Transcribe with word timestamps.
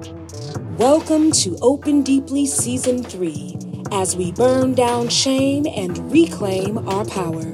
Welcome 0.00 1.30
to 1.32 1.58
Open 1.60 2.02
Deeply 2.02 2.46
Season 2.46 3.04
3 3.04 3.84
as 3.92 4.16
we 4.16 4.32
burn 4.32 4.72
down 4.72 5.10
shame 5.10 5.66
and 5.66 6.10
reclaim 6.10 6.78
our 6.88 7.04
power. 7.04 7.44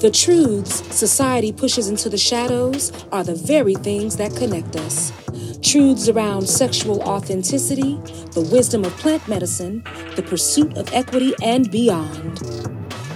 The 0.00 0.10
truths 0.10 0.76
society 0.96 1.52
pushes 1.52 1.88
into 1.88 2.08
the 2.08 2.16
shadows 2.16 2.92
are 3.12 3.22
the 3.22 3.34
very 3.34 3.74
things 3.74 4.16
that 4.16 4.34
connect 4.36 4.74
us. 4.76 5.12
Truths 5.60 6.08
around 6.08 6.48
sexual 6.48 7.02
authenticity, 7.02 7.96
the 8.32 8.48
wisdom 8.50 8.82
of 8.86 8.96
plant 8.96 9.28
medicine, 9.28 9.84
the 10.14 10.22
pursuit 10.22 10.78
of 10.78 10.90
equity, 10.94 11.34
and 11.42 11.70
beyond. 11.70 12.38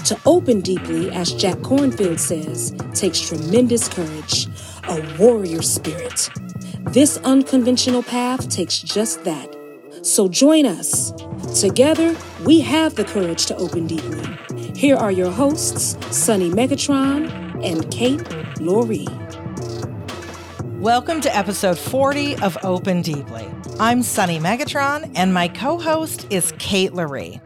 To 0.05 0.21
open 0.27 0.61
deeply, 0.61 1.11
as 1.13 1.33
Jack 1.33 1.57
Kornfield 1.59 2.19
says, 2.19 2.75
takes 2.93 3.21
tremendous 3.21 3.89
courage, 3.89 4.49
a 4.85 5.17
warrior 5.19 5.63
spirit. 5.63 6.29
This 6.89 7.19
unconventional 7.19 8.03
path 8.03 8.49
takes 8.49 8.81
just 8.81 9.23
that. 9.23 9.57
So 10.03 10.27
join 10.27 10.67
us. 10.67 11.13
Together, 11.61 12.17
we 12.45 12.61
have 12.61 12.97
the 12.97 13.05
courage 13.05 13.47
to 13.47 13.57
open 13.57 13.87
deeply. 13.87 14.27
Here 14.75 14.97
are 14.97 15.13
your 15.13 15.31
hosts, 15.31 15.97
Sunny 16.11 16.51
Megatron 16.51 17.31
and 17.65 17.89
Kate 17.93 18.19
Loree. 18.59 19.07
Welcome 20.81 21.21
to 21.21 21.37
episode 21.37 21.79
40 21.79 22.37
of 22.37 22.59
Open 22.65 23.03
Deeply. 23.03 23.49
I'm 23.79 24.03
Sunny 24.03 24.41
Megatron, 24.41 25.13
and 25.15 25.33
my 25.33 25.47
co 25.47 25.79
host 25.79 26.27
is 26.31 26.53
Kate 26.59 26.93
Loree. 26.93 27.41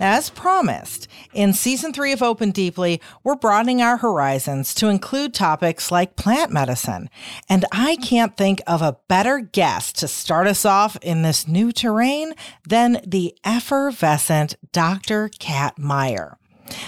Now, 0.00 0.16
as 0.16 0.30
promised, 0.30 1.08
in 1.36 1.52
season 1.52 1.92
three 1.92 2.12
of 2.12 2.22
Open 2.22 2.50
Deeply, 2.50 3.00
we're 3.22 3.36
broadening 3.36 3.82
our 3.82 3.98
horizons 3.98 4.72
to 4.74 4.88
include 4.88 5.34
topics 5.34 5.92
like 5.92 6.16
plant 6.16 6.50
medicine. 6.50 7.10
And 7.48 7.66
I 7.70 7.96
can't 7.96 8.36
think 8.36 8.62
of 8.66 8.80
a 8.80 8.96
better 9.06 9.40
guest 9.40 9.98
to 9.98 10.08
start 10.08 10.46
us 10.46 10.64
off 10.64 10.96
in 11.02 11.20
this 11.20 11.46
new 11.46 11.72
terrain 11.72 12.32
than 12.66 13.02
the 13.06 13.36
effervescent 13.44 14.56
Dr. 14.72 15.28
Cat 15.38 15.78
Meyer. 15.78 16.38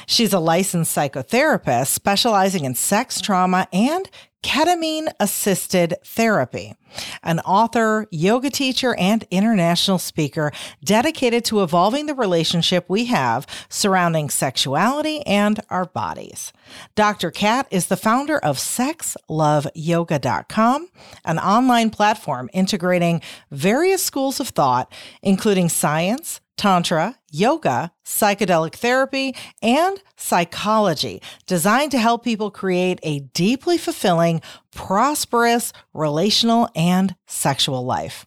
She's 0.06 0.32
a 0.32 0.41
licensed 0.41 0.96
psychotherapist 0.96 1.88
specializing 1.88 2.64
in 2.64 2.74
sex 2.74 3.20
trauma 3.20 3.69
and 3.72 4.08
ketamine 4.42 5.08
assisted 5.19 5.94
therapy, 6.05 6.75
an 7.22 7.41
author, 7.41 8.06
yoga 8.11 8.50
teacher, 8.50 8.94
and 8.97 9.25
international 9.31 9.98
speaker 9.98 10.53
dedicated 10.83 11.44
to 11.44 11.62
evolving 11.62 12.06
the 12.06 12.14
relationship 12.14 12.86
we 12.89 13.05
have 13.06 13.47
surrounding 13.69 14.31
sexuality 14.31 15.27
and 15.27 15.61
our 15.70 15.86
bodies. 15.86 16.53
Dr. 16.94 17.31
Cat 17.31 17.66
is 17.70 17.86
the 17.89 17.97
founder 17.97 18.39
of 18.39 18.59
sexloveyoga.com, 18.59 20.89
an 21.25 21.39
online 21.39 21.91
platform 21.91 22.50
integrating 22.53 23.20
various 23.50 24.05
schools 24.05 24.41
of 24.41 24.48
thought, 24.48 24.92
including 25.22 25.69
science, 25.69 26.41
Tantra, 26.58 27.16
yoga, 27.30 27.92
psychedelic 28.04 28.74
therapy, 28.74 29.34
and 29.62 30.02
psychology, 30.16 31.22
designed 31.46 31.92
to 31.92 31.98
help 31.98 32.24
people 32.24 32.50
create 32.50 32.98
a 33.02 33.20
deeply 33.20 33.78
fulfilling, 33.78 34.42
prosperous, 34.72 35.72
relational, 35.94 36.68
and 36.74 37.14
sexual 37.26 37.84
life. 37.84 38.26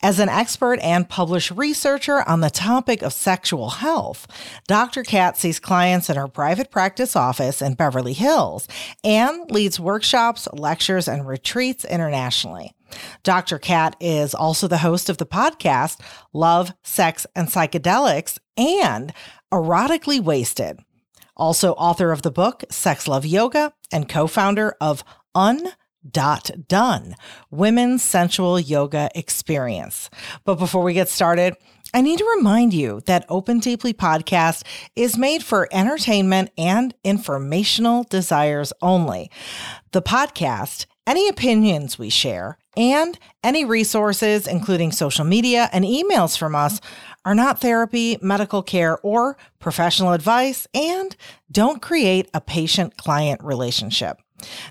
As 0.00 0.20
an 0.20 0.28
expert 0.28 0.78
and 0.80 1.08
published 1.08 1.50
researcher 1.50 2.22
on 2.28 2.40
the 2.40 2.50
topic 2.50 3.02
of 3.02 3.12
sexual 3.12 3.68
health, 3.68 4.28
Dr. 4.68 5.02
Cat 5.02 5.36
sees 5.36 5.58
clients 5.58 6.08
in 6.08 6.14
her 6.14 6.28
private 6.28 6.70
practice 6.70 7.16
office 7.16 7.60
in 7.60 7.74
Beverly 7.74 8.12
Hills 8.12 8.68
and 9.02 9.50
leads 9.50 9.80
workshops, 9.80 10.46
lectures, 10.52 11.08
and 11.08 11.26
retreats 11.26 11.84
internationally. 11.84 12.72
Dr. 13.24 13.58
Cat 13.58 13.96
is 13.98 14.36
also 14.36 14.68
the 14.68 14.78
host 14.78 15.10
of 15.10 15.18
the 15.18 15.26
podcast 15.26 16.00
Love, 16.32 16.72
Sex, 16.84 17.26
and 17.34 17.48
Psychedelics 17.48 18.38
and 18.56 19.12
Erotically 19.52 20.20
Wasted. 20.20 20.78
Also, 21.36 21.72
author 21.72 22.12
of 22.12 22.22
the 22.22 22.30
book 22.30 22.62
Sex 22.70 23.08
Love 23.08 23.26
Yoga 23.26 23.72
and 23.90 24.08
co 24.08 24.28
founder 24.28 24.76
of 24.80 25.02
Un 25.34 25.72
dot 26.10 26.50
done. 26.68 27.14
Women's 27.50 28.02
sensual 28.02 28.58
yoga 28.58 29.10
experience. 29.14 30.10
But 30.44 30.56
before 30.56 30.82
we 30.82 30.94
get 30.94 31.08
started 31.08 31.56
i 31.94 32.02
need 32.02 32.18
to 32.18 32.34
remind 32.36 32.74
you 32.74 33.00
that 33.06 33.24
open 33.28 33.60
deeply 33.60 33.94
podcast 33.94 34.62
is 34.94 35.16
made 35.16 35.42
for 35.42 35.68
entertainment 35.72 36.50
and 36.58 36.94
informational 37.02 38.04
desires 38.04 38.72
only. 38.82 39.30
The 39.92 40.02
podcast 40.02 40.86
any 41.06 41.26
opinions 41.28 41.98
we 41.98 42.10
share 42.10 42.58
and 42.76 43.18
any 43.42 43.64
resources 43.64 44.46
including 44.46 44.92
social 44.92 45.24
media 45.24 45.70
and 45.72 45.84
emails 45.84 46.36
from 46.36 46.54
us 46.54 46.80
are 47.24 47.34
not 47.34 47.60
therapy 47.60 48.18
medical 48.20 48.62
care 48.62 48.98
or 48.98 49.38
professional 49.58 50.12
advice 50.12 50.66
and 50.74 51.16
don't 51.50 51.80
create 51.80 52.28
a 52.34 52.40
patient 52.40 52.98
client 52.98 53.42
relationship 53.42 54.18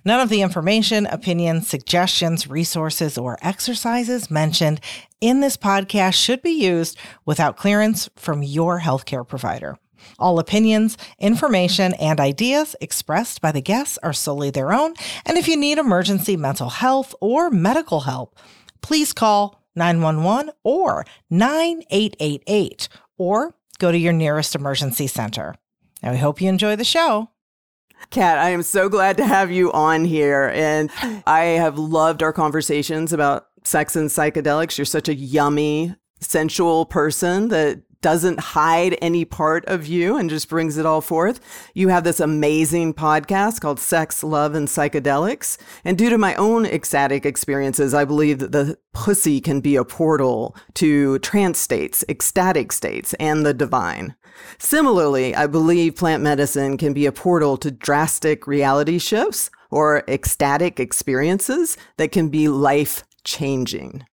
None 0.05 0.19
of 0.19 0.29
the 0.29 0.41
information, 0.41 1.05
opinions, 1.07 1.67
suggestions, 1.67 2.47
resources, 2.47 3.17
or 3.17 3.37
exercises 3.41 4.31
mentioned 4.31 4.79
in 5.19 5.39
this 5.39 5.57
podcast 5.57 6.13
should 6.13 6.41
be 6.41 6.51
used 6.51 6.97
without 7.25 7.57
clearance 7.57 8.09
from 8.15 8.43
your 8.43 8.79
healthcare 8.81 9.27
provider. 9.27 9.77
All 10.19 10.39
opinions, 10.39 10.97
information, 11.19 11.93
and 11.95 12.19
ideas 12.19 12.75
expressed 12.79 13.41
by 13.41 13.51
the 13.51 13.61
guests 13.61 13.97
are 14.03 14.13
solely 14.13 14.49
their 14.49 14.71
own. 14.71 14.93
And 15.25 15.37
if 15.37 15.47
you 15.47 15.57
need 15.57 15.77
emergency 15.77 16.37
mental 16.37 16.69
health 16.69 17.13
or 17.19 17.49
medical 17.49 18.01
help, 18.01 18.37
please 18.81 19.13
call 19.13 19.63
911 19.75 20.51
or 20.63 21.05
9888 21.29 22.89
or 23.17 23.55
go 23.79 23.91
to 23.91 23.97
your 23.97 24.13
nearest 24.13 24.55
emergency 24.55 25.07
center. 25.07 25.55
Now, 26.01 26.11
we 26.11 26.17
hope 26.17 26.41
you 26.41 26.49
enjoy 26.49 26.75
the 26.75 26.83
show. 26.83 27.29
Cat, 28.09 28.37
I 28.37 28.49
am 28.49 28.63
so 28.63 28.89
glad 28.89 29.17
to 29.17 29.25
have 29.25 29.51
you 29.51 29.71
on 29.73 30.05
here. 30.05 30.51
And 30.53 30.89
I 31.25 31.41
have 31.41 31.77
loved 31.77 32.23
our 32.23 32.33
conversations 32.33 33.11
about 33.13 33.47
sex 33.63 33.95
and 33.95 34.09
psychedelics. 34.09 34.77
You're 34.77 34.85
such 34.85 35.09
a 35.09 35.15
yummy, 35.15 35.95
sensual 36.19 36.85
person 36.85 37.49
that 37.49 37.81
doesn't 38.01 38.39
hide 38.39 38.97
any 39.01 39.25
part 39.25 39.65
of 39.65 39.87
you 39.87 40.17
and 40.17 40.29
just 40.29 40.49
brings 40.49 40.77
it 40.77 40.85
all 40.85 41.01
forth. 41.01 41.39
You 41.73 41.89
have 41.89 42.03
this 42.03 42.19
amazing 42.19 42.93
podcast 42.93 43.61
called 43.61 43.79
Sex, 43.79 44.23
Love, 44.23 44.55
and 44.55 44.67
Psychedelics. 44.67 45.57
And 45.83 45.97
due 45.97 46.09
to 46.09 46.17
my 46.17 46.35
own 46.35 46.65
ecstatic 46.65 47.25
experiences, 47.25 47.93
I 47.93 48.05
believe 48.05 48.39
that 48.39 48.51
the 48.51 48.77
pussy 48.93 49.41
can 49.41 49.61
be 49.61 49.75
a 49.75 49.85
portal 49.85 50.55
to 50.75 51.19
trance 51.19 51.59
states, 51.59 52.03
ecstatic 52.09 52.71
states, 52.71 53.13
and 53.15 53.45
the 53.45 53.53
divine. 53.53 54.15
Similarly, 54.59 55.35
I 55.35 55.47
believe 55.47 55.95
plant 55.95 56.23
medicine 56.23 56.77
can 56.77 56.93
be 56.93 57.05
a 57.05 57.11
portal 57.11 57.57
to 57.57 57.71
drastic 57.71 58.47
reality 58.47 58.99
shifts 58.99 59.49
or 59.69 60.03
ecstatic 60.07 60.79
experiences 60.79 61.77
that 61.97 62.11
can 62.11 62.29
be 62.29 62.47
life 62.47 63.03
changing. 63.23 64.05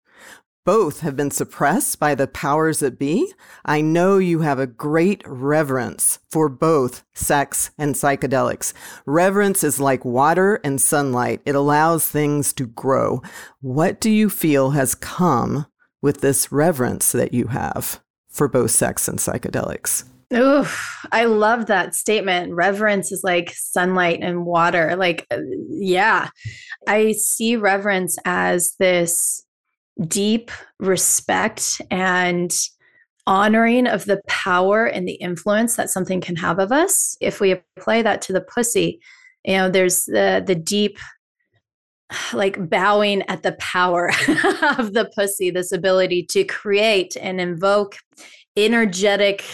Both 0.64 1.00
have 1.00 1.14
been 1.14 1.30
suppressed 1.30 2.00
by 2.00 2.14
the 2.14 2.26
powers 2.26 2.78
that 2.78 2.98
be. 2.98 3.30
I 3.66 3.82
know 3.82 4.16
you 4.16 4.40
have 4.40 4.58
a 4.58 4.66
great 4.66 5.22
reverence 5.26 6.20
for 6.30 6.48
both 6.48 7.04
sex 7.12 7.70
and 7.76 7.94
psychedelics. 7.94 8.72
Reverence 9.04 9.62
is 9.62 9.78
like 9.78 10.06
water 10.06 10.60
and 10.64 10.80
sunlight. 10.80 11.42
It 11.44 11.54
allows 11.54 12.08
things 12.08 12.54
to 12.54 12.66
grow. 12.66 13.20
What 13.60 14.00
do 14.00 14.10
you 14.10 14.30
feel 14.30 14.70
has 14.70 14.94
come 14.94 15.66
with 16.00 16.22
this 16.22 16.50
reverence 16.50 17.12
that 17.12 17.34
you 17.34 17.48
have 17.48 18.00
for 18.30 18.48
both 18.48 18.70
sex 18.70 19.06
and 19.06 19.18
psychedelics? 19.18 20.04
Oof, 20.32 21.06
I 21.12 21.26
love 21.26 21.66
that 21.66 21.94
statement. 21.94 22.54
Reverence 22.54 23.12
is 23.12 23.20
like 23.22 23.52
sunlight 23.54 24.20
and 24.22 24.46
water. 24.46 24.96
Like, 24.96 25.26
uh, 25.30 25.40
yeah, 25.68 26.30
I 26.88 27.12
see 27.12 27.56
reverence 27.56 28.16
as 28.24 28.74
this 28.78 29.43
deep 30.06 30.50
respect 30.78 31.80
and 31.90 32.52
honoring 33.26 33.86
of 33.86 34.04
the 34.04 34.20
power 34.26 34.86
and 34.86 35.08
the 35.08 35.14
influence 35.14 35.76
that 35.76 35.90
something 35.90 36.20
can 36.20 36.36
have 36.36 36.58
of 36.58 36.72
us. 36.72 37.16
If 37.20 37.40
we 37.40 37.52
apply 37.52 38.02
that 38.02 38.20
to 38.22 38.32
the 38.32 38.40
pussy, 38.40 39.00
you 39.44 39.54
know, 39.54 39.70
there's 39.70 40.04
the 40.04 40.42
the 40.44 40.54
deep 40.54 40.98
like 42.32 42.68
bowing 42.68 43.22
at 43.22 43.42
the 43.42 43.52
power 43.52 44.08
of 44.78 44.92
the 44.92 45.10
pussy, 45.14 45.50
this 45.50 45.72
ability 45.72 46.24
to 46.24 46.44
create 46.44 47.16
and 47.20 47.40
invoke 47.40 47.96
energetic 48.56 49.44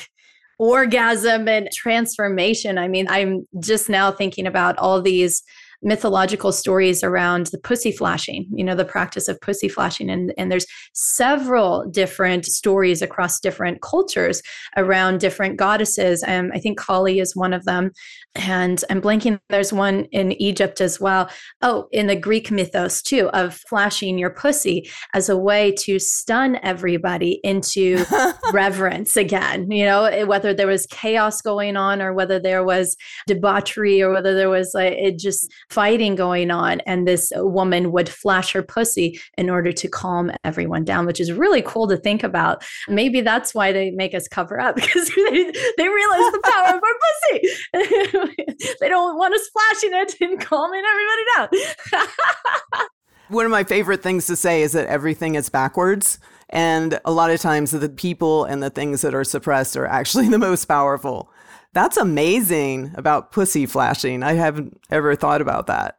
orgasm 0.59 1.49
and 1.49 1.71
transformation. 1.73 2.77
I 2.77 2.89
mean, 2.89 3.07
I'm 3.09 3.47
just 3.61 3.89
now 3.89 4.13
thinking 4.13 4.47
about 4.47 4.77
all 4.79 5.01
these 5.01 5.43
mythological 5.83 6.53
stories 6.53 7.03
around 7.03 7.47
the 7.47 7.59
pussy 7.59 7.91
flashing, 7.93 8.47
you 8.53 8.65
know, 8.65 8.75
the 8.75 8.85
practice 8.85 9.29
of 9.29 9.41
pussy 9.41 9.69
flashing. 9.69 10.11
And, 10.11 10.33
and 10.37 10.51
there's 10.51 10.67
several 10.93 11.87
different 11.91 12.45
stories 12.45 13.03
across 13.03 13.41
different 13.41 13.81
cultures 13.81 14.43
around 14.77 15.21
different 15.21 15.57
goddesses. 15.57 16.23
Um, 16.27 16.51
I 16.55 16.59
think 16.59 16.79
Kali 16.79 17.19
is 17.19 17.35
one 17.35 17.53
of 17.53 17.65
them. 17.65 17.93
And 18.37 18.83
I'm 18.89 19.03
blanking, 19.03 19.41
there's 19.49 19.73
one 19.73 20.05
in 20.13 20.33
Egypt 20.41 20.81
as 20.81 21.01
well. 21.01 21.29
Oh, 21.63 21.89
in 21.91 22.07
the 22.07 22.15
Greek 22.15 22.51
mythos 22.51 23.03
too, 23.03 23.29
of 23.31 23.55
flashing 23.69 24.19
your 24.19 24.31
pussy 24.31 24.89
as 25.15 25.29
a 25.29 25.37
way 25.37 25.73
to 25.81 25.99
stun 25.99 26.59
everybody 26.63 27.41
into 27.43 28.05
reverence 28.53 29.17
again. 29.17 29.71
You 29.71 29.85
know, 29.85 30.05
eh, 30.05 30.23
whether 30.23 30.55
there 30.55 30.69
was 30.69 30.87
chaos 30.87 31.43
going 31.43 31.77
on 31.77 32.01
or 32.01 32.13
whether 32.13 32.39
there 32.39 32.63
was 32.63 32.97
debauchery 33.27 34.01
or 34.01 34.13
whether 34.13 34.35
there 34.35 34.49
was 34.49 34.73
like 34.75 34.93
it 34.93 35.19
just 35.19 35.53
fighting 35.69 36.15
going 36.15 36.53
on. 36.53 36.81
And 36.81 37.09
this 37.09 37.33
woman 37.35 37.91
would 37.91 38.09
flash 38.09 38.53
her 38.53 38.63
pussy 38.63 39.21
in 39.37 39.51
order 39.51 39.73
to 39.73 39.89
calm 39.89 40.31
everyone 40.45 40.85
down, 40.85 41.05
which 41.05 41.21
is 41.21 41.33
really 41.33 41.63
cool 41.63 41.89
to 41.89 41.97
think 41.97 42.23
about. 42.23 42.63
Maybe 42.89 43.23
that's 43.23 43.55
why 43.55 43.73
they 43.73 43.91
make 43.91 44.15
us 44.15 44.29
cover 44.29 44.61
up 44.61 44.77
because 44.91 45.09
they, 45.17 45.53
they 45.77 45.89
realize 45.89 46.33
the 46.33 46.41
power 46.45 46.77
of 46.77 46.83
our 46.83 46.95
pussy. 47.01 48.20
they 48.81 48.89
don't 48.89 49.17
want 49.17 49.35
us 49.35 49.47
splashing 49.47 49.91
it 49.93 50.21
and 50.21 50.41
calming 50.41 50.83
everybody 50.85 51.23
down. 51.37 52.87
One 53.29 53.45
of 53.45 53.51
my 53.51 53.65
favorite 53.65 54.03
things 54.03 54.27
to 54.27 54.37
say 54.37 54.63
is 54.63 54.73
that 54.73 54.87
everything 54.89 55.37
is 55.37 55.49
backwards. 55.49 56.19
And 56.49 56.99
a 57.05 57.13
lot 57.13 57.31
of 57.31 57.41
times 57.41 57.71
the 57.71 57.89
people 57.89 58.45
and 58.45 58.63
the 58.63 58.71
things 58.71 59.03
that 59.03 59.15
are 59.15 59.25
suppressed 59.25 59.77
are 59.77 59.87
actually 59.87 60.29
the 60.31 60.39
most 60.39 60.65
powerful. 60.65 61.31
That's 61.73 61.97
amazing 61.97 62.93
about 62.97 63.31
pussy 63.31 63.67
flashing. 63.67 64.25
I 64.25 64.33
haven't 64.33 64.81
ever 64.91 65.15
thought 65.15 65.41
about 65.41 65.69
that. 65.69 65.99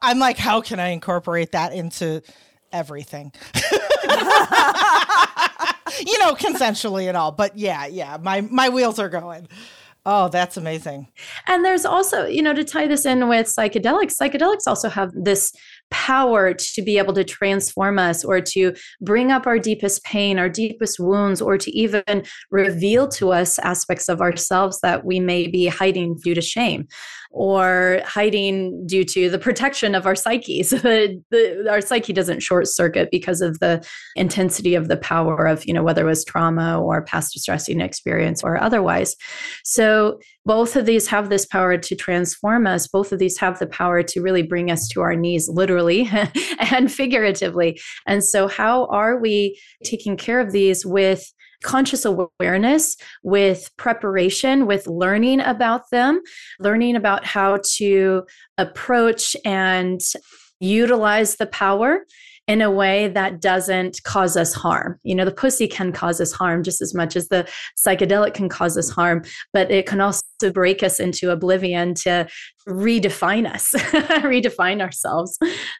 I'm 0.00 0.18
like, 0.18 0.38
how 0.38 0.62
can 0.62 0.80
I 0.80 0.88
incorporate 0.88 1.52
that 1.52 1.74
into 1.74 2.22
everything? 2.72 3.32
you 6.06 6.18
know, 6.18 6.34
consensually 6.34 7.08
and 7.08 7.16
all. 7.16 7.32
But 7.32 7.58
yeah, 7.58 7.86
yeah, 7.86 8.16
my 8.20 8.40
my 8.40 8.68
wheels 8.68 8.98
are 8.98 9.08
going. 9.08 9.48
Oh, 10.06 10.28
that's 10.28 10.56
amazing. 10.56 11.08
And 11.46 11.64
there's 11.64 11.84
also, 11.84 12.24
you 12.24 12.40
know, 12.40 12.54
to 12.54 12.64
tie 12.64 12.86
this 12.86 13.04
in 13.04 13.28
with 13.28 13.46
psychedelics, 13.46 14.16
psychedelics 14.16 14.66
also 14.66 14.88
have 14.88 15.10
this 15.14 15.52
power 15.90 16.54
to 16.54 16.82
be 16.82 16.96
able 16.96 17.12
to 17.12 17.24
transform 17.24 17.98
us 17.98 18.24
or 18.24 18.40
to 18.40 18.74
bring 19.02 19.30
up 19.30 19.46
our 19.46 19.58
deepest 19.58 20.02
pain, 20.04 20.38
our 20.38 20.48
deepest 20.48 20.98
wounds, 20.98 21.42
or 21.42 21.58
to 21.58 21.70
even 21.72 22.24
reveal 22.50 23.08
to 23.08 23.32
us 23.32 23.58
aspects 23.58 24.08
of 24.08 24.20
ourselves 24.22 24.80
that 24.80 25.04
we 25.04 25.20
may 25.20 25.46
be 25.46 25.66
hiding 25.66 26.16
due 26.16 26.34
to 26.34 26.40
shame 26.40 26.88
or 27.30 28.00
hiding 28.04 28.84
due 28.86 29.04
to 29.04 29.30
the 29.30 29.38
protection 29.38 29.94
of 29.94 30.04
our 30.04 30.16
psyches. 30.16 30.70
the, 30.70 31.66
our 31.70 31.80
psyche 31.80 32.12
doesn't 32.12 32.40
short 32.40 32.66
circuit 32.66 33.08
because 33.10 33.40
of 33.40 33.60
the 33.60 33.86
intensity 34.16 34.74
of 34.74 34.88
the 34.88 34.96
power 34.96 35.46
of, 35.46 35.64
you 35.64 35.72
know, 35.72 35.82
whether 35.82 36.02
it 36.02 36.08
was 36.08 36.24
trauma 36.24 36.80
or 36.80 37.02
past 37.02 37.32
distressing 37.32 37.80
experience 37.80 38.42
or 38.42 38.60
otherwise. 38.60 39.14
So 39.64 40.18
both 40.44 40.74
of 40.74 40.86
these 40.86 41.06
have 41.06 41.28
this 41.28 41.46
power 41.46 41.78
to 41.78 41.94
transform 41.94 42.66
us. 42.66 42.88
Both 42.88 43.12
of 43.12 43.20
these 43.20 43.38
have 43.38 43.58
the 43.58 43.66
power 43.66 44.02
to 44.02 44.20
really 44.20 44.42
bring 44.42 44.70
us 44.70 44.88
to 44.88 45.00
our 45.00 45.14
knees, 45.14 45.48
literally 45.48 46.10
and 46.58 46.90
figuratively. 46.90 47.80
And 48.06 48.24
so, 48.24 48.48
how 48.48 48.86
are 48.86 49.20
we 49.20 49.60
taking 49.84 50.16
care 50.16 50.40
of 50.40 50.52
these 50.52 50.84
with? 50.84 51.32
Conscious 51.62 52.04
awareness, 52.04 52.96
with 53.22 53.70
preparation, 53.76 54.66
with 54.66 54.86
learning 54.86 55.40
about 55.40 55.90
them, 55.90 56.20
learning 56.58 56.96
about 56.96 57.24
how 57.24 57.60
to 57.76 58.24
approach 58.58 59.36
and 59.44 60.00
utilize 60.60 61.36
the 61.36 61.46
power 61.46 62.04
in 62.50 62.60
a 62.60 62.70
way 62.70 63.06
that 63.06 63.40
doesn't 63.40 64.02
cause 64.02 64.36
us 64.36 64.52
harm. 64.52 64.98
You 65.04 65.14
know, 65.14 65.24
the 65.24 65.30
pussy 65.30 65.68
can 65.68 65.92
cause 65.92 66.20
us 66.20 66.32
harm 66.32 66.64
just 66.64 66.80
as 66.80 66.92
much 66.92 67.14
as 67.14 67.28
the 67.28 67.48
psychedelic 67.78 68.34
can 68.34 68.48
cause 68.48 68.76
us 68.76 68.90
harm, 68.90 69.22
but 69.52 69.70
it 69.70 69.86
can 69.86 70.00
also 70.00 70.20
break 70.52 70.82
us 70.82 70.98
into 70.98 71.30
oblivion 71.30 71.94
to 71.94 72.26
redefine 72.68 73.48
us, 73.48 73.70
redefine 74.24 74.80
ourselves. 74.80 75.38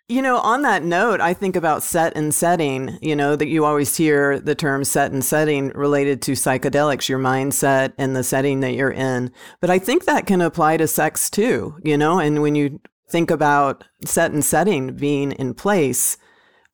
You 0.08 0.22
know, 0.22 0.38
on 0.38 0.62
that 0.62 0.84
note, 0.84 1.20
I 1.20 1.34
think 1.34 1.56
about 1.56 1.82
set 1.82 2.16
and 2.16 2.32
setting, 2.32 2.96
you 3.02 3.16
know, 3.16 3.34
that 3.34 3.48
you 3.48 3.64
always 3.64 3.96
hear 3.96 4.38
the 4.38 4.54
term 4.54 4.84
set 4.84 5.10
and 5.10 5.24
setting 5.24 5.70
related 5.70 6.22
to 6.22 6.32
psychedelics, 6.32 7.08
your 7.08 7.18
mindset 7.18 7.94
and 7.98 8.14
the 8.14 8.22
setting 8.22 8.60
that 8.60 8.74
you're 8.74 8.92
in. 8.92 9.32
But 9.60 9.70
I 9.70 9.80
think 9.80 10.04
that 10.04 10.28
can 10.28 10.40
apply 10.40 10.76
to 10.76 10.86
sex 10.86 11.30
too, 11.30 11.80
you 11.82 11.98
know, 11.98 12.20
and 12.20 12.42
when 12.42 12.54
you 12.54 12.78
think 13.08 13.32
about 13.32 13.82
set 14.04 14.30
and 14.30 14.44
setting 14.44 14.94
being 14.94 15.32
in 15.32 15.52
place, 15.52 16.16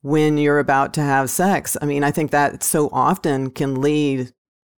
when 0.06 0.38
you're 0.38 0.60
about 0.60 0.94
to 0.94 1.00
have 1.00 1.28
sex. 1.28 1.76
I 1.82 1.84
mean, 1.84 2.04
I 2.04 2.12
think 2.12 2.30
that 2.30 2.62
so 2.62 2.88
often 2.92 3.50
can 3.50 3.80
lead 3.80 4.32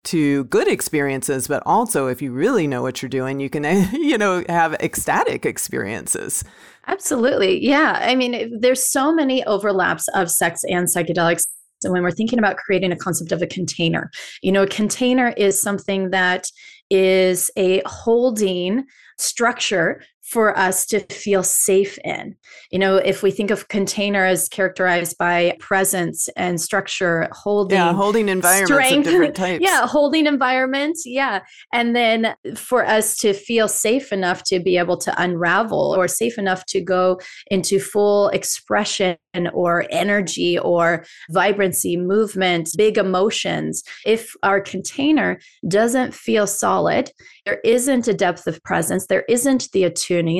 to 0.04 0.44
good 0.44 0.66
experiences, 0.66 1.46
but 1.46 1.62
also 1.66 2.06
if 2.06 2.22
you 2.22 2.32
really 2.32 2.66
know 2.66 2.80
what 2.80 3.02
you're 3.02 3.10
doing, 3.10 3.38
you 3.38 3.50
can, 3.50 3.64
you 3.92 4.16
know, 4.16 4.42
have 4.48 4.72
ecstatic 4.74 5.44
experiences. 5.44 6.44
Absolutely. 6.86 7.62
Yeah. 7.62 7.98
I 8.00 8.14
mean, 8.14 8.58
there's 8.58 8.82
so 8.82 9.12
many 9.12 9.44
overlaps 9.44 10.08
of 10.14 10.30
sex 10.30 10.62
and 10.66 10.86
psychedelics. 10.86 11.46
And 11.84 11.92
when 11.92 12.02
we're 12.02 12.10
thinking 12.10 12.38
about 12.38 12.56
creating 12.56 12.90
a 12.90 12.96
concept 12.96 13.30
of 13.30 13.42
a 13.42 13.46
container, 13.46 14.10
you 14.42 14.50
know, 14.50 14.62
a 14.62 14.66
container 14.66 15.34
is 15.36 15.60
something 15.60 16.08
that 16.08 16.46
is 16.88 17.50
a 17.58 17.82
holding 17.84 18.86
structure 19.18 20.00
for 20.28 20.56
us 20.58 20.84
to 20.84 21.00
feel 21.10 21.42
safe 21.42 21.98
in. 22.04 22.36
You 22.70 22.78
know, 22.78 22.96
if 22.96 23.22
we 23.22 23.30
think 23.30 23.50
of 23.50 23.68
container 23.68 24.26
as 24.26 24.46
characterized 24.46 25.16
by 25.16 25.56
presence 25.58 26.28
and 26.36 26.60
structure, 26.60 27.28
holding, 27.32 27.78
yeah, 27.78 27.94
holding 27.94 28.28
environments 28.28 28.70
strength, 28.70 29.06
of 29.06 29.12
different 29.12 29.34
types. 29.36 29.64
yeah, 29.64 29.86
holding 29.86 30.26
environments, 30.26 31.04
yeah, 31.06 31.40
and 31.72 31.96
then 31.96 32.34
for 32.56 32.84
us 32.84 33.16
to 33.16 33.32
feel 33.32 33.68
safe 33.68 34.12
enough 34.12 34.44
to 34.44 34.60
be 34.60 34.76
able 34.76 34.98
to 34.98 35.22
unravel, 35.22 35.94
or 35.96 36.06
safe 36.06 36.36
enough 36.36 36.66
to 36.66 36.80
go 36.82 37.18
into 37.50 37.80
full 37.80 38.28
expression 38.28 39.16
or 39.54 39.86
energy 39.90 40.58
or 40.58 41.06
vibrancy, 41.30 41.96
movement, 41.96 42.68
big 42.76 42.98
emotions. 42.98 43.82
If 44.04 44.34
our 44.42 44.60
container 44.60 45.38
doesn't 45.68 46.14
feel 46.14 46.46
solid, 46.46 47.10
there 47.46 47.60
isn't 47.64 48.08
a 48.08 48.14
depth 48.14 48.46
of 48.46 48.62
presence, 48.62 49.06
there 49.06 49.24
isn't 49.28 49.70
the 49.72 49.84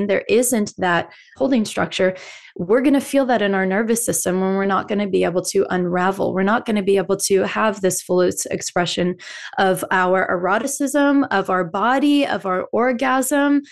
there 0.07 0.25
isn't 0.29 0.75
that 0.79 1.13
holding 1.37 1.65
structure, 1.65 2.17
we're 2.59 2.81
going 2.81 2.95
to 2.95 3.01
feel 3.01 3.25
that 3.25 3.41
in 3.41 3.55
our 3.55 3.65
nervous 3.65 4.05
system 4.05 4.41
when 4.41 4.57
we're 4.57 4.67
not 4.67 4.89
going 4.89 4.99
to 4.99 5.07
be 5.07 5.23
able 5.23 5.43
to 5.43 5.65
unravel. 5.71 6.35
We're 6.35 6.43
not 6.43 6.67
going 6.67 6.75
to 6.75 6.83
be 6.83 6.97
able 6.97 7.17
to 7.19 7.43
have 7.45 7.81
this 7.81 8.03
full 8.03 8.21
expression 8.21 9.17
of 9.59 9.85
our 9.93 10.29
eroticism, 10.29 11.25
of 11.31 11.51
our 11.51 11.65
body, 11.65 12.27
of 12.27 12.47
our 12.47 12.67
orgasm. 12.73 13.63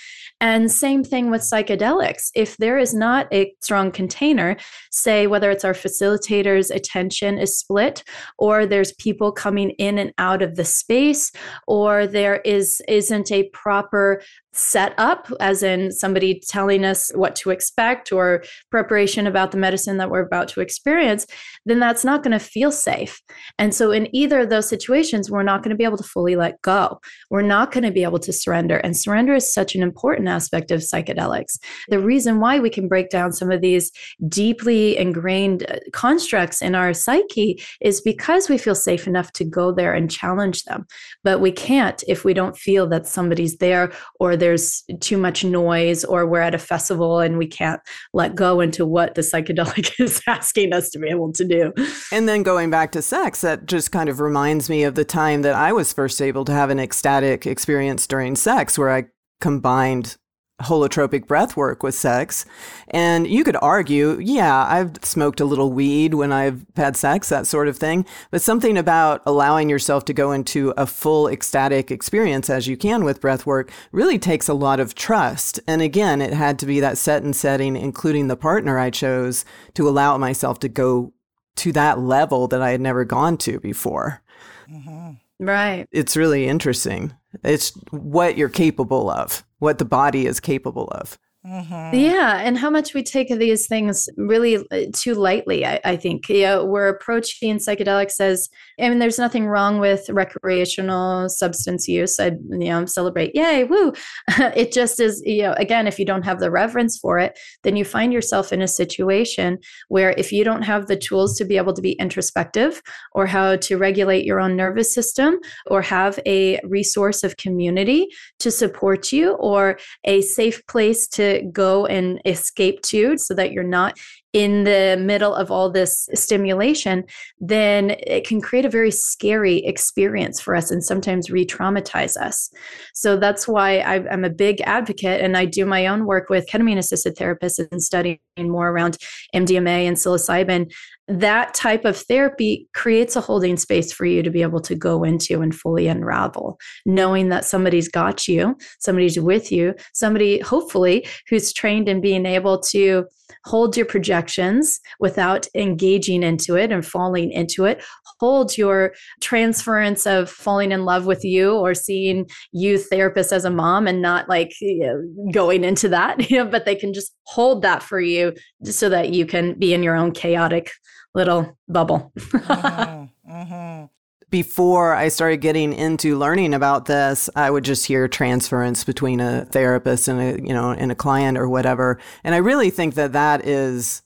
And 0.40 0.70
same 0.70 1.02
thing 1.02 1.32
with 1.32 1.42
psychedelics. 1.42 2.30
If 2.36 2.56
there 2.58 2.78
is 2.78 2.94
not 2.94 3.26
a 3.32 3.52
strong 3.60 3.90
container, 3.90 4.56
say 4.92 5.26
whether 5.26 5.50
it's 5.50 5.64
our 5.64 5.74
facilitator's 5.74 6.70
attention 6.70 7.38
is 7.38 7.58
split, 7.58 8.04
or 8.38 8.66
there's 8.66 8.92
people 8.94 9.32
coming 9.32 9.70
in 9.70 9.98
and 9.98 10.12
out 10.18 10.42
of 10.42 10.54
the 10.54 10.64
space, 10.64 11.32
or 11.66 12.06
there 12.06 12.36
is 12.44 12.80
isn't 12.86 13.32
a 13.32 13.48
proper 13.48 14.22
set 14.52 14.94
up, 14.96 15.30
as 15.40 15.62
in 15.62 15.92
somebody 15.92 16.40
telling 16.48 16.84
us 16.84 17.10
what 17.14 17.36
to 17.36 17.50
expect 17.50 18.10
or 18.10 18.42
preparation 18.76 19.26
about 19.26 19.52
the 19.52 19.56
medicine 19.56 19.96
that 19.96 20.10
we're 20.10 20.26
about 20.26 20.48
to 20.48 20.60
experience, 20.60 21.26
then 21.64 21.80
that's 21.80 22.04
not 22.04 22.22
going 22.22 22.38
to 22.38 22.38
feel 22.38 22.70
safe. 22.70 23.22
And 23.58 23.74
so, 23.74 23.90
in 23.90 24.14
either 24.14 24.40
of 24.40 24.50
those 24.50 24.68
situations, 24.68 25.30
we're 25.30 25.42
not 25.42 25.62
going 25.62 25.70
to 25.70 25.76
be 25.76 25.84
able 25.84 25.96
to 25.96 26.04
fully 26.04 26.36
let 26.36 26.60
go. 26.60 27.00
We're 27.30 27.40
not 27.56 27.72
going 27.72 27.84
to 27.84 27.90
be 27.90 28.02
able 28.02 28.18
to 28.18 28.34
surrender. 28.34 28.76
And 28.76 28.94
surrender 28.94 29.34
is 29.34 29.54
such 29.54 29.74
an 29.74 29.82
important 29.82 30.28
aspect 30.28 30.70
of 30.70 30.80
psychedelics. 30.80 31.58
The 31.88 31.98
reason 31.98 32.38
why 32.38 32.58
we 32.58 32.68
can 32.68 32.86
break 32.86 33.08
down 33.08 33.32
some 33.32 33.50
of 33.50 33.62
these 33.62 33.90
deeply 34.28 34.98
ingrained 34.98 35.64
uh, 35.70 35.78
constructs 35.94 36.60
in 36.60 36.74
our 36.74 36.92
psyche 36.92 37.62
is 37.80 38.02
because 38.02 38.50
we 38.50 38.58
feel 38.58 38.74
safe 38.74 39.06
enough 39.06 39.32
to 39.32 39.44
go 39.44 39.72
there 39.72 39.94
and 39.94 40.10
challenge 40.10 40.64
them. 40.64 40.84
But 41.24 41.40
we 41.40 41.50
can't 41.50 42.04
if 42.06 42.26
we 42.26 42.34
don't 42.34 42.58
feel 42.58 42.86
that 42.88 43.06
somebody's 43.06 43.56
there 43.56 43.90
or 44.20 44.36
there's 44.36 44.84
too 45.00 45.16
much 45.16 45.44
noise 45.44 46.04
or 46.04 46.26
we're 46.26 46.40
at 46.40 46.54
a 46.54 46.58
festival 46.58 47.20
and 47.20 47.38
we 47.38 47.46
can't 47.46 47.80
let 48.12 48.34
go 48.34 48.60
into 48.66 48.84
what 48.84 49.14
the 49.14 49.22
psychedelic 49.22 49.92
is 50.00 50.20
asking 50.26 50.72
us 50.72 50.90
to 50.90 50.98
be 50.98 51.08
able 51.08 51.32
to 51.32 51.44
do. 51.44 51.72
And 52.12 52.28
then 52.28 52.42
going 52.42 52.70
back 52.70 52.92
to 52.92 53.02
sex, 53.02 53.40
that 53.40 53.66
just 53.66 53.92
kind 53.92 54.08
of 54.08 54.20
reminds 54.20 54.68
me 54.68 54.82
of 54.82 54.94
the 54.94 55.04
time 55.04 55.42
that 55.42 55.54
I 55.54 55.72
was 55.72 55.92
first 55.92 56.20
able 56.20 56.44
to 56.44 56.52
have 56.52 56.70
an 56.70 56.80
ecstatic 56.80 57.46
experience 57.46 58.06
during 58.06 58.36
sex 58.36 58.78
where 58.78 58.90
I 58.90 59.04
combined 59.40 60.16
holotropic 60.62 61.26
breath 61.26 61.56
work 61.56 61.82
with 61.82 61.94
sex. 61.94 62.46
And 62.88 63.26
you 63.26 63.44
could 63.44 63.56
argue, 63.60 64.18
yeah, 64.18 64.66
I've 64.66 64.92
smoked 65.02 65.40
a 65.40 65.44
little 65.44 65.72
weed 65.72 66.14
when 66.14 66.32
I've 66.32 66.64
had 66.76 66.96
sex, 66.96 67.28
that 67.28 67.46
sort 67.46 67.68
of 67.68 67.76
thing. 67.76 68.06
But 68.30 68.42
something 68.42 68.78
about 68.78 69.22
allowing 69.26 69.68
yourself 69.68 70.04
to 70.06 70.14
go 70.14 70.32
into 70.32 70.72
a 70.76 70.86
full 70.86 71.28
ecstatic 71.28 71.90
experience 71.90 72.48
as 72.48 72.66
you 72.66 72.76
can 72.76 73.04
with 73.04 73.20
breath 73.20 73.44
work 73.44 73.70
really 73.92 74.18
takes 74.18 74.48
a 74.48 74.54
lot 74.54 74.80
of 74.80 74.94
trust. 74.94 75.60
And 75.66 75.82
again, 75.82 76.22
it 76.22 76.32
had 76.32 76.58
to 76.60 76.66
be 76.66 76.80
that 76.80 76.98
set 76.98 77.22
and 77.22 77.36
setting, 77.36 77.76
including 77.76 78.28
the 78.28 78.36
partner 78.36 78.78
I 78.78 78.90
chose 78.90 79.44
to 79.74 79.88
allow 79.88 80.16
myself 80.16 80.58
to 80.60 80.68
go 80.68 81.12
to 81.56 81.72
that 81.72 81.98
level 81.98 82.48
that 82.48 82.62
I 82.62 82.70
had 82.70 82.80
never 82.80 83.04
gone 83.04 83.36
to 83.38 83.60
before. 83.60 84.22
Mm-hmm. 84.70 85.12
Right. 85.38 85.86
It's 85.90 86.16
really 86.16 86.46
interesting. 86.46 87.12
It's 87.42 87.70
what 87.90 88.36
you're 88.36 88.48
capable 88.48 89.10
of, 89.10 89.44
what 89.58 89.78
the 89.78 89.84
body 89.84 90.26
is 90.26 90.40
capable 90.40 90.88
of. 90.88 91.18
Mm-hmm. 91.46 91.94
Yeah, 91.94 92.40
and 92.42 92.58
how 92.58 92.70
much 92.70 92.92
we 92.92 93.04
take 93.04 93.28
these 93.28 93.68
things 93.68 94.08
really 94.16 94.56
uh, 94.72 94.86
too 94.92 95.14
lightly. 95.14 95.64
I, 95.64 95.80
I 95.84 95.96
think 95.96 96.28
yeah, 96.28 96.60
we're 96.60 96.88
approaching 96.88 97.58
psychedelics 97.58 98.20
as 98.20 98.48
I 98.80 98.88
mean, 98.88 98.98
there's 98.98 99.18
nothing 99.18 99.46
wrong 99.46 99.78
with 99.78 100.10
recreational 100.10 101.28
substance 101.28 101.86
use. 101.86 102.18
I 102.18 102.32
you 102.50 102.70
know 102.70 102.84
celebrate, 102.86 103.36
yay, 103.36 103.62
woo! 103.62 103.92
it 104.28 104.72
just 104.72 104.98
is 104.98 105.22
you 105.24 105.42
know 105.42 105.52
again, 105.52 105.86
if 105.86 106.00
you 106.00 106.04
don't 106.04 106.24
have 106.24 106.40
the 106.40 106.50
reverence 106.50 106.98
for 106.98 107.20
it, 107.20 107.38
then 107.62 107.76
you 107.76 107.84
find 107.84 108.12
yourself 108.12 108.52
in 108.52 108.60
a 108.60 108.66
situation 108.66 109.58
where 109.86 110.14
if 110.18 110.32
you 110.32 110.42
don't 110.42 110.62
have 110.62 110.88
the 110.88 110.96
tools 110.96 111.38
to 111.38 111.44
be 111.44 111.56
able 111.58 111.74
to 111.74 111.82
be 111.82 111.92
introspective 111.92 112.82
or 113.12 113.24
how 113.24 113.54
to 113.56 113.78
regulate 113.78 114.24
your 114.24 114.40
own 114.40 114.56
nervous 114.56 114.92
system 114.92 115.38
or 115.66 115.80
have 115.80 116.18
a 116.26 116.58
resource 116.64 117.22
of 117.22 117.36
community 117.36 118.08
to 118.40 118.50
support 118.50 119.12
you 119.12 119.34
or 119.34 119.78
a 120.02 120.22
safe 120.22 120.66
place 120.66 121.06
to 121.06 121.35
go 121.52 121.86
and 121.86 122.20
escape 122.24 122.82
to 122.82 123.16
so 123.18 123.34
that 123.34 123.52
you're 123.52 123.62
not 123.62 123.98
in 124.32 124.64
the 124.64 124.98
middle 125.00 125.34
of 125.34 125.50
all 125.50 125.70
this 125.70 126.10
stimulation, 126.12 127.04
then 127.40 127.96
it 128.06 128.26
can 128.26 128.38
create 128.38 128.66
a 128.66 128.70
very 128.70 128.90
scary 128.90 129.64
experience 129.64 130.42
for 130.42 130.54
us 130.54 130.70
and 130.70 130.84
sometimes 130.84 131.30
re 131.30 131.46
traumatize 131.46 132.18
us. 132.18 132.50
So 132.92 133.16
that's 133.16 133.48
why 133.48 133.78
I, 133.78 134.12
am 134.12 134.24
a 134.24 134.30
big 134.30 134.60
advocate 134.60 135.22
and 135.22 135.38
I 135.38 135.46
do 135.46 135.64
my 135.64 135.86
own 135.86 136.04
work 136.04 136.28
with 136.28 136.46
ketamine 136.48 136.76
assisted 136.76 137.16
therapists 137.16 137.66
and 137.72 137.82
studying 137.82 138.18
more 138.38 138.68
around 138.68 138.98
MDMA 139.34 139.86
and 139.88 139.96
psilocybin 139.96 140.70
that 141.08 141.54
type 141.54 141.84
of 141.84 141.96
therapy 141.96 142.68
creates 142.74 143.16
a 143.16 143.20
holding 143.20 143.56
space 143.56 143.92
for 143.92 144.04
you 144.04 144.22
to 144.22 144.30
be 144.30 144.42
able 144.42 144.60
to 144.60 144.74
go 144.74 145.04
into 145.04 145.40
and 145.40 145.54
fully 145.54 145.86
unravel, 145.86 146.58
knowing 146.84 147.28
that 147.28 147.44
somebody's 147.44 147.88
got 147.88 148.26
you, 148.26 148.56
somebody's 148.80 149.18
with 149.18 149.52
you, 149.52 149.74
somebody 149.92 150.40
hopefully 150.40 151.06
who's 151.28 151.52
trained 151.52 151.88
in 151.88 152.00
being 152.00 152.26
able 152.26 152.58
to 152.58 153.06
hold 153.44 153.76
your 153.76 153.86
projections 153.86 154.80
without 155.00 155.46
engaging 155.54 156.22
into 156.22 156.56
it 156.56 156.72
and 156.72 156.86
falling 156.86 157.30
into 157.32 157.64
it, 157.64 157.82
hold 158.20 158.56
your 158.56 158.94
transference 159.20 160.06
of 160.06 160.30
falling 160.30 160.72
in 160.72 160.84
love 160.84 161.06
with 161.06 161.24
you 161.24 161.54
or 161.54 161.74
seeing 161.74 162.26
you 162.52 162.78
therapist 162.78 163.32
as 163.32 163.44
a 163.44 163.50
mom 163.50 163.86
and 163.86 164.00
not 164.00 164.28
like 164.28 164.52
you 164.60 164.78
know, 164.78 165.30
going 165.32 165.64
into 165.64 165.88
that, 165.88 166.30
you 166.30 166.38
know, 166.38 166.46
but 166.46 166.64
they 166.64 166.74
can 166.74 166.92
just 166.92 167.14
hold 167.24 167.62
that 167.62 167.82
for 167.82 168.00
you 168.00 168.32
so 168.64 168.88
that 168.88 169.10
you 169.10 169.26
can 169.26 169.58
be 169.58 169.74
in 169.74 169.82
your 169.82 169.96
own 169.96 170.12
chaotic 170.12 170.70
little 171.14 171.56
bubble. 171.68 172.12
mm-hmm, 172.16 173.30
mm-hmm. 173.32 173.86
Before 174.28 174.92
I 174.92 175.08
started 175.08 175.40
getting 175.40 175.72
into 175.72 176.18
learning 176.18 176.52
about 176.52 176.86
this, 176.86 177.30
I 177.36 177.50
would 177.50 177.64
just 177.64 177.86
hear 177.86 178.08
transference 178.08 178.82
between 178.82 179.20
a 179.20 179.44
therapist 179.44 180.08
and 180.08 180.20
a, 180.20 180.42
you 180.42 180.52
know, 180.52 180.70
and 180.70 180.90
a 180.90 180.96
client 180.96 181.38
or 181.38 181.48
whatever. 181.48 182.00
And 182.24 182.34
I 182.34 182.38
really 182.38 182.70
think 182.70 182.94
that 182.94 183.12
that 183.12 183.46
is 183.46 184.02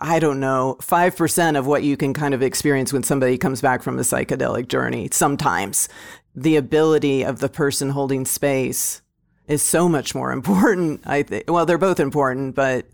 I 0.00 0.18
don't 0.18 0.40
know, 0.40 0.76
5% 0.80 1.58
of 1.58 1.66
what 1.66 1.82
you 1.82 1.96
can 1.96 2.12
kind 2.12 2.34
of 2.34 2.42
experience 2.42 2.92
when 2.92 3.02
somebody 3.02 3.38
comes 3.38 3.60
back 3.60 3.82
from 3.82 3.98
a 3.98 4.02
psychedelic 4.02 4.68
journey. 4.68 5.08
Sometimes 5.12 5.88
the 6.34 6.56
ability 6.56 7.24
of 7.24 7.38
the 7.38 7.48
person 7.48 7.90
holding 7.90 8.24
space 8.24 9.00
is 9.46 9.62
so 9.62 9.88
much 9.88 10.14
more 10.14 10.32
important. 10.38 11.02
I 11.06 11.22
think, 11.22 11.44
well, 11.48 11.66
they're 11.66 11.78
both 11.78 12.00
important, 12.00 12.54
but 12.54 12.86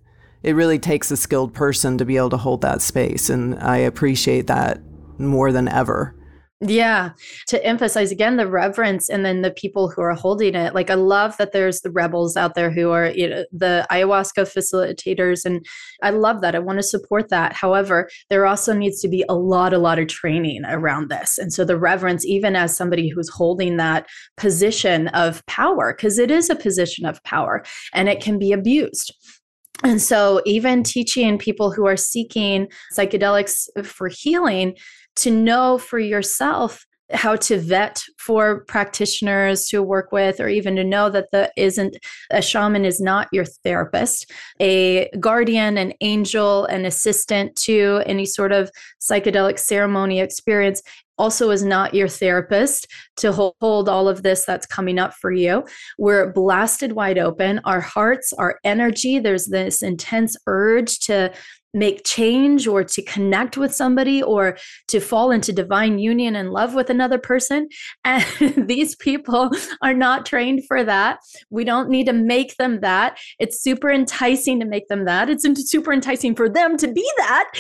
it 0.43 0.55
really 0.55 0.79
takes 0.79 1.11
a 1.11 1.17
skilled 1.17 1.55
person 1.55 1.99
to 1.99 2.05
be 2.05 2.17
able 2.17 2.31
to 2.31 2.37
hold 2.37 2.63
that 2.63 2.83
space. 2.83 3.31
And 3.31 3.59
I 3.59 3.79
appreciate 3.79 4.49
that 4.49 4.81
more 5.19 5.53
than 5.53 5.69
ever. 5.69 6.15
Yeah, 6.65 7.11
to 7.49 7.65
emphasize 7.67 8.13
again 8.13 8.37
the 8.37 8.47
reverence 8.47 9.09
and 9.09 9.25
then 9.27 9.43
the 9.43 9.51
people 9.51 9.91
who 9.91 10.01
are 10.01 10.15
holding 10.15 10.55
it. 10.55 10.77
Like 10.77 10.91
I 10.91 10.95
love 10.95 11.37
that 11.39 11.51
there's 11.51 11.81
the 11.81 11.91
rebels 11.91 12.37
out 12.37 12.55
there 12.55 12.71
who 12.71 12.93
are 12.93 13.07
you 13.07 13.29
know 13.29 13.45
the 13.51 13.85
ayahuasca 13.91 14.47
facilitators 14.47 15.45
and 15.45 15.67
I 16.05 16.11
love 16.11 16.41
that. 16.41 16.55
I 16.55 16.61
want 16.61 16.79
to 16.79 16.85
support 16.85 17.31
that. 17.31 17.53
However, 17.53 18.09
there 18.31 18.47
also 18.47 18.73
needs 18.73 19.01
to 19.01 19.09
be 19.09 19.25
a 19.29 19.35
lot 19.35 19.73
a 19.73 19.79
lot 19.79 19.99
of 19.99 20.07
training 20.07 20.63
around 20.65 21.11
this. 21.11 21.37
And 21.37 21.53
so 21.53 21.65
the 21.65 21.79
reverence 21.79 22.25
even 22.25 22.55
as 22.55 22.77
somebody 22.77 23.09
who's 23.09 23.29
holding 23.29 23.77
that 23.79 24.07
position 24.37 25.09
of 25.09 25.45
power 25.47 25.95
because 25.97 26.17
it 26.17 26.31
is 26.31 26.49
a 26.49 26.55
position 26.55 27.07
of 27.07 27.21
power 27.25 27.65
and 27.93 28.09
it 28.09 28.23
can 28.23 28.39
be 28.39 28.53
abused. 28.53 29.13
And 29.85 30.01
so, 30.01 30.41
even 30.47 30.85
teaching 30.85 31.39
people 31.39 31.73
who 31.73 31.87
are 31.87 31.97
seeking 31.97 32.69
psychedelics 32.97 33.67
for 33.85 34.09
healing 34.09 34.77
to 35.17 35.31
know 35.31 35.79
for 35.79 35.99
yourself 35.99 36.87
how 37.13 37.37
to 37.37 37.59
vet 37.59 38.03
for 38.19 38.65
practitioners 38.65 39.67
to 39.67 39.83
work 39.83 40.13
with 40.13 40.41
or 40.41 40.49
even 40.49 40.77
to 40.77 40.85
know 40.85 41.11
that 41.11 41.31
the 41.31 41.53
isn't 41.57 41.97
a 42.31 42.41
shaman 42.41 42.85
is 42.85 43.01
not 43.01 43.29
your 43.33 43.45
therapist 43.45 44.31
a 44.61 45.11
guardian 45.21 45.77
an 45.77 45.93
angel 46.01 46.65
an 46.67 46.87
assistant 46.87 47.55
to 47.55 48.03
any 48.07 48.25
sort 48.25 48.51
of 48.51 48.71
psychedelic 49.01 49.59
ceremony 49.59 50.21
experience 50.21 50.83
also 51.19 51.51
is 51.51 51.63
not 51.63 51.95
your 51.95 52.09
therapist 52.09 52.87
to 53.17 53.33
hold 53.33 53.89
all 53.89 54.09
of 54.09 54.23
this 54.23 54.45
that's 54.45 54.67
coming 54.67 54.99
up 54.99 55.13
for 55.15 55.31
you. 55.31 55.65
We're 55.99 56.33
blasted 56.33 56.93
wide 56.93 57.19
open. 57.19 57.61
Our 57.65 57.81
hearts, 57.81 58.33
our 58.33 58.59
energy, 58.65 59.19
there's 59.19 59.47
this 59.47 59.83
intense 59.83 60.37
urge 60.47 60.99
to 61.01 61.33
make 61.75 62.05
change 62.05 62.67
or 62.67 62.85
to 62.85 63.03
connect 63.03 63.57
with 63.57 63.75
somebody 63.75 64.23
or 64.23 64.59
to 64.89 65.01
fall 65.01 65.31
into 65.31 65.53
divine 65.53 65.99
union 65.99 66.37
and 66.37 66.51
love 66.51 66.75
with 66.75 66.91
another 66.91 67.19
person. 67.19 67.69
And 68.05 68.69
these 68.69 68.97
people 68.97 69.51
are 69.81 69.95
not 69.95 70.27
trained 70.27 70.67
for 70.67 70.85
that. 70.85 71.21
We 71.51 71.65
don't 71.65 71.89
need 71.89 72.07
to 72.07 72.13
make 72.13 72.57
them 72.57 72.81
that. 72.81 73.19
It's 73.39 73.63
super 73.63 73.91
enticing 73.91 74.61
to 74.61 74.67
make 74.67 74.89
them 74.89 75.05
that. 75.05 75.31
It's 75.31 75.45
super 75.71 75.93
enticing 75.93 76.35
for 76.35 76.49
them 76.49 76.77
to 76.79 76.93
be 76.93 77.09
that. 77.19 77.51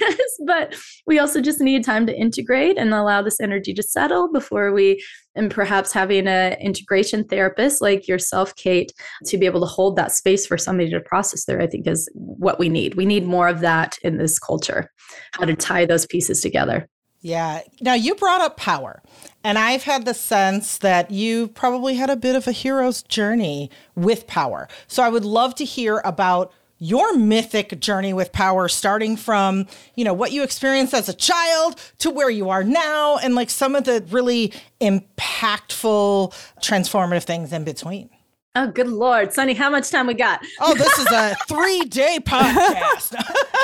but 0.46 0.74
we 1.06 1.18
also 1.18 1.40
just 1.40 1.60
need 1.60 1.84
time 1.84 2.06
to 2.06 2.16
integrate 2.16 2.78
and 2.78 2.92
allow 2.92 3.22
this 3.22 3.40
energy 3.40 3.72
to 3.74 3.82
settle 3.82 4.30
before 4.30 4.72
we 4.72 5.02
and 5.34 5.50
perhaps 5.50 5.92
having 5.92 6.26
an 6.26 6.54
integration 6.60 7.24
therapist 7.24 7.80
like 7.80 8.06
yourself 8.08 8.54
kate 8.56 8.92
to 9.26 9.38
be 9.38 9.46
able 9.46 9.60
to 9.60 9.66
hold 9.66 9.96
that 9.96 10.12
space 10.12 10.46
for 10.46 10.58
somebody 10.58 10.90
to 10.90 11.00
process 11.00 11.44
there 11.44 11.60
i 11.60 11.66
think 11.66 11.86
is 11.86 12.08
what 12.42 12.58
we 12.58 12.68
need. 12.68 12.94
We 12.94 13.06
need 13.06 13.24
more 13.24 13.48
of 13.48 13.60
that 13.60 13.98
in 14.02 14.18
this 14.18 14.38
culture 14.38 14.90
how 15.32 15.44
to 15.44 15.54
tie 15.54 15.84
those 15.84 16.06
pieces 16.06 16.40
together. 16.40 16.88
Yeah. 17.20 17.60
Now 17.80 17.94
you 17.94 18.16
brought 18.16 18.40
up 18.40 18.56
power 18.56 19.00
and 19.44 19.56
i've 19.58 19.84
had 19.84 20.04
the 20.04 20.14
sense 20.14 20.78
that 20.78 21.10
you 21.12 21.48
probably 21.48 21.94
had 21.94 22.10
a 22.10 22.16
bit 22.16 22.34
of 22.34 22.48
a 22.48 22.52
hero's 22.52 23.02
journey 23.02 23.70
with 23.94 24.26
power. 24.26 24.68
So 24.88 25.02
i 25.02 25.08
would 25.08 25.24
love 25.24 25.54
to 25.56 25.64
hear 25.64 26.02
about 26.04 26.52
your 26.82 27.16
mythic 27.16 27.78
journey 27.78 28.12
with 28.12 28.32
power 28.32 28.66
starting 28.66 29.16
from 29.16 29.68
you 29.94 30.04
know 30.04 30.12
what 30.12 30.32
you 30.32 30.42
experienced 30.42 30.92
as 30.92 31.08
a 31.08 31.14
child 31.14 31.78
to 31.98 32.10
where 32.10 32.28
you 32.28 32.50
are 32.50 32.64
now 32.64 33.16
and 33.18 33.36
like 33.36 33.50
some 33.50 33.76
of 33.76 33.84
the 33.84 34.04
really 34.10 34.52
impactful 34.80 36.32
transformative 36.60 37.22
things 37.22 37.52
in 37.52 37.62
between 37.62 38.10
Oh, 38.54 38.66
good 38.66 38.88
Lord. 38.88 39.32
Sunny, 39.32 39.54
how 39.54 39.70
much 39.70 39.90
time 39.90 40.06
we 40.06 40.12
got? 40.12 40.40
Oh, 40.60 40.74
this 40.74 40.98
is 40.98 41.06
a 41.06 41.34
three 41.48 41.80
day 41.84 42.18
podcast. 42.20 43.14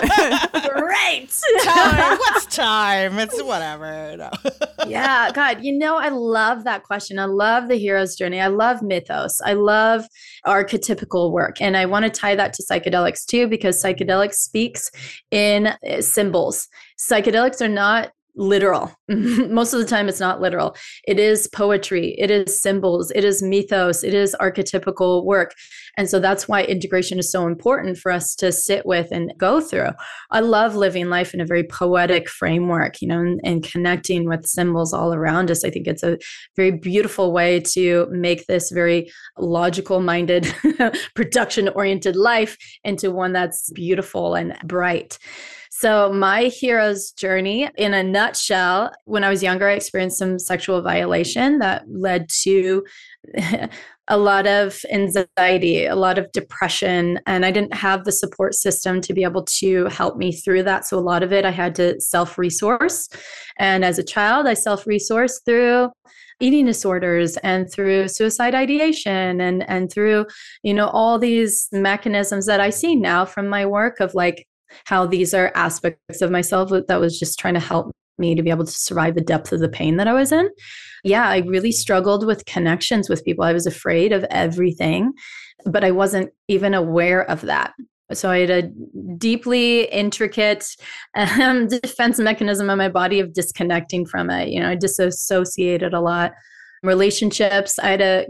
Great. 0.74 1.30
time. 1.62 2.16
What's 2.18 2.46
time? 2.46 3.18
It's 3.18 3.42
whatever. 3.42 4.16
No. 4.16 4.30
yeah. 4.86 5.30
God, 5.30 5.62
you 5.62 5.76
know, 5.76 5.98
I 5.98 6.08
love 6.08 6.64
that 6.64 6.84
question. 6.84 7.18
I 7.18 7.26
love 7.26 7.68
the 7.68 7.76
hero's 7.76 8.16
journey. 8.16 8.40
I 8.40 8.46
love 8.46 8.80
mythos. 8.80 9.42
I 9.42 9.52
love 9.52 10.06
archetypical 10.46 11.32
work. 11.32 11.60
And 11.60 11.76
I 11.76 11.84
want 11.84 12.06
to 12.06 12.10
tie 12.10 12.34
that 12.36 12.54
to 12.54 12.62
psychedelics 12.62 13.26
too, 13.26 13.46
because 13.46 13.82
psychedelics 13.82 14.36
speaks 14.36 14.90
in 15.30 15.66
uh, 15.66 16.00
symbols. 16.00 16.66
Psychedelics 16.98 17.60
are 17.60 17.68
not 17.68 18.12
literal. 18.38 18.94
Most 19.08 19.74
of 19.74 19.80
the 19.80 19.86
time, 19.86 20.08
it's 20.08 20.20
not 20.20 20.40
literal. 20.40 20.76
It 21.06 21.18
is 21.18 21.48
poetry, 21.48 22.14
it 22.18 22.30
is 22.30 22.62
symbols, 22.62 23.10
it 23.14 23.24
is 23.24 23.42
mythos, 23.42 24.04
it 24.04 24.14
is 24.14 24.34
archetypical 24.40 25.24
work. 25.24 25.54
And 25.98 26.08
so 26.08 26.20
that's 26.20 26.46
why 26.46 26.62
integration 26.62 27.18
is 27.18 27.30
so 27.30 27.48
important 27.48 27.98
for 27.98 28.12
us 28.12 28.36
to 28.36 28.52
sit 28.52 28.86
with 28.86 29.08
and 29.10 29.32
go 29.36 29.60
through. 29.60 29.90
I 30.30 30.40
love 30.40 30.76
living 30.76 31.10
life 31.10 31.34
in 31.34 31.40
a 31.40 31.46
very 31.46 31.64
poetic 31.64 32.28
framework, 32.28 33.02
you 33.02 33.08
know, 33.08 33.18
and, 33.18 33.40
and 33.42 33.64
connecting 33.64 34.28
with 34.28 34.46
symbols 34.46 34.92
all 34.92 35.12
around 35.12 35.50
us. 35.50 35.64
I 35.64 35.70
think 35.70 35.88
it's 35.88 36.04
a 36.04 36.18
very 36.54 36.70
beautiful 36.70 37.32
way 37.32 37.58
to 37.72 38.06
make 38.10 38.46
this 38.46 38.70
very 38.70 39.10
logical 39.36 40.00
minded, 40.00 40.54
production 41.16 41.68
oriented 41.70 42.14
life 42.14 42.56
into 42.84 43.10
one 43.10 43.32
that's 43.32 43.72
beautiful 43.72 44.36
and 44.36 44.56
bright. 44.64 45.18
So, 45.80 46.12
my 46.12 46.46
hero's 46.46 47.12
journey, 47.12 47.70
in 47.76 47.94
a 47.94 48.02
nutshell, 48.02 48.90
when 49.04 49.22
I 49.22 49.28
was 49.28 49.44
younger, 49.44 49.68
I 49.68 49.74
experienced 49.74 50.18
some 50.18 50.36
sexual 50.36 50.82
violation 50.82 51.60
that 51.60 51.84
led 51.88 52.28
to 52.42 52.84
a 54.08 54.16
lot 54.16 54.48
of 54.48 54.80
anxiety, 54.90 55.86
a 55.86 55.94
lot 55.94 56.18
of 56.18 56.32
depression, 56.32 57.20
and 57.28 57.46
I 57.46 57.52
didn't 57.52 57.74
have 57.74 58.02
the 58.02 58.10
support 58.10 58.54
system 58.54 59.00
to 59.02 59.14
be 59.14 59.22
able 59.22 59.44
to 59.60 59.84
help 59.84 60.16
me 60.16 60.32
through 60.32 60.64
that. 60.64 60.84
So, 60.84 60.98
a 60.98 61.08
lot 61.12 61.22
of 61.22 61.32
it 61.32 61.44
I 61.44 61.52
had 61.52 61.76
to 61.76 62.00
self 62.00 62.38
resource. 62.38 63.08
And 63.60 63.84
as 63.84 64.00
a 64.00 64.04
child, 64.04 64.48
I 64.48 64.54
self 64.54 64.84
resourced 64.84 65.44
through 65.44 65.90
eating 66.40 66.66
disorders 66.66 67.36
and 67.38 67.70
through 67.72 68.08
suicide 68.08 68.54
ideation 68.54 69.40
and 69.40 69.68
and 69.68 69.92
through 69.92 70.26
you 70.64 70.74
know 70.74 70.88
all 70.88 71.18
these 71.18 71.68
mechanisms 71.72 72.46
that 72.46 72.60
i 72.60 72.70
see 72.70 72.94
now 72.94 73.24
from 73.24 73.48
my 73.48 73.66
work 73.66 73.98
of 73.98 74.14
like 74.14 74.47
how 74.84 75.06
these 75.06 75.34
are 75.34 75.52
aspects 75.54 76.20
of 76.20 76.30
myself 76.30 76.70
that 76.70 77.00
was 77.00 77.18
just 77.18 77.38
trying 77.38 77.54
to 77.54 77.60
help 77.60 77.92
me 78.18 78.34
to 78.34 78.42
be 78.42 78.50
able 78.50 78.64
to 78.64 78.72
survive 78.72 79.14
the 79.14 79.20
depth 79.20 79.52
of 79.52 79.60
the 79.60 79.68
pain 79.68 79.96
that 79.96 80.08
I 80.08 80.12
was 80.12 80.32
in. 80.32 80.48
Yeah, 81.04 81.28
I 81.28 81.38
really 81.38 81.72
struggled 81.72 82.26
with 82.26 82.44
connections 82.46 83.08
with 83.08 83.24
people. 83.24 83.44
I 83.44 83.52
was 83.52 83.66
afraid 83.66 84.12
of 84.12 84.24
everything, 84.30 85.12
but 85.64 85.84
I 85.84 85.92
wasn't 85.92 86.30
even 86.48 86.74
aware 86.74 87.28
of 87.30 87.42
that. 87.42 87.74
So 88.12 88.30
I 88.30 88.38
had 88.38 88.50
a 88.50 88.62
deeply 89.18 89.82
intricate 89.84 90.64
um, 91.14 91.68
defense 91.82 92.18
mechanism 92.18 92.70
in 92.70 92.78
my 92.78 92.88
body 92.88 93.20
of 93.20 93.34
disconnecting 93.34 94.06
from 94.06 94.30
it. 94.30 94.48
You 94.48 94.60
know, 94.60 94.70
I 94.70 94.76
disassociated 94.76 95.92
a 95.92 96.00
lot. 96.00 96.32
Relationships, 96.82 97.78
I 97.78 97.90
had 97.90 98.00
a 98.00 98.26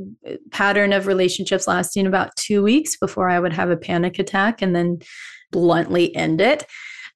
pattern 0.51 0.93
of 0.93 1.07
relationships 1.07 1.69
lasting 1.69 2.07
about 2.07 2.35
two 2.37 2.63
weeks 2.63 2.97
before 2.97 3.29
I 3.29 3.39
would 3.39 3.53
have 3.53 3.71
a 3.71 3.77
panic 3.77 4.19
attack 4.19 4.63
and 4.63 4.75
then 4.75 4.99
bluntly 5.51 6.15
end 6.15 6.41
it. 6.41 6.67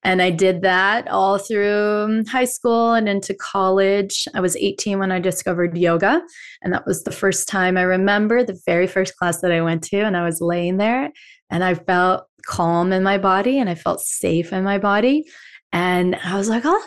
And 0.05 0.21
I 0.21 0.31
did 0.31 0.61
that 0.63 1.07
all 1.07 1.37
through 1.37 2.03
um, 2.03 2.25
high 2.25 2.45
school 2.45 2.93
and 2.93 3.07
into 3.07 3.33
college. 3.33 4.27
I 4.35 4.41
was 4.41 4.57
18 4.57 4.99
when 4.99 5.11
I 5.11 5.19
discovered 5.19 5.77
yoga. 5.77 6.21
And 6.61 6.73
that 6.73 6.85
was 6.85 7.03
the 7.03 7.11
first 7.11 7.47
time 7.47 7.77
I 7.77 7.83
remember 7.83 8.43
the 8.43 8.59
very 8.65 8.85
first 8.85 9.15
class 9.15 9.39
that 9.41 9.51
I 9.51 9.61
went 9.61 9.83
to. 9.85 10.01
And 10.01 10.17
I 10.17 10.25
was 10.25 10.41
laying 10.41 10.77
there 10.77 11.09
and 11.49 11.63
I 11.63 11.75
felt 11.75 12.25
calm 12.45 12.91
in 12.91 13.03
my 13.03 13.17
body 13.17 13.59
and 13.59 13.69
I 13.69 13.75
felt 13.75 14.01
safe 14.01 14.51
in 14.51 14.63
my 14.65 14.77
body. 14.77 15.25
And 15.71 16.15
I 16.23 16.37
was 16.37 16.49
like, 16.49 16.63
oh, 16.65 16.83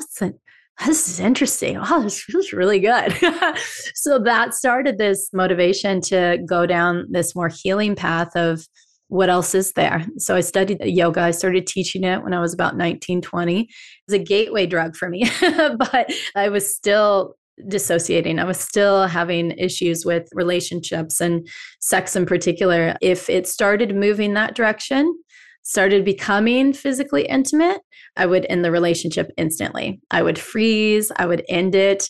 this 0.85 1.09
is 1.09 1.19
interesting. 1.19 1.79
Oh, 1.81 2.03
this 2.03 2.21
feels 2.23 2.53
really 2.53 2.81
good. 2.81 3.12
so 3.95 4.19
that 4.19 4.55
started 4.55 4.99
this 4.99 5.31
motivation 5.33 6.03
to 6.03 6.38
go 6.47 6.67
down 6.67 7.07
this 7.11 7.35
more 7.35 7.49
healing 7.49 7.97
path 7.97 8.37
of 8.37 8.67
what 9.09 9.29
else 9.29 9.55
is 9.55 9.73
there? 9.73 10.05
So 10.19 10.35
I 10.35 10.41
studied 10.41 10.81
yoga. 10.85 11.21
I 11.21 11.31
started 11.31 11.67
teaching 11.67 12.05
it 12.05 12.23
when 12.23 12.35
I 12.35 12.41
was 12.41 12.53
about 12.53 12.77
19, 12.77 13.23
20. 13.23 13.61
It 13.61 13.69
was 14.09 14.15
a 14.15 14.23
gateway 14.23 14.67
drug 14.67 14.97
for 14.97 15.09
me, 15.09 15.31
but 15.41 16.13
I 16.35 16.49
was 16.49 16.75
still 16.75 17.37
dissociating. 17.69 18.39
I 18.39 18.45
was 18.45 18.59
still 18.59 19.07
having 19.07 19.53
issues 19.53 20.05
with 20.05 20.29
relationships 20.33 21.21
and 21.21 21.47
sex 21.81 22.17
in 22.17 22.27
particular. 22.27 22.97
If 23.01 23.31
it 23.31 23.47
started 23.47 23.95
moving 23.95 24.35
that 24.35 24.55
direction, 24.55 25.17
started 25.63 26.05
becoming 26.05 26.73
physically 26.73 27.27
intimate, 27.27 27.81
I 28.17 28.27
would 28.27 28.47
end 28.49 28.65
the 28.65 28.71
relationship 28.71 29.31
instantly. 29.37 30.01
I 30.11 30.23
would 30.23 30.39
freeze, 30.39 31.11
I 31.17 31.27
would 31.27 31.45
end 31.49 31.75
it 31.75 32.09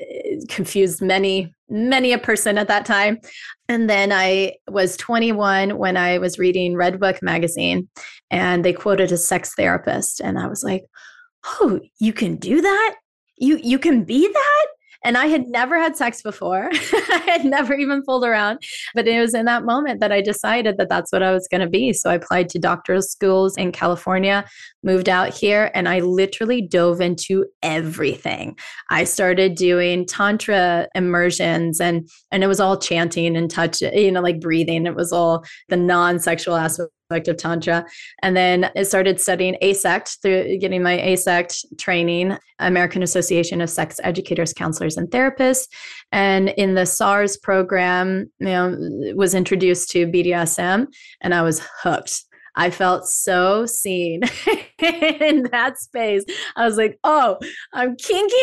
Uh, 0.00 0.36
confused 0.48 1.02
many 1.02 1.52
many 1.68 2.12
a 2.12 2.18
person 2.18 2.56
at 2.56 2.68
that 2.68 2.86
time. 2.86 3.18
And 3.68 3.90
then 3.90 4.12
i 4.12 4.54
was 4.68 4.96
21 4.96 5.76
when 5.76 5.96
i 5.96 6.18
was 6.18 6.38
reading 6.38 6.74
Redbook 6.74 7.20
magazine 7.20 7.88
and 8.30 8.64
they 8.64 8.72
quoted 8.72 9.12
a 9.12 9.16
sex 9.16 9.54
therapist 9.56 10.20
and 10.20 10.38
i 10.38 10.46
was 10.46 10.62
like 10.62 10.84
oh 11.60 11.80
you 11.98 12.12
can 12.12 12.36
do 12.36 12.60
that? 12.60 12.96
You 13.36 13.58
you 13.62 13.78
can 13.78 14.04
be 14.04 14.26
that 14.26 14.57
and 15.04 15.16
I 15.16 15.26
had 15.26 15.48
never 15.48 15.78
had 15.78 15.96
sex 15.96 16.22
before. 16.22 16.68
I 16.72 17.22
had 17.26 17.44
never 17.44 17.74
even 17.74 18.02
fooled 18.02 18.24
around. 18.24 18.60
But 18.94 19.06
it 19.06 19.20
was 19.20 19.34
in 19.34 19.44
that 19.46 19.64
moment 19.64 20.00
that 20.00 20.12
I 20.12 20.20
decided 20.20 20.76
that 20.78 20.88
that's 20.88 21.12
what 21.12 21.22
I 21.22 21.32
was 21.32 21.46
going 21.48 21.60
to 21.60 21.68
be. 21.68 21.92
So 21.92 22.10
I 22.10 22.14
applied 22.14 22.48
to 22.50 22.58
doctoral 22.58 23.02
schools 23.02 23.56
in 23.56 23.72
California, 23.72 24.44
moved 24.82 25.08
out 25.08 25.32
here, 25.32 25.70
and 25.74 25.88
I 25.88 26.00
literally 26.00 26.60
dove 26.62 27.00
into 27.00 27.46
everything. 27.62 28.56
I 28.90 29.04
started 29.04 29.54
doing 29.54 30.06
Tantra 30.06 30.88
immersions 30.94 31.80
and 31.80 32.08
and 32.30 32.42
it 32.42 32.48
was 32.48 32.60
all 32.60 32.78
chanting 32.78 33.36
and 33.36 33.50
touch, 33.50 33.80
you 33.80 34.10
know, 34.10 34.20
like 34.20 34.40
breathing. 34.40 34.86
It 34.86 34.94
was 34.94 35.12
all 35.12 35.44
the 35.68 35.76
non-sexual 35.76 36.56
aspect 36.56 36.90
of 37.10 37.38
Tantra. 37.38 37.86
And 38.22 38.36
then 38.36 38.70
I 38.76 38.82
started 38.82 39.18
studying 39.18 39.56
AASECT 39.62 40.20
through 40.20 40.58
getting 40.58 40.82
my 40.82 40.98
AASECT 40.98 41.78
training, 41.78 42.36
American 42.58 43.02
Association 43.02 43.62
of 43.62 43.70
Sex 43.70 43.98
Educators, 44.04 44.52
Counselors, 44.52 44.98
and 44.98 45.08
Therapists. 45.08 45.68
And 46.12 46.50
in 46.50 46.74
the 46.74 46.84
SARS 46.84 47.38
program, 47.38 48.30
you 48.40 48.46
know, 48.46 48.76
was 49.14 49.34
introduced 49.34 49.90
to 49.92 50.06
BDSM 50.06 50.86
and 51.22 51.34
I 51.34 51.40
was 51.40 51.66
hooked. 51.82 52.24
I 52.58 52.70
felt 52.70 53.06
so 53.06 53.66
seen 53.66 54.22
in 54.80 55.44
that 55.52 55.78
space. 55.78 56.24
I 56.56 56.66
was 56.66 56.76
like, 56.76 56.98
oh, 57.04 57.38
I'm 57.72 57.96
kinky. 57.96 58.34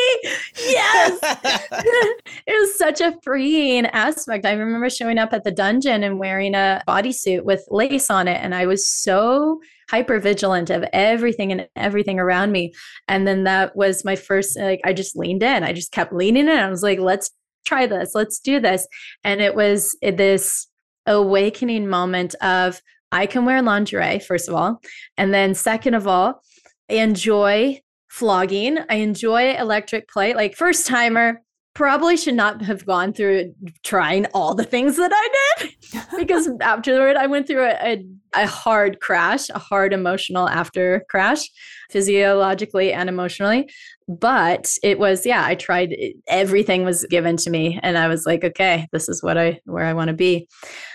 Yes. 0.56 1.20
it 2.48 2.60
was 2.60 2.78
such 2.78 3.02
a 3.02 3.14
freeing 3.22 3.86
aspect. 3.88 4.46
I 4.46 4.54
remember 4.54 4.90
showing 4.90 5.18
up 5.18 5.34
at 5.34 5.44
the 5.44 5.52
dungeon 5.52 6.02
and 6.02 6.18
wearing 6.18 6.56
a 6.56 6.82
bodysuit 6.88 7.44
with 7.44 7.68
lace 7.70 8.10
on 8.10 8.30
it. 8.30 8.38
And 8.42 8.56
I 8.56 8.66
was 8.68 8.88
so 8.88 9.60
hyper 9.90 10.20
vigilant 10.22 10.70
of 10.70 10.86
everything 10.94 11.52
and 11.52 11.68
everything 11.76 12.18
around 12.18 12.54
me. 12.54 12.74
And 13.10 13.28
then 13.28 13.44
that 13.44 13.76
was 13.76 14.06
my 14.06 14.16
first, 14.16 14.58
like, 14.58 14.80
I 14.86 14.94
just 14.94 15.18
leaned 15.18 15.44
in. 15.44 15.64
I 15.64 15.74
just 15.74 15.92
kept 15.92 16.14
leaning 16.14 16.48
in. 16.48 16.58
I 16.58 16.70
was 16.70 16.84
like, 16.84 17.00
let's 17.00 17.32
try 17.66 17.86
this. 17.86 18.16
Let's 18.16 18.40
do 18.40 18.62
this. 18.62 18.88
And 19.26 19.42
it 19.42 19.56
was 19.56 19.98
this 20.02 20.68
awakening 21.06 21.88
moment 21.88 22.34
of 22.36 22.82
I 23.16 23.28
can 23.28 23.46
wear 23.46 23.62
lingerie, 23.62 24.20
first 24.20 24.50
of 24.50 24.56
all. 24.56 24.82
And 25.18 25.34
then, 25.34 25.56
second 25.56 25.94
of 25.94 26.06
all, 26.06 26.42
I 26.90 26.96
enjoy 26.96 27.80
flogging. 28.10 28.80
I 28.90 28.96
enjoy 28.96 29.56
electric 29.56 30.10
play. 30.10 30.34
Like, 30.34 30.56
first 30.56 30.86
timer, 30.86 31.42
probably 31.76 32.18
should 32.18 32.36
not 32.36 32.62
have 32.62 32.86
gone 32.86 33.14
through 33.14 33.54
trying 33.84 34.26
all 34.34 34.54
the 34.54 34.64
things 34.64 34.98
that 34.98 35.12
I 35.14 35.30
did 35.60 35.76
because 36.18 36.50
afterward 36.62 37.16
I 37.16 37.28
went 37.28 37.48
through 37.48 37.66
a, 37.66 37.76
a, 37.84 38.06
a, 38.34 38.48
hard 38.48 39.02
crash, 39.02 39.50
a 39.50 39.60
hard 39.60 39.94
emotional 39.94 40.48
after 40.48 41.06
crash, 41.10 41.50
physiologically 41.92 42.94
and 42.94 43.10
emotionally. 43.10 43.70
But 44.08 44.72
it 44.84 45.00
was, 45.00 45.26
yeah, 45.26 45.46
I 45.46 45.56
tried 45.56 45.96
everything 46.28 46.86
was 46.86 47.06
given 47.10 47.38
to 47.38 47.50
me 47.50 47.80
and 47.84 47.98
I 47.98 48.08
was 48.08 48.26
like, 48.26 48.44
okay, 48.44 48.88
this 48.94 49.10
is 49.10 49.22
what 49.22 49.38
I 49.38 49.60
where 49.66 49.86
I 49.86 49.94
want 49.94 50.08
to 50.08 50.16
be. 50.16 50.48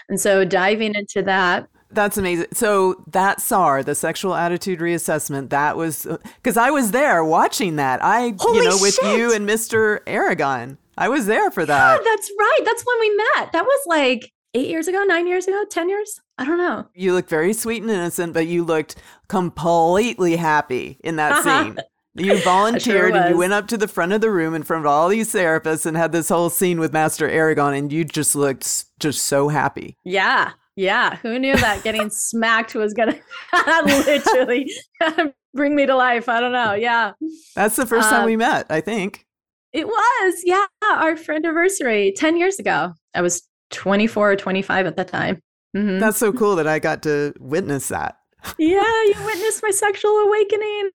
And 0.08 0.18
so 0.18 0.44
diving 0.44 0.94
into 0.94 1.22
that 1.22 1.66
that's 1.92 2.16
amazing. 2.16 2.46
So 2.52 3.02
that 3.08 3.40
SAR, 3.40 3.82
the 3.82 3.94
sexual 3.94 4.34
attitude 4.34 4.80
reassessment, 4.80 5.50
that 5.50 5.76
was 5.76 6.06
because 6.36 6.56
I 6.56 6.70
was 6.70 6.90
there 6.90 7.24
watching 7.24 7.76
that. 7.76 8.02
I, 8.02 8.34
Holy 8.38 8.58
you 8.58 8.64
know, 8.64 8.78
shit. 8.78 8.82
with 8.82 8.98
you 9.02 9.34
and 9.34 9.48
Mr. 9.48 10.00
Aragon, 10.06 10.78
I 10.96 11.08
was 11.08 11.26
there 11.26 11.50
for 11.50 11.64
that. 11.64 12.00
Yeah, 12.00 12.04
that's 12.04 12.30
right. 12.38 12.60
That's 12.64 12.84
when 12.84 13.00
we 13.00 13.16
met. 13.16 13.52
That 13.52 13.64
was 13.64 13.86
like 13.86 14.32
eight 14.54 14.68
years 14.68 14.88
ago, 14.88 15.02
nine 15.04 15.26
years 15.26 15.46
ago, 15.46 15.64
10 15.68 15.88
years. 15.88 16.20
I 16.38 16.44
don't 16.44 16.58
know. 16.58 16.86
You 16.94 17.14
looked 17.14 17.30
very 17.30 17.52
sweet 17.52 17.82
and 17.82 17.90
innocent, 17.90 18.32
but 18.32 18.46
you 18.46 18.64
looked 18.64 18.96
completely 19.28 20.36
happy 20.36 20.98
in 21.02 21.16
that 21.16 21.32
uh-huh. 21.32 21.64
scene. 21.64 21.78
You 22.16 22.42
volunteered 22.42 23.12
sure 23.12 23.16
and 23.16 23.30
you 23.30 23.38
went 23.38 23.52
up 23.52 23.68
to 23.68 23.78
the 23.78 23.86
front 23.86 24.12
of 24.12 24.20
the 24.20 24.32
room 24.32 24.52
in 24.52 24.64
front 24.64 24.84
of 24.84 24.90
all 24.90 25.08
these 25.08 25.32
therapists 25.32 25.86
and 25.86 25.96
had 25.96 26.10
this 26.10 26.28
whole 26.28 26.50
scene 26.50 26.80
with 26.80 26.92
Master 26.92 27.28
Aragon, 27.28 27.72
and 27.72 27.92
you 27.92 28.04
just 28.04 28.34
looked 28.34 28.84
just 28.98 29.24
so 29.24 29.48
happy. 29.48 29.96
Yeah. 30.02 30.50
Yeah, 30.80 31.16
who 31.16 31.38
knew 31.38 31.54
that 31.56 31.84
getting 31.84 32.08
smacked 32.10 32.74
was 32.74 32.94
gonna 32.94 33.18
literally 33.84 34.72
bring 35.54 35.74
me 35.74 35.84
to 35.84 35.94
life? 35.94 36.26
I 36.26 36.40
don't 36.40 36.52
know. 36.52 36.72
Yeah, 36.72 37.12
that's 37.54 37.76
the 37.76 37.84
first 37.84 38.08
time 38.08 38.24
we 38.24 38.32
um, 38.32 38.38
met. 38.38 38.64
I 38.70 38.80
think 38.80 39.26
it 39.74 39.86
was. 39.86 40.42
Yeah, 40.42 40.64
our 40.82 41.18
friend 41.18 41.44
anniversary 41.44 42.14
ten 42.16 42.38
years 42.38 42.58
ago. 42.58 42.94
I 43.14 43.20
was 43.20 43.42
twenty 43.68 44.06
four 44.06 44.32
or 44.32 44.36
twenty 44.36 44.62
five 44.62 44.86
at 44.86 44.96
the 44.96 45.04
time. 45.04 45.42
Mm-hmm. 45.76 45.98
That's 45.98 46.16
so 46.16 46.32
cool 46.32 46.56
that 46.56 46.66
I 46.66 46.78
got 46.78 47.02
to 47.02 47.34
witness 47.38 47.88
that. 47.88 48.16
yeah, 48.58 48.80
you 48.80 49.16
witnessed 49.22 49.62
my 49.62 49.70
sexual 49.70 50.16
awakening. 50.16 50.90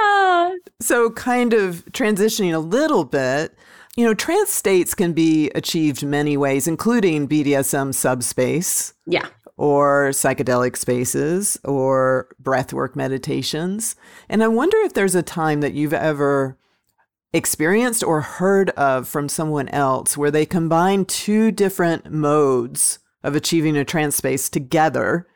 uh, 0.00 0.50
so, 0.80 1.10
kind 1.10 1.52
of 1.52 1.84
transitioning 1.92 2.54
a 2.54 2.58
little 2.58 3.04
bit, 3.04 3.54
you 4.00 4.06
know, 4.06 4.14
trance 4.14 4.48
states 4.48 4.94
can 4.94 5.12
be 5.12 5.50
achieved 5.50 6.02
many 6.02 6.34
ways, 6.34 6.66
including 6.66 7.28
BDSM 7.28 7.94
subspace. 7.94 8.94
Yeah. 9.06 9.26
Or 9.58 10.08
psychedelic 10.12 10.78
spaces 10.78 11.60
or 11.64 12.28
breathwork 12.42 12.96
meditations. 12.96 13.96
And 14.30 14.42
I 14.42 14.48
wonder 14.48 14.78
if 14.78 14.94
there's 14.94 15.14
a 15.14 15.22
time 15.22 15.60
that 15.60 15.74
you've 15.74 15.92
ever 15.92 16.56
experienced 17.34 18.02
or 18.02 18.22
heard 18.22 18.70
of 18.70 19.06
from 19.06 19.28
someone 19.28 19.68
else 19.68 20.16
where 20.16 20.30
they 20.30 20.46
combine 20.46 21.04
two 21.04 21.52
different 21.52 22.10
modes 22.10 23.00
of 23.22 23.36
achieving 23.36 23.76
a 23.76 23.84
trance 23.84 24.16
space 24.16 24.48
together 24.48 25.28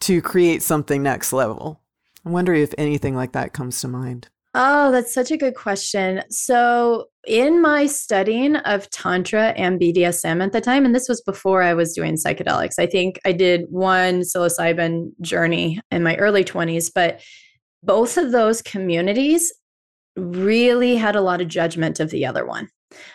to 0.00 0.20
create 0.20 0.62
something 0.62 1.02
next 1.02 1.32
level. 1.32 1.80
I 2.26 2.28
wonder 2.28 2.52
if 2.52 2.74
anything 2.76 3.16
like 3.16 3.32
that 3.32 3.54
comes 3.54 3.80
to 3.80 3.88
mind. 3.88 4.28
Oh, 4.58 4.90
that's 4.90 5.12
such 5.12 5.30
a 5.30 5.36
good 5.36 5.54
question. 5.54 6.22
So, 6.30 7.08
in 7.26 7.60
my 7.60 7.86
studying 7.86 8.56
of 8.56 8.88
Tantra 8.90 9.48
and 9.50 9.80
BDSM 9.80 10.42
at 10.42 10.52
the 10.52 10.60
time, 10.60 10.84
and 10.84 10.94
this 10.94 11.08
was 11.08 11.20
before 11.20 11.62
I 11.62 11.74
was 11.74 11.92
doing 11.92 12.14
psychedelics, 12.14 12.78
I 12.78 12.86
think 12.86 13.20
I 13.24 13.32
did 13.32 13.66
one 13.68 14.20
psilocybin 14.20 15.10
journey 15.20 15.80
in 15.90 16.02
my 16.02 16.16
early 16.16 16.44
20s, 16.44 16.90
but 16.94 17.20
both 17.82 18.16
of 18.16 18.32
those 18.32 18.62
communities 18.62 19.52
really 20.16 20.96
had 20.96 21.16
a 21.16 21.20
lot 21.20 21.40
of 21.40 21.48
judgment 21.48 22.00
of 22.00 22.10
the 22.10 22.24
other 22.24 22.46
one. 22.46 22.68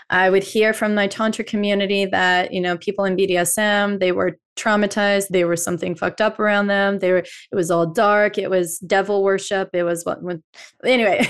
I 0.09 0.29
would 0.29 0.43
hear 0.43 0.73
from 0.73 0.93
my 0.93 1.07
tantra 1.07 1.45
community 1.45 2.05
that 2.05 2.53
you 2.53 2.61
know 2.61 2.77
people 2.77 3.05
in 3.05 3.15
BDSM 3.15 3.99
they 3.99 4.11
were 4.11 4.37
traumatized, 4.61 5.27
they 5.29 5.43
were 5.43 5.55
something 5.55 5.95
fucked 5.95 6.21
up 6.21 6.39
around 6.39 6.67
them. 6.67 6.99
They 6.99 7.11
were 7.11 7.19
it 7.19 7.55
was 7.55 7.71
all 7.71 7.85
dark, 7.85 8.37
it 8.37 8.49
was 8.49 8.77
devil 8.79 9.23
worship, 9.23 9.69
it 9.73 9.83
was 9.83 10.03
what, 10.03 10.21
what 10.21 10.39
anyway. 10.85 11.27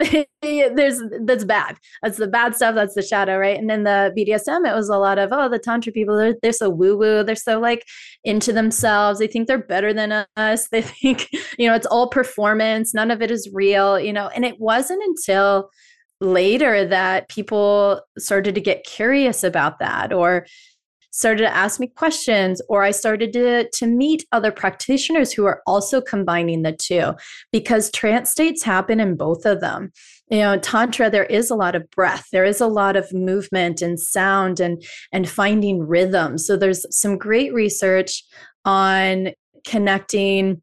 there's 0.42 1.00
that's 1.22 1.44
bad. 1.44 1.76
That's 2.02 2.18
the 2.18 2.26
bad 2.26 2.54
stuff. 2.54 2.74
That's 2.74 2.94
the 2.94 3.02
shadow, 3.02 3.38
right? 3.38 3.58
And 3.58 3.70
then 3.70 3.84
the 3.84 4.12
BDSM, 4.16 4.68
it 4.68 4.74
was 4.74 4.88
a 4.88 4.98
lot 4.98 5.18
of 5.18 5.30
oh 5.32 5.48
the 5.48 5.58
tantra 5.58 5.92
people 5.92 6.16
they're 6.16 6.36
they're 6.42 6.52
so 6.52 6.70
woo 6.70 6.96
woo, 6.96 7.24
they're 7.24 7.34
so 7.34 7.58
like 7.58 7.84
into 8.24 8.52
themselves. 8.52 9.18
They 9.18 9.26
think 9.26 9.48
they're 9.48 9.58
better 9.58 9.92
than 9.92 10.26
us. 10.36 10.68
They 10.74 10.82
think 10.82 11.28
you 11.56 11.68
know 11.68 11.74
it's 11.74 11.86
all 11.86 12.08
performance. 12.08 12.94
None 12.94 13.12
of 13.12 13.22
it 13.22 13.30
is 13.30 13.48
real. 13.52 13.98
You 14.00 14.12
know, 14.12 14.28
and 14.28 14.44
it 14.44 14.58
wasn't 14.58 15.02
until 15.04 15.70
later 16.20 16.86
that 16.86 17.28
people 17.28 18.00
started 18.18 18.54
to 18.54 18.60
get 18.60 18.84
curious 18.84 19.44
about 19.44 19.78
that 19.78 20.12
or 20.12 20.46
started 21.14 21.44
to 21.44 21.56
ask 21.56 21.78
me 21.78 21.86
questions 21.86 22.60
or 22.68 22.82
i 22.82 22.90
started 22.90 23.32
to 23.32 23.68
to 23.70 23.86
meet 23.86 24.26
other 24.32 24.50
practitioners 24.50 25.32
who 25.32 25.46
are 25.46 25.62
also 25.66 26.00
combining 26.00 26.62
the 26.62 26.72
two 26.72 27.12
because 27.52 27.90
trance 27.92 28.30
states 28.30 28.62
happen 28.62 28.98
in 28.98 29.16
both 29.16 29.46
of 29.46 29.60
them 29.60 29.92
you 30.28 30.38
know 30.38 30.58
tantra 30.58 31.08
there 31.08 31.24
is 31.26 31.50
a 31.50 31.54
lot 31.54 31.76
of 31.76 31.88
breath 31.90 32.26
there 32.32 32.44
is 32.44 32.60
a 32.60 32.66
lot 32.66 32.96
of 32.96 33.12
movement 33.12 33.80
and 33.80 34.00
sound 34.00 34.58
and 34.58 34.82
and 35.12 35.28
finding 35.28 35.80
rhythm 35.80 36.36
so 36.36 36.56
there's 36.56 36.84
some 36.90 37.16
great 37.16 37.54
research 37.54 38.24
on 38.64 39.28
connecting 39.64 40.60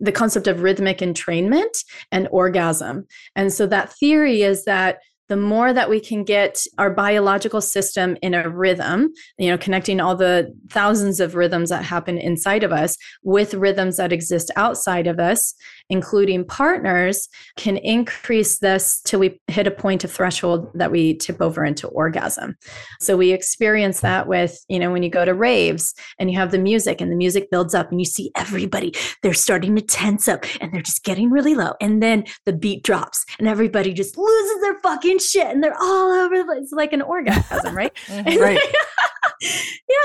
the 0.00 0.12
concept 0.12 0.46
of 0.46 0.62
rhythmic 0.62 0.98
entrainment 0.98 1.84
and 2.10 2.26
orgasm. 2.30 3.06
And 3.36 3.52
so 3.52 3.66
that 3.66 3.92
theory 3.92 4.42
is 4.42 4.64
that 4.64 4.98
the 5.30 5.36
more 5.36 5.72
that 5.72 5.88
we 5.88 6.00
can 6.00 6.24
get 6.24 6.58
our 6.76 6.90
biological 6.90 7.60
system 7.60 8.16
in 8.20 8.34
a 8.34 8.48
rhythm, 8.48 9.12
you 9.38 9.48
know, 9.48 9.56
connecting 9.56 10.00
all 10.00 10.16
the 10.16 10.52
thousands 10.70 11.20
of 11.20 11.36
rhythms 11.36 11.70
that 11.70 11.84
happen 11.84 12.18
inside 12.18 12.64
of 12.64 12.72
us 12.72 12.96
with 13.22 13.54
rhythms 13.54 13.96
that 13.96 14.12
exist 14.12 14.50
outside 14.56 15.06
of 15.06 15.20
us, 15.20 15.54
including 15.90 16.44
partners, 16.44 17.28
can 17.56 17.76
increase 17.76 18.58
this 18.58 19.00
till 19.04 19.20
we 19.20 19.40
hit 19.48 19.66
a 19.66 19.70
point 19.70 20.04
of 20.04 20.10
threshold 20.10 20.70
that 20.74 20.90
we 20.90 21.14
tip 21.14 21.40
over 21.42 21.64
into 21.64 21.88
orgasm. 21.88 22.56
So 23.00 23.16
we 23.16 23.32
experience 23.32 24.00
that 24.00 24.26
with, 24.26 24.58
you 24.68 24.78
know, 24.78 24.90
when 24.90 25.02
you 25.02 25.10
go 25.10 25.24
to 25.24 25.34
raves 25.34 25.94
and 26.18 26.30
you 26.30 26.38
have 26.38 26.52
the 26.52 26.58
music 26.58 27.00
and 27.00 27.10
the 27.10 27.16
music 27.16 27.50
builds 27.50 27.74
up 27.74 27.90
and 27.90 28.00
you 28.00 28.06
see 28.06 28.30
everybody, 28.36 28.94
they're 29.22 29.34
starting 29.34 29.76
to 29.76 29.82
tense 29.82 30.28
up 30.28 30.44
and 30.60 30.72
they're 30.72 30.82
just 30.82 31.04
getting 31.04 31.30
really 31.30 31.54
low. 31.54 31.74
And 31.80 32.02
then 32.02 32.24
the 32.46 32.52
beat 32.52 32.82
drops 32.82 33.24
and 33.38 33.48
everybody 33.48 33.92
just 33.92 34.16
loses 34.16 34.60
their 34.62 34.78
fucking 34.80 35.18
shit 35.18 35.48
and 35.48 35.62
they're 35.62 35.76
all 35.80 36.12
over 36.12 36.38
the 36.38 36.44
place. 36.44 36.62
It's 36.62 36.72
like 36.72 36.92
an 36.92 37.02
orgasm, 37.02 37.76
right? 37.76 37.92
Mm-hmm. 38.10 38.40
right. 38.40 38.60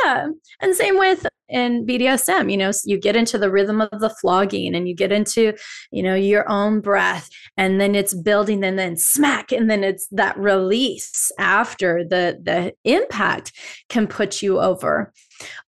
yeah. 0.04 0.28
And 0.62 0.76
same 0.76 0.98
with 0.98 1.26
in 1.48 1.86
BDSM, 1.86 2.50
you 2.50 2.58
know, 2.58 2.72
you 2.86 3.00
get 3.00 3.16
into 3.16 3.38
the 3.38 3.52
rhythm 3.52 3.82
of 3.82 4.00
the 4.00 4.10
flogging 4.10 4.74
and 4.74 4.88
you 4.88 4.96
get 4.96 5.12
into, 5.12 5.54
you 5.92 6.02
know, 6.02 6.16
your 6.16 6.50
own 6.50 6.82
breath 6.82 7.30
and 7.56 7.80
then 7.80 7.94
it's 7.94 8.16
building 8.16 8.64
and 8.64 8.80
then 8.80 8.98
smack 8.98 9.52
and 9.52 9.70
then 9.70 9.84
it's 9.84 10.08
that 10.12 10.38
release 10.38 11.32
after 11.38 12.04
the 12.04 12.40
the 12.42 12.74
impact 12.84 13.52
can 13.90 14.08
put 14.08 14.42
you 14.42 14.60
over. 14.60 15.14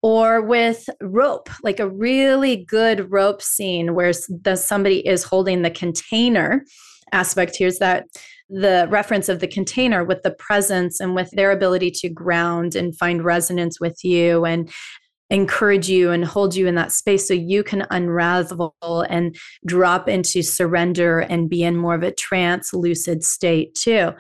Or 0.03 0.41
with 0.41 0.89
rope, 1.03 1.51
like 1.63 1.81
a 1.81 1.91
really 1.91 2.57
good 2.57 3.11
rope 3.13 3.43
scene 3.43 3.95
where 3.95 4.13
the 4.29 4.57
somebody 4.57 5.07
is 5.07 5.25
holding 5.25 5.63
the 5.63 5.71
container 5.71 6.65
aspect 7.13 7.57
here 7.57 7.69
is 7.69 7.79
that 7.79 8.07
the 8.49 8.87
reference 8.91 9.29
of 9.29 9.41
the 9.41 9.49
container 9.49 10.05
with 10.05 10.23
the 10.23 10.31
presence 10.31 11.01
and 11.01 11.15
with 11.15 11.31
their 11.33 11.51
ability 11.51 11.91
to 11.91 12.09
ground 12.09 12.75
and 12.75 12.97
find 12.97 13.25
resonance 13.25 13.81
with 13.81 14.05
you 14.05 14.45
and 14.45 14.71
encourage 15.31 15.89
you 15.89 16.13
and 16.13 16.25
hold 16.25 16.55
you 16.55 16.69
in 16.69 16.77
that 16.77 16.93
space 16.93 17.27
so 17.27 17.35
you 17.35 17.65
can 17.65 17.85
unravel 17.91 18.75
and 19.11 19.37
drop 19.67 20.09
into 20.09 20.43
surrender 20.43 21.21
and 21.21 21.51
be 21.51 21.65
in 21.65 21.77
more 21.77 21.97
of 21.97 22.05
a 22.05 22.13
trance 22.13 22.73
lucid 22.73 23.25
state 23.25 23.75
too. 23.75 24.13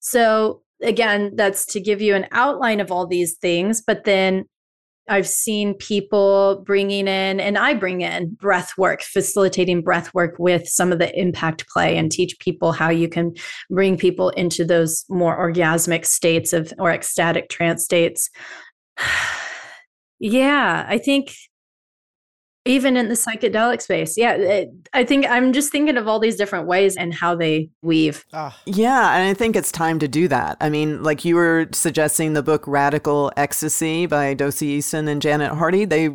So 0.00 0.62
again, 0.82 1.32
that's 1.34 1.64
to 1.66 1.80
give 1.80 2.02
you 2.02 2.14
an 2.14 2.26
outline 2.32 2.80
of 2.80 2.92
all 2.92 3.06
these 3.06 3.36
things, 3.36 3.82
but 3.86 4.04
then 4.04 4.44
I've 5.10 5.26
seen 5.26 5.74
people 5.74 6.62
bringing 6.64 7.08
in, 7.08 7.40
and 7.40 7.58
I 7.58 7.74
bring 7.74 8.02
in 8.02 8.30
breath 8.34 8.78
work, 8.78 9.02
facilitating 9.02 9.82
breath 9.82 10.14
work 10.14 10.36
with 10.38 10.68
some 10.68 10.92
of 10.92 11.00
the 11.00 11.18
impact 11.18 11.68
play 11.68 11.96
and 11.96 12.12
teach 12.12 12.38
people 12.38 12.70
how 12.70 12.90
you 12.90 13.08
can 13.08 13.34
bring 13.68 13.98
people 13.98 14.30
into 14.30 14.64
those 14.64 15.04
more 15.08 15.36
orgasmic 15.36 16.06
states 16.06 16.52
of 16.52 16.72
or 16.78 16.92
ecstatic 16.92 17.48
trance 17.48 17.84
states. 17.84 18.30
yeah, 20.20 20.86
I 20.88 20.98
think 20.98 21.34
even 22.64 22.96
in 22.96 23.08
the 23.08 23.14
psychedelic 23.14 23.80
space. 23.80 24.16
Yeah 24.16 24.34
it, 24.34 24.70
i 24.92 25.04
think 25.04 25.26
i'm 25.28 25.52
just 25.52 25.72
thinking 25.72 25.96
of 25.96 26.06
all 26.06 26.18
these 26.18 26.36
different 26.36 26.66
ways 26.66 26.96
and 26.96 27.14
how 27.14 27.34
they 27.34 27.70
weave. 27.82 28.24
Oh. 28.32 28.54
yeah 28.66 29.16
and 29.16 29.28
i 29.28 29.34
think 29.34 29.56
it's 29.56 29.72
time 29.72 29.98
to 30.00 30.08
do 30.08 30.28
that. 30.28 30.56
I 30.60 30.68
mean 30.68 31.02
like 31.02 31.24
you 31.24 31.36
were 31.36 31.68
suggesting 31.72 32.32
the 32.32 32.42
book 32.42 32.66
radical 32.66 33.32
ecstasy 33.36 34.06
by 34.06 34.34
Dossie 34.34 34.62
Easton 34.62 35.08
and 35.08 35.22
janet 35.22 35.52
hardy 35.52 35.84
they 35.84 36.10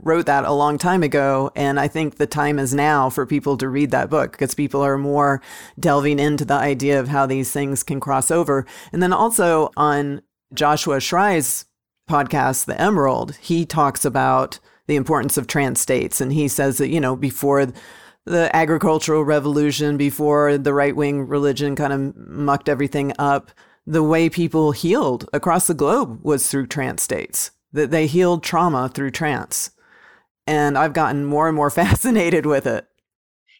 wrote 0.00 0.26
that 0.26 0.44
a 0.44 0.52
long 0.52 0.78
time 0.78 1.02
ago 1.02 1.50
and 1.56 1.80
i 1.80 1.88
think 1.88 2.16
the 2.16 2.26
time 2.26 2.58
is 2.58 2.72
now 2.72 3.10
for 3.10 3.26
people 3.26 3.56
to 3.56 3.68
read 3.68 3.90
that 3.90 4.08
book 4.08 4.32
because 4.32 4.54
people 4.54 4.80
are 4.80 4.98
more 4.98 5.42
delving 5.78 6.18
into 6.18 6.44
the 6.44 6.54
idea 6.54 7.00
of 7.00 7.08
how 7.08 7.26
these 7.26 7.50
things 7.50 7.82
can 7.82 7.98
cross 8.00 8.30
over. 8.30 8.64
And 8.92 9.02
then 9.02 9.12
also 9.12 9.70
on 9.76 10.22
joshua 10.54 11.00
Schrei's 11.00 11.64
podcast 12.08 12.64
the 12.66 12.80
emerald 12.80 13.36
he 13.36 13.66
talks 13.66 14.04
about 14.04 14.58
the 14.88 14.96
importance 14.96 15.36
of 15.36 15.46
trance 15.46 15.80
states. 15.80 16.20
And 16.20 16.32
he 16.32 16.48
says 16.48 16.78
that, 16.78 16.88
you 16.88 17.00
know, 17.00 17.14
before 17.14 17.66
the 18.24 18.54
agricultural 18.56 19.24
revolution, 19.24 19.96
before 19.96 20.58
the 20.58 20.74
right 20.74 20.96
wing 20.96 21.28
religion 21.28 21.76
kind 21.76 21.92
of 21.92 22.16
mucked 22.16 22.68
everything 22.68 23.12
up, 23.18 23.52
the 23.86 24.02
way 24.02 24.28
people 24.28 24.72
healed 24.72 25.28
across 25.32 25.66
the 25.66 25.74
globe 25.74 26.18
was 26.22 26.48
through 26.48 26.66
trance 26.66 27.02
states, 27.02 27.52
that 27.72 27.90
they 27.90 28.06
healed 28.06 28.42
trauma 28.42 28.88
through 28.88 29.12
trance. 29.12 29.70
And 30.46 30.76
I've 30.76 30.92
gotten 30.94 31.24
more 31.24 31.46
and 31.46 31.56
more 31.56 31.70
fascinated 31.70 32.44
with 32.44 32.66
it. 32.66 32.86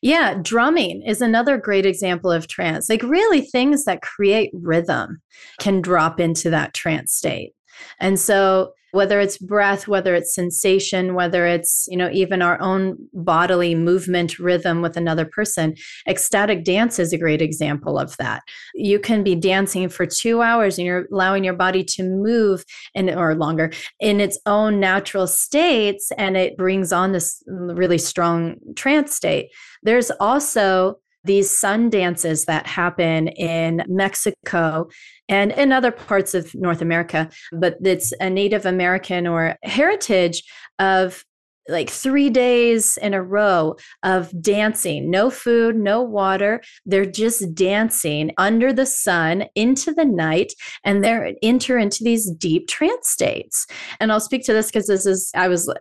Yeah, 0.01 0.35
drumming 0.41 1.03
is 1.03 1.21
another 1.21 1.59
great 1.59 1.85
example 1.85 2.31
of 2.31 2.47
trance. 2.47 2.89
Like, 2.89 3.03
really, 3.03 3.41
things 3.41 3.85
that 3.85 4.01
create 4.01 4.51
rhythm 4.53 5.21
can 5.59 5.81
drop 5.81 6.21
into 6.21 6.51
that 6.51 6.73
trance 6.73 7.13
state. 7.13 7.53
And 7.99 8.19
so, 8.19 8.75
whether 8.99 9.19
it's 9.21 9.39
breath 9.39 9.87
whether 9.87 10.15
it's 10.19 10.35
sensation 10.35 11.15
whether 11.15 11.47
it's 11.47 11.87
you 11.93 11.97
know 11.97 12.11
even 12.13 12.43
our 12.43 12.61
own 12.61 12.97
bodily 13.13 13.75
movement 13.75 14.39
rhythm 14.39 14.83
with 14.83 14.97
another 14.97 15.25
person 15.25 15.75
ecstatic 16.09 16.65
dance 16.65 16.99
is 16.99 17.13
a 17.13 17.19
great 17.19 17.43
example 17.43 17.99
of 17.99 18.17
that. 18.17 18.43
You 18.75 18.99
can 18.99 19.23
be 19.23 19.35
dancing 19.35 19.89
for 19.89 20.07
2 20.07 20.43
hours 20.43 20.79
and 20.79 20.87
you're 20.87 21.07
allowing 21.13 21.45
your 21.45 21.55
body 21.55 21.85
to 21.85 22.03
move 22.03 22.65
and 22.95 23.09
or 23.11 23.35
longer 23.35 23.71
in 24.01 24.21
its 24.21 24.39
own 24.47 24.81
natural 24.81 25.27
states 25.27 26.11
and 26.19 26.37
it 26.37 26.57
brings 26.57 26.93
on 26.93 27.13
this 27.13 27.43
really 27.47 27.99
strong 27.99 28.57
trance 28.77 29.15
state. 29.15 29.51
There's 29.83 30.11
also 30.19 30.99
these 31.29 31.51
sun 31.57 31.91
dances 31.91 32.47
that 32.47 32.67
happen 32.67 33.29
in 33.29 33.85
Mexico 33.87 34.89
and 35.29 35.53
in 35.53 35.73
other 35.73 35.93
parts 35.93 36.35
of 36.35 36.53
North 36.55 36.81
America, 36.81 37.29
but 37.53 37.77
it's 37.85 38.13
a 38.19 38.31
Native 38.31 38.65
American 38.65 39.27
or 39.27 39.57
heritage 39.63 40.43
of 40.79 41.25
like 41.69 41.91
three 41.91 42.31
days 42.31 42.97
in 43.03 43.15
a 43.15 43.23
row 43.23 43.77
of 44.03 44.33
dancing, 44.43 45.11
no 45.11 45.31
food, 45.31 45.77
no 45.77 46.03
water. 46.03 46.63
They're 46.87 47.05
just 47.05 47.55
dancing 47.55 48.33
under 48.39 48.73
the 48.73 48.87
sun 48.87 49.45
into 49.55 49.93
the 49.93 50.05
night 50.05 50.53
and 50.85 51.05
they're 51.05 51.35
enter 51.43 51.79
into 51.79 52.03
these 52.05 52.31
deep 52.31 52.69
trance 52.69 53.09
states. 53.09 53.67
And 54.01 54.11
I'll 54.11 54.21
speak 54.21 54.45
to 54.45 54.53
this 54.53 54.67
because 54.67 54.87
this 54.87 55.07
is, 55.07 55.31
I 55.35 55.49
was 55.49 55.73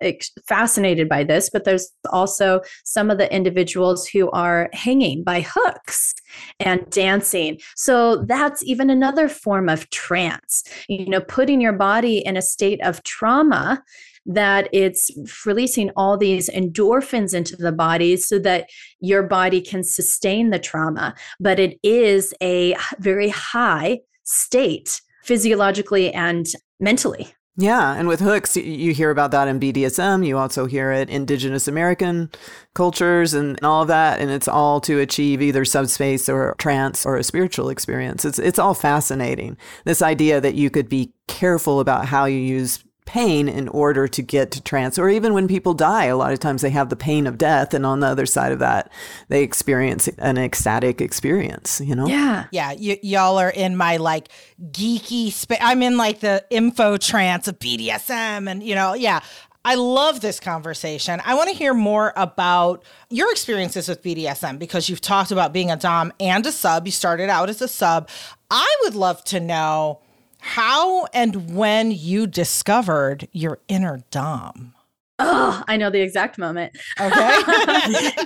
fascinated 0.48 1.08
by 1.08 1.24
this, 1.24 1.50
but 1.50 1.64
there's 1.64 1.90
also 2.12 2.62
some 2.84 3.10
of 3.10 3.18
the 3.18 3.34
individuals 3.34 4.08
who 4.08 4.30
are 4.32 4.70
hanging 4.74 5.24
by 5.24 5.42
hooks 5.42 6.14
and 6.60 6.88
dancing. 6.90 7.60
So 7.76 8.24
that's 8.26 8.64
even 8.64 8.90
another 8.90 9.30
form 9.30 9.70
of 9.70 9.90
trance, 9.90 10.64
you 10.88 11.08
know, 11.08 11.22
putting 11.22 11.62
your 11.62 11.74
body 11.74 12.18
in 12.20 12.38
a 12.38 12.42
state 12.42 12.82
of 12.84 13.04
trauma 13.04 13.84
that 14.28 14.70
it's 14.72 15.10
releasing 15.46 15.90
all 15.96 16.18
these 16.18 16.50
endorphins 16.50 17.34
into 17.34 17.56
the 17.56 17.72
body 17.72 18.18
so 18.18 18.38
that 18.40 18.70
your 19.00 19.24
body 19.24 19.62
can 19.62 19.84
sustain 19.84 20.50
the 20.50 20.60
trauma. 20.60 21.16
But 21.40 21.60
it 21.60 21.80
is 21.82 22.34
a 22.42 22.76
very 23.00 23.30
high 23.30 24.00
state 24.24 25.02
physiologically 25.24 26.14
and 26.14 26.46
mentally. 26.80 27.34
Yeah, 27.60 27.96
and 27.96 28.08
with 28.08 28.20
hooks, 28.20 28.56
you 28.56 28.94
hear 28.94 29.10
about 29.10 29.32
that 29.32 29.48
in 29.48 29.60
BDSM. 29.60 30.24
You 30.24 30.38
also 30.38 30.68
hear 30.68 30.92
it 30.92 31.10
Indigenous 31.10 31.68
American 31.68 32.30
cultures 32.76 33.34
and 33.34 33.60
all 33.64 33.82
of 33.82 33.88
that, 33.88 34.20
and 34.20 34.30
it's 34.30 34.48
all 34.48 34.80
to 34.82 35.00
achieve 35.00 35.42
either 35.42 35.66
subspace 35.66 36.30
or 36.30 36.54
trance 36.60 37.04
or 37.04 37.18
a 37.18 37.24
spiritual 37.24 37.70
experience. 37.70 38.26
It's 38.26 38.38
it's 38.38 38.60
all 38.60 38.76
fascinating. 38.76 39.58
This 39.86 40.04
idea 40.04 40.40
that 40.40 40.54
you 40.54 40.70
could 40.70 40.88
be 40.88 41.14
careful 41.28 41.80
about 41.80 42.06
how 42.06 42.26
you 42.26 42.38
use 42.38 42.84
pain 43.08 43.50
in 43.50 43.68
order 43.70 44.08
to 44.08 44.22
get 44.22 44.52
to 44.52 44.62
trance. 44.62 45.00
Or 45.00 45.10
even 45.10 45.34
when 45.34 45.48
people 45.48 45.74
die, 45.74 46.06
a 46.06 46.18
lot 46.18 46.34
of 46.34 46.40
times 46.40 46.62
they 46.62 46.70
have 46.70 46.90
the 46.90 46.96
pain 46.96 47.26
of 47.26 47.38
death. 47.38 47.74
And 47.74 47.86
on 47.86 48.02
the 48.02 48.08
other 48.08 48.28
side 48.28 48.52
of 48.52 48.60
that, 48.60 48.92
they 49.30 49.42
experience 49.42 50.08
an 50.20 50.38
ecstatic 50.38 51.02
experience, 51.02 51.82
you 51.84 51.96
know? 51.96 52.06
Yeah. 52.06 52.46
Yeah. 52.52 52.74
Y- 52.74 53.00
y'all 53.02 53.38
are 53.38 53.50
in 53.50 53.76
my 53.76 53.98
like 53.98 54.28
geeky 54.72 55.32
space. 55.32 55.58
I'm 55.62 55.82
in 55.82 55.98
like 55.98 56.20
the 56.20 56.46
info 56.52 56.98
trance 56.98 57.48
of 57.48 57.58
BDSM 57.58 58.50
and, 58.50 58.62
you 58.62 58.76
know, 58.76 58.94
yeah. 58.94 59.22
I 59.66 59.76
love 59.76 60.22
this 60.22 60.40
conversation. 60.40 61.22
I 61.26 61.36
want 61.36 61.50
to 61.50 61.56
hear 61.56 61.74
more 61.74 62.14
about 62.16 62.86
your 63.10 63.30
experiences 63.32 63.90
with 63.90 64.02
BDSM 64.02 64.60
because 64.60 64.88
you've 64.88 65.02
talked 65.02 65.32
about 65.32 65.52
being 65.52 65.72
a 65.72 65.76
Dom 65.76 66.14
and 66.22 66.46
a 66.46 66.54
sub. 66.54 66.86
You 66.86 66.92
started 66.94 67.30
out 67.30 67.50
as 67.50 67.62
a 67.62 67.68
sub. 67.68 68.08
I 68.50 68.76
would 68.84 68.96
love 68.96 69.26
to 69.26 69.42
know 69.42 70.00
how 70.48 71.06
and 71.08 71.54
when 71.56 71.92
you 71.92 72.26
discovered 72.26 73.28
your 73.34 73.60
inner 73.68 74.02
Dom. 74.12 74.74
Oh, 75.20 75.62
I 75.68 75.76
know 75.76 75.90
the 75.90 76.02
exact 76.02 76.38
moment. 76.38 76.78
Okay. 77.00 77.40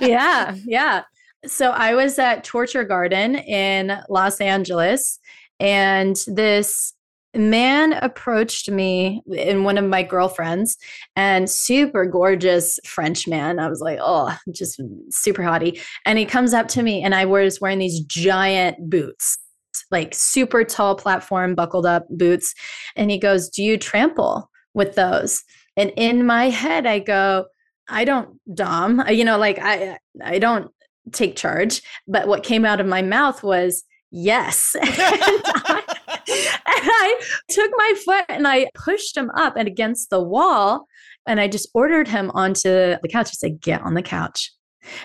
yeah, 0.00 0.54
yeah. 0.64 1.02
So 1.44 1.70
I 1.70 1.94
was 1.94 2.18
at 2.20 2.44
Torture 2.44 2.84
Garden 2.84 3.34
in 3.34 3.98
Los 4.08 4.40
Angeles, 4.40 5.18
and 5.58 6.16
this 6.28 6.94
man 7.34 7.94
approached 7.94 8.70
me 8.70 9.22
and 9.36 9.64
one 9.64 9.78
of 9.78 9.84
my 9.84 10.02
girlfriends 10.02 10.76
and 11.16 11.48
super 11.48 12.04
gorgeous 12.04 12.78
french 12.84 13.26
man 13.26 13.58
i 13.58 13.68
was 13.70 13.80
like 13.80 13.98
oh 14.02 14.36
just 14.50 14.78
super 15.08 15.40
hottie 15.42 15.80
and 16.04 16.18
he 16.18 16.26
comes 16.26 16.52
up 16.52 16.68
to 16.68 16.82
me 16.82 17.02
and 17.02 17.14
i 17.14 17.24
was 17.24 17.58
wearing 17.58 17.78
these 17.78 18.00
giant 18.00 18.90
boots 18.90 19.38
like 19.90 20.14
super 20.14 20.64
tall 20.64 20.94
platform, 20.94 21.54
buckled 21.54 21.86
up 21.86 22.06
boots. 22.10 22.54
And 22.96 23.10
he 23.10 23.18
goes, 23.18 23.48
Do 23.48 23.62
you 23.62 23.78
trample 23.78 24.50
with 24.74 24.94
those? 24.94 25.42
And 25.76 25.92
in 25.96 26.26
my 26.26 26.50
head, 26.50 26.86
I 26.86 26.98
go, 26.98 27.46
I 27.88 28.04
don't 28.04 28.38
dom, 28.54 29.02
you 29.08 29.24
know, 29.24 29.38
like 29.38 29.58
I 29.60 29.98
I 30.22 30.38
don't 30.38 30.70
take 31.12 31.36
charge. 31.36 31.82
But 32.06 32.28
what 32.28 32.44
came 32.44 32.64
out 32.64 32.80
of 32.80 32.86
my 32.86 33.02
mouth 33.02 33.42
was 33.42 33.84
yes. 34.10 34.74
and, 34.80 34.88
I, 34.88 35.82
and 36.16 36.56
I 36.66 37.20
took 37.48 37.70
my 37.76 37.94
foot 38.04 38.24
and 38.28 38.46
I 38.46 38.68
pushed 38.74 39.16
him 39.16 39.30
up 39.30 39.56
and 39.56 39.66
against 39.66 40.10
the 40.10 40.22
wall. 40.22 40.86
And 41.26 41.40
I 41.40 41.48
just 41.48 41.68
ordered 41.72 42.08
him 42.08 42.30
onto 42.34 42.96
the 43.00 43.08
couch. 43.10 43.28
I 43.28 43.34
said, 43.34 43.60
get 43.60 43.82
on 43.82 43.94
the 43.94 44.02
couch. 44.02 44.52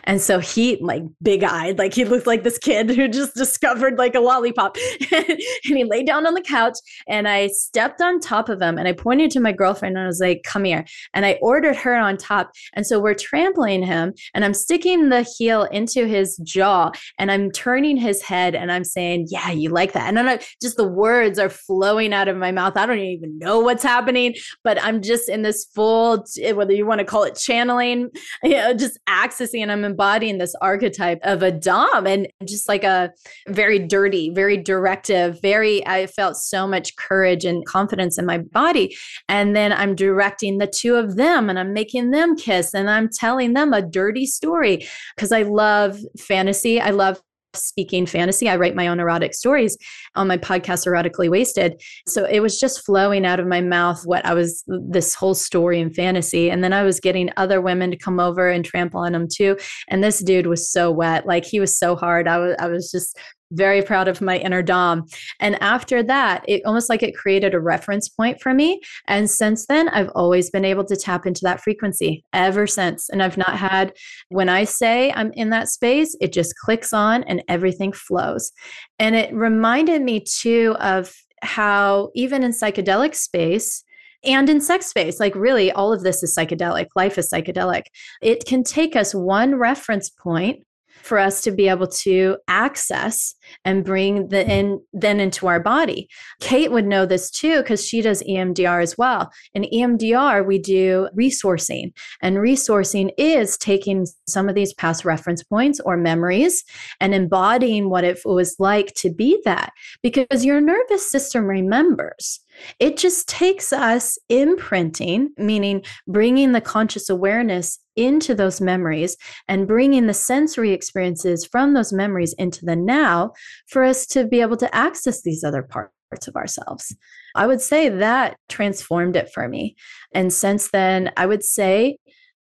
And 0.03 0.21
so 0.21 0.39
he 0.39 0.77
like 0.81 1.03
big 1.21 1.43
eyed, 1.43 1.77
like 1.77 1.93
he 1.93 2.05
looked 2.05 2.27
like 2.27 2.43
this 2.43 2.57
kid 2.57 2.89
who 2.89 3.07
just 3.07 3.35
discovered 3.35 3.97
like 3.97 4.15
a 4.15 4.19
lollipop. 4.19 4.77
and 5.11 5.39
he 5.63 5.83
lay 5.83 6.03
down 6.03 6.25
on 6.25 6.33
the 6.33 6.41
couch 6.41 6.77
and 7.07 7.27
I 7.27 7.47
stepped 7.47 8.01
on 8.01 8.19
top 8.19 8.49
of 8.49 8.61
him 8.61 8.77
and 8.77 8.87
I 8.87 8.93
pointed 8.93 9.31
to 9.31 9.39
my 9.39 9.51
girlfriend 9.51 9.97
and 9.97 10.03
I 10.03 10.07
was 10.07 10.19
like, 10.19 10.43
come 10.43 10.63
here. 10.63 10.85
And 11.13 11.25
I 11.25 11.37
ordered 11.41 11.75
her 11.77 11.95
on 11.95 12.17
top. 12.17 12.51
And 12.73 12.85
so 12.85 12.99
we're 12.99 13.13
trampling 13.13 13.83
him 13.83 14.13
and 14.33 14.43
I'm 14.43 14.53
sticking 14.53 15.09
the 15.09 15.21
heel 15.37 15.63
into 15.63 16.07
his 16.07 16.37
jaw 16.37 16.91
and 17.19 17.31
I'm 17.31 17.51
turning 17.51 17.97
his 17.97 18.21
head 18.21 18.55
and 18.55 18.71
I'm 18.71 18.83
saying, 18.83 19.27
yeah, 19.29 19.51
you 19.51 19.69
like 19.69 19.93
that. 19.93 20.07
And 20.07 20.17
then 20.17 20.27
I, 20.27 20.39
just 20.61 20.77
the 20.77 20.87
words 20.87 21.39
are 21.39 21.49
flowing 21.49 22.13
out 22.13 22.27
of 22.27 22.37
my 22.37 22.51
mouth. 22.51 22.77
I 22.77 22.85
don't 22.85 22.99
even 22.99 23.37
know 23.37 23.59
what's 23.59 23.83
happening, 23.83 24.35
but 24.63 24.81
I'm 24.83 25.01
just 25.01 25.29
in 25.29 25.41
this 25.41 25.65
full, 25.75 26.25
eh, 26.41 26.51
whether 26.51 26.73
you 26.73 26.85
want 26.85 26.99
to 26.99 27.05
call 27.05 27.23
it 27.23 27.35
channeling, 27.35 28.09
you 28.43 28.51
know, 28.51 28.73
just 28.73 28.99
accessing 29.07 29.66
and 29.69 29.85
I'm 29.85 29.91
embodying 29.91 30.37
this 30.37 30.55
archetype 30.61 31.19
of 31.23 31.43
a 31.43 31.51
Dom 31.51 32.07
and 32.07 32.27
just 32.45 32.69
like 32.69 32.85
a 32.85 33.11
very 33.49 33.79
dirty, 33.79 34.29
very 34.29 34.55
directive, 34.55 35.41
very, 35.41 35.85
I 35.85 36.07
felt 36.07 36.37
so 36.37 36.65
much 36.65 36.95
courage 36.95 37.43
and 37.43 37.65
confidence 37.65 38.17
in 38.17 38.25
my 38.25 38.37
body. 38.37 38.95
And 39.27 39.55
then 39.55 39.73
I'm 39.73 39.93
directing 39.93 40.57
the 40.57 40.67
two 40.67 40.95
of 40.95 41.17
them 41.17 41.49
and 41.49 41.59
I'm 41.59 41.73
making 41.73 42.11
them 42.11 42.37
kiss 42.37 42.73
and 42.73 42.89
I'm 42.89 43.09
telling 43.09 43.53
them 43.53 43.73
a 43.73 43.81
dirty 43.81 44.25
story 44.25 44.87
because 45.15 45.33
I 45.33 45.41
love 45.41 45.99
fantasy. 46.17 46.79
I 46.79 46.91
love 46.91 47.21
speaking 47.53 48.05
fantasy. 48.05 48.49
I 48.49 48.55
write 48.55 48.75
my 48.75 48.87
own 48.87 48.99
erotic 48.99 49.33
stories 49.33 49.77
on 50.15 50.27
my 50.27 50.37
podcast, 50.37 50.85
Erotically 50.85 51.29
Wasted. 51.29 51.81
So 52.07 52.25
it 52.25 52.39
was 52.39 52.59
just 52.59 52.85
flowing 52.85 53.25
out 53.25 53.39
of 53.39 53.47
my 53.47 53.61
mouth 53.61 54.01
what 54.05 54.25
I 54.25 54.33
was, 54.33 54.63
this 54.67 55.15
whole 55.15 55.35
story 55.35 55.79
in 55.79 55.93
fantasy. 55.93 56.49
And 56.49 56.63
then 56.63 56.73
I 56.73 56.83
was 56.83 56.99
getting 56.99 57.31
other 57.37 57.61
women 57.61 57.91
to 57.91 57.97
come 57.97 58.19
over 58.19 58.49
and 58.49 58.63
trample 58.63 59.01
on 59.01 59.13
them 59.13 59.27
too. 59.31 59.57
And 59.87 60.03
this 60.03 60.19
dude 60.19 60.47
was 60.47 60.69
so 60.69 60.91
wet. 60.91 61.25
Like 61.25 61.45
he 61.45 61.59
was 61.59 61.77
so 61.77 61.95
hard. 61.95 62.27
I 62.27 62.37
was, 62.37 62.55
I 62.59 62.67
was 62.67 62.91
just 62.91 63.17
very 63.51 63.81
proud 63.81 64.07
of 64.07 64.21
my 64.21 64.37
inner 64.37 64.61
dom. 64.61 65.05
And 65.39 65.61
after 65.61 66.03
that 66.03 66.43
it 66.47 66.61
almost 66.65 66.89
like 66.89 67.03
it 67.03 67.15
created 67.15 67.53
a 67.53 67.59
reference 67.59 68.09
point 68.09 68.41
for 68.41 68.53
me. 68.53 68.81
And 69.07 69.29
since 69.29 69.65
then 69.67 69.89
i've 69.89 70.09
always 70.15 70.49
been 70.49 70.65
able 70.65 70.85
to 70.85 70.95
tap 70.95 71.25
into 71.25 71.41
that 71.43 71.61
frequency 71.61 72.23
ever 72.33 72.67
since. 72.67 73.09
And 73.09 73.23
i've 73.23 73.37
not 73.37 73.57
had 73.57 73.93
when 74.29 74.49
i 74.49 74.63
say 74.63 75.11
i'm 75.13 75.31
in 75.33 75.49
that 75.51 75.69
space 75.69 76.15
it 76.19 76.33
just 76.33 76.55
clicks 76.55 76.93
on 76.93 77.23
and 77.23 77.43
everything 77.47 77.93
flows. 77.93 78.51
And 78.99 79.15
it 79.15 79.33
reminded 79.33 80.01
me 80.01 80.21
too 80.21 80.75
of 80.79 81.13
how 81.41 82.09
even 82.15 82.43
in 82.43 82.51
psychedelic 82.51 83.15
space 83.15 83.83
and 84.23 84.49
in 84.49 84.59
sex 84.59 84.87
space 84.87 85.19
like 85.19 85.35
really 85.35 85.71
all 85.71 85.93
of 85.93 86.01
this 86.01 86.23
is 86.23 86.35
psychedelic 86.35 86.87
life 86.95 87.17
is 87.17 87.29
psychedelic 87.31 87.83
it 88.21 88.45
can 88.45 88.63
take 88.63 88.95
us 88.95 89.13
one 89.13 89.55
reference 89.55 90.09
point 90.09 90.63
for 91.07 91.17
us 91.17 91.41
to 91.41 91.51
be 91.51 91.69
able 91.69 91.87
to 91.87 92.37
access 92.47 93.33
and 93.65 93.85
bring 93.85 94.27
the 94.27 94.43
hmm. 94.43 94.49
in 94.49 94.81
then 94.93 95.19
into 95.19 95.47
our 95.47 95.59
body. 95.59 96.09
Kate 96.41 96.71
would 96.71 96.85
know 96.85 97.05
this 97.05 97.31
too 97.31 97.57
because 97.57 97.85
she 97.85 98.01
does 98.01 98.21
EMDR 98.23 98.83
as 98.83 98.97
well. 98.97 99.31
In 99.53 99.63
EMDR, 99.63 100.45
we 100.45 100.59
do 100.59 101.09
resourcing, 101.17 101.93
and 102.21 102.37
resourcing 102.37 103.11
is 103.17 103.57
taking 103.57 104.05
some 104.27 104.49
of 104.49 104.55
these 104.55 104.73
past 104.73 105.05
reference 105.05 105.43
points 105.43 105.79
or 105.79 105.97
memories 105.97 106.63
and 106.99 107.15
embodying 107.15 107.89
what 107.89 108.03
it 108.03 108.19
was 108.25 108.55
like 108.59 108.93
to 108.95 109.11
be 109.11 109.41
that 109.45 109.71
because 110.03 110.45
your 110.45 110.61
nervous 110.61 111.09
system 111.09 111.45
remembers. 111.45 112.41
It 112.79 112.97
just 112.97 113.27
takes 113.27 113.71
us 113.71 114.17
imprinting, 114.29 115.33
meaning 115.37 115.83
bringing 116.07 116.51
the 116.51 116.61
conscious 116.61 117.09
awareness 117.09 117.79
into 117.95 118.35
those 118.35 118.61
memories 118.61 119.17
and 119.47 119.67
bringing 119.67 120.07
the 120.07 120.13
sensory 120.13 120.71
experiences 120.71 121.45
from 121.45 121.73
those 121.73 121.91
memories 121.91 122.33
into 122.37 122.65
the 122.65 122.75
now 122.75 123.31
for 123.67 123.83
us 123.83 124.05
to 124.07 124.25
be 124.25 124.41
able 124.41 124.57
to 124.57 124.75
access 124.75 125.21
these 125.21 125.43
other 125.43 125.63
parts 125.63 126.27
of 126.27 126.35
ourselves. 126.35 126.95
I 127.35 127.47
would 127.47 127.61
say 127.61 127.89
that 127.89 128.37
transformed 128.49 129.15
it 129.15 129.31
for 129.33 129.47
me. 129.47 129.75
And 130.13 130.31
since 130.31 130.69
then, 130.69 131.11
I 131.17 131.25
would 131.25 131.43
say 131.43 131.97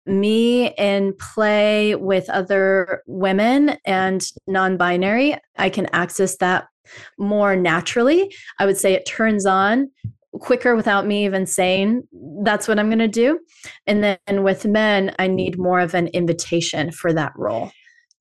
me 0.06 0.72
in 0.78 1.14
play 1.14 1.96
with 1.96 2.30
other 2.30 3.02
women 3.06 3.76
and 3.84 4.24
non 4.46 4.76
binary, 4.76 5.36
I 5.58 5.68
can 5.68 5.86
access 5.92 6.36
that 6.36 6.68
more 7.18 7.56
naturally. 7.56 8.34
I 8.58 8.66
would 8.66 8.76
say 8.76 8.92
it 8.92 9.06
turns 9.06 9.46
on 9.46 9.90
quicker 10.40 10.76
without 10.76 11.06
me 11.06 11.24
even 11.24 11.46
saying 11.46 12.02
that's 12.42 12.68
what 12.68 12.78
I'm 12.78 12.88
going 12.88 12.98
to 12.98 13.08
do. 13.08 13.40
And 13.86 14.02
then 14.04 14.42
with 14.42 14.66
men, 14.66 15.14
I 15.18 15.26
need 15.26 15.58
more 15.58 15.80
of 15.80 15.94
an 15.94 16.08
invitation 16.08 16.92
for 16.92 17.12
that 17.12 17.32
role 17.36 17.70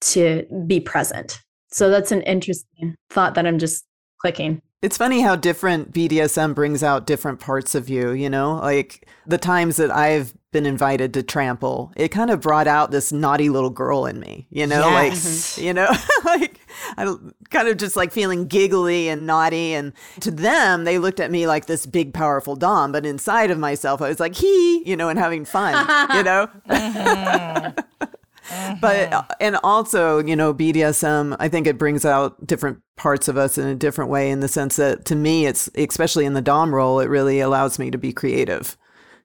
to 0.02 0.46
be 0.68 0.80
present. 0.80 1.42
So 1.72 1.90
that's 1.90 2.12
an 2.12 2.22
interesting 2.22 2.96
thought 3.10 3.36
that 3.36 3.46
I'm 3.46 3.60
just 3.60 3.86
clicking. 4.22 4.62
It's 4.82 4.98
funny 4.98 5.22
how 5.22 5.36
different 5.36 5.94
BDSM 5.94 6.54
brings 6.54 6.84
out 6.84 7.08
different 7.08 7.40
parts 7.40 7.76
of 7.76 7.90
you, 7.90 8.12
you 8.12 8.30
know? 8.30 8.56
Like 8.56 9.08
the 9.26 9.38
times 9.38 9.78
that 9.78 9.92
I've 9.92 10.34
been 10.56 10.66
invited 10.66 11.14
to 11.14 11.22
trample, 11.22 11.92
it 11.98 12.08
kind 12.08 12.30
of 12.30 12.40
brought 12.40 12.66
out 12.66 12.90
this 12.90 13.12
naughty 13.12 13.50
little 13.50 13.70
girl 13.70 14.06
in 14.06 14.22
me, 14.22 14.48
you 14.52 14.66
know? 14.66 14.90
Yes. 14.90 15.58
Like, 15.58 15.64
you 15.66 15.74
know, 15.74 15.92
like 16.24 16.62
I 16.96 17.14
kind 17.50 17.68
of 17.68 17.76
just 17.76 17.98
like 17.98 18.14
feeling 18.14 18.48
giggly 18.48 19.10
and 19.10 19.28
naughty. 19.28 19.74
And 19.74 19.92
to 20.22 20.32
them, 20.32 20.86
they 20.86 20.98
looked 20.98 21.20
at 21.20 21.30
me 21.30 21.46
like 21.46 21.66
this 21.66 21.86
big, 21.86 22.14
powerful 22.14 22.56
Dom. 22.56 22.94
But 22.94 23.06
inside 23.06 23.52
of 23.52 23.60
myself, 23.60 24.02
I 24.02 24.08
was 24.08 24.22
like, 24.22 24.34
he, 24.34 24.82
you 24.86 24.96
know, 24.96 25.10
and 25.10 25.20
having 25.20 25.44
fun, 25.44 25.74
you 26.16 26.24
know? 26.24 26.48
mm-hmm. 26.70 28.78
But, 28.80 29.12
uh, 29.12 29.24
and 29.42 29.58
also, 29.62 30.24
you 30.24 30.38
know, 30.38 30.54
BDSM, 30.54 31.36
I 31.38 31.50
think 31.50 31.68
it 31.68 31.78
brings 31.78 32.06
out 32.06 32.48
different 32.48 32.82
parts 32.96 33.28
of 33.28 33.36
us 33.36 33.58
in 33.58 33.68
a 33.68 33.76
different 33.76 34.10
way 34.10 34.32
in 34.32 34.40
the 34.40 34.48
sense 34.48 34.78
that 34.78 35.04
to 35.06 35.18
me, 35.18 35.48
it's 35.48 35.70
especially 35.76 36.24
in 36.24 36.34
the 36.34 36.42
Dom 36.42 36.74
role, 36.74 37.02
it 37.02 37.10
really 37.10 37.42
allows 37.42 37.78
me 37.78 37.92
to 37.92 37.98
be 37.98 38.14
creative 38.14 38.78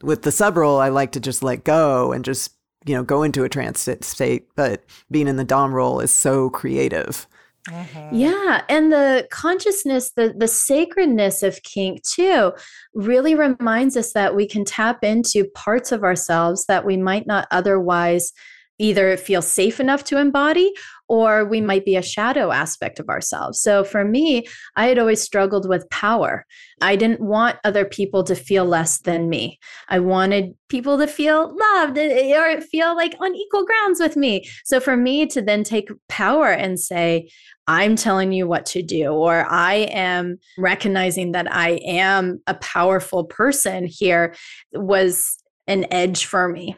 with 0.03 0.23
the 0.23 0.33
sub 0.33 0.57
role, 0.57 0.79
I 0.79 0.89
like 0.89 1.13
to 1.13 1.21
just 1.21 1.43
let 1.43 1.65
go 1.65 2.13
and 2.13 2.25
just, 2.25 2.53
you 2.87 2.95
know, 2.95 3.03
go 3.03 3.23
into 3.23 3.45
a 3.45 3.49
trance 3.49 3.89
state. 4.01 4.49
But 4.57 4.85
being 5.11 5.29
in 5.29 5.37
the 5.37 5.45
Dom 5.45 5.73
role 5.73 6.01
is 6.01 6.13
so 6.13 6.51
creative. 6.51 7.27
Mm-hmm. 7.69 8.15
Yeah, 8.15 8.63
and 8.71 8.91
the 8.91 9.29
consciousness, 9.31 10.13
the 10.13 10.35
the 10.37 10.49
sacredness 10.49 11.43
of 11.43 11.63
kink 11.63 12.03
too, 12.03 12.53
really 12.95 13.35
reminds 13.35 13.97
us 13.99 14.15
that 14.15 14.35
we 14.35 14.49
can 14.49 14.65
tap 14.65 15.05
into 15.05 15.45
parts 15.51 15.93
of 15.93 16.03
ourselves 16.03 16.65
that 16.67 16.87
we 16.87 16.97
might 16.97 17.27
not 17.27 17.47
otherwise 17.51 18.33
either 18.79 19.15
feel 19.19 19.43
safe 19.43 19.79
enough 19.79 20.05
to 20.05 20.17
embody 20.17 20.73
or 21.11 21.45
we 21.45 21.61
might 21.61 21.85
be 21.85 21.97
a 21.97 22.03
shadow 22.03 22.53
aspect 22.53 23.01
of 23.01 23.09
ourselves. 23.09 23.61
So 23.61 23.83
for 23.83 24.05
me, 24.05 24.47
I 24.77 24.87
had 24.87 24.97
always 24.97 25.21
struggled 25.21 25.69
with 25.69 25.91
power. 25.91 26.47
I 26.81 26.95
didn't 26.95 27.21
want 27.21 27.59
other 27.65 27.85
people 27.85 28.23
to 28.25 28.37
feel 28.37 28.65
less 28.65 29.01
than 29.01 29.29
me. 29.29 29.59
I 29.89 29.99
wanted 29.99 30.55
people 30.69 30.99
to 30.99 31.09
feel 31.09 31.53
loved 31.75 31.99
eh, 31.99 32.33
or 32.33 32.61
feel 32.61 32.95
like 32.95 33.17
on 33.21 33.35
equal 33.35 33.67
grounds 33.67 33.99
with 33.99 34.17
me. 34.17 34.49
So 34.65 34.79
for 34.79 34.97
me 34.97 35.27
to 35.27 35.43
then 35.43 35.65
take 35.65 35.91
power 36.09 36.47
and 36.47 36.79
say, 36.79 37.29
I'm 37.67 37.97
telling 37.97 38.31
you 38.31 38.47
what 38.47 38.65
to 38.67 38.81
do, 38.81 39.09
or 39.09 39.45
I 39.51 39.89
am 39.91 40.39
recognizing 40.59 41.33
that 41.33 41.53
I 41.53 41.81
am 41.85 42.41
a 42.47 42.55
powerful 42.55 43.25
person 43.25 43.85
here 43.85 44.37
was 44.73 45.39
an 45.67 45.87
edge 45.91 46.25
for 46.25 46.49
me. 46.49 46.77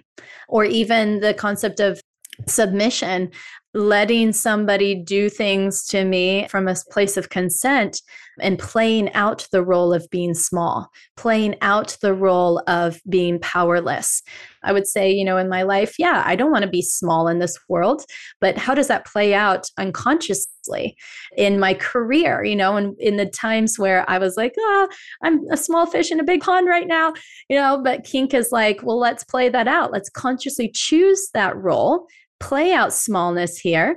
Or 0.48 0.64
even 0.64 1.20
the 1.20 1.34
concept 1.34 1.80
of 1.80 2.00
submission, 2.46 3.30
letting 3.74 4.32
somebody 4.32 4.94
do 4.94 5.28
things 5.28 5.86
to 5.86 6.04
me 6.04 6.46
from 6.48 6.68
a 6.68 6.76
place 6.90 7.16
of 7.16 7.30
consent 7.30 8.02
and 8.40 8.58
playing 8.58 9.12
out 9.14 9.46
the 9.52 9.62
role 9.62 9.92
of 9.92 10.08
being 10.10 10.34
small, 10.34 10.90
playing 11.16 11.54
out 11.60 11.96
the 12.00 12.14
role 12.14 12.62
of 12.66 13.00
being 13.08 13.38
powerless. 13.40 14.22
I 14.62 14.72
would 14.72 14.86
say, 14.86 15.10
you 15.10 15.24
know, 15.24 15.36
in 15.36 15.48
my 15.48 15.62
life, 15.62 15.98
yeah, 15.98 16.22
I 16.24 16.36
don't 16.36 16.50
want 16.50 16.64
to 16.64 16.70
be 16.70 16.82
small 16.82 17.28
in 17.28 17.40
this 17.40 17.58
world, 17.68 18.04
but 18.40 18.56
how 18.56 18.74
does 18.74 18.88
that 18.88 19.06
play 19.06 19.34
out 19.34 19.68
unconsciously 19.76 20.96
in 21.36 21.58
my 21.58 21.74
career, 21.74 22.44
you 22.44 22.56
know, 22.56 22.76
and 22.76 22.96
in 22.98 23.16
the 23.16 23.26
times 23.26 23.78
where 23.78 24.08
I 24.08 24.18
was 24.18 24.36
like, 24.36 24.54
oh, 24.58 24.88
I'm 25.22 25.40
a 25.50 25.56
small 25.56 25.86
fish 25.86 26.10
in 26.10 26.20
a 26.20 26.24
big 26.24 26.42
pond 26.42 26.68
right 26.68 26.86
now, 26.86 27.12
you 27.48 27.56
know, 27.56 27.80
but 27.82 28.04
kink 28.04 28.34
is 28.34 28.52
like, 28.52 28.82
well, 28.82 28.98
let's 28.98 29.24
play 29.24 29.48
that 29.48 29.68
out. 29.68 29.92
Let's 29.92 30.10
consciously 30.10 30.70
choose 30.72 31.28
that 31.34 31.56
role 31.56 32.06
play 32.42 32.72
out 32.72 32.92
smallness 32.92 33.58
here. 33.58 33.96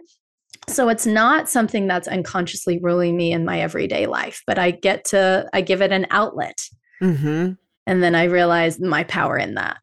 So 0.67 0.89
it's 0.89 1.05
not 1.05 1.49
something 1.49 1.87
that's 1.87 2.07
unconsciously 2.07 2.79
ruling 2.81 3.17
me 3.17 3.31
in 3.31 3.43
my 3.43 3.59
everyday 3.59 4.07
life 4.07 4.41
but 4.47 4.57
i 4.57 4.71
get 4.71 5.05
to 5.05 5.47
i 5.53 5.61
give 5.61 5.81
it 5.81 5.91
an 5.91 6.07
outlet. 6.11 6.59
Mm-hmm. 7.01 7.51
and 7.85 8.03
then 8.03 8.15
i 8.15 8.23
realize 8.23 8.79
my 8.79 9.03
power 9.03 9.37
in 9.37 9.55
that. 9.55 9.77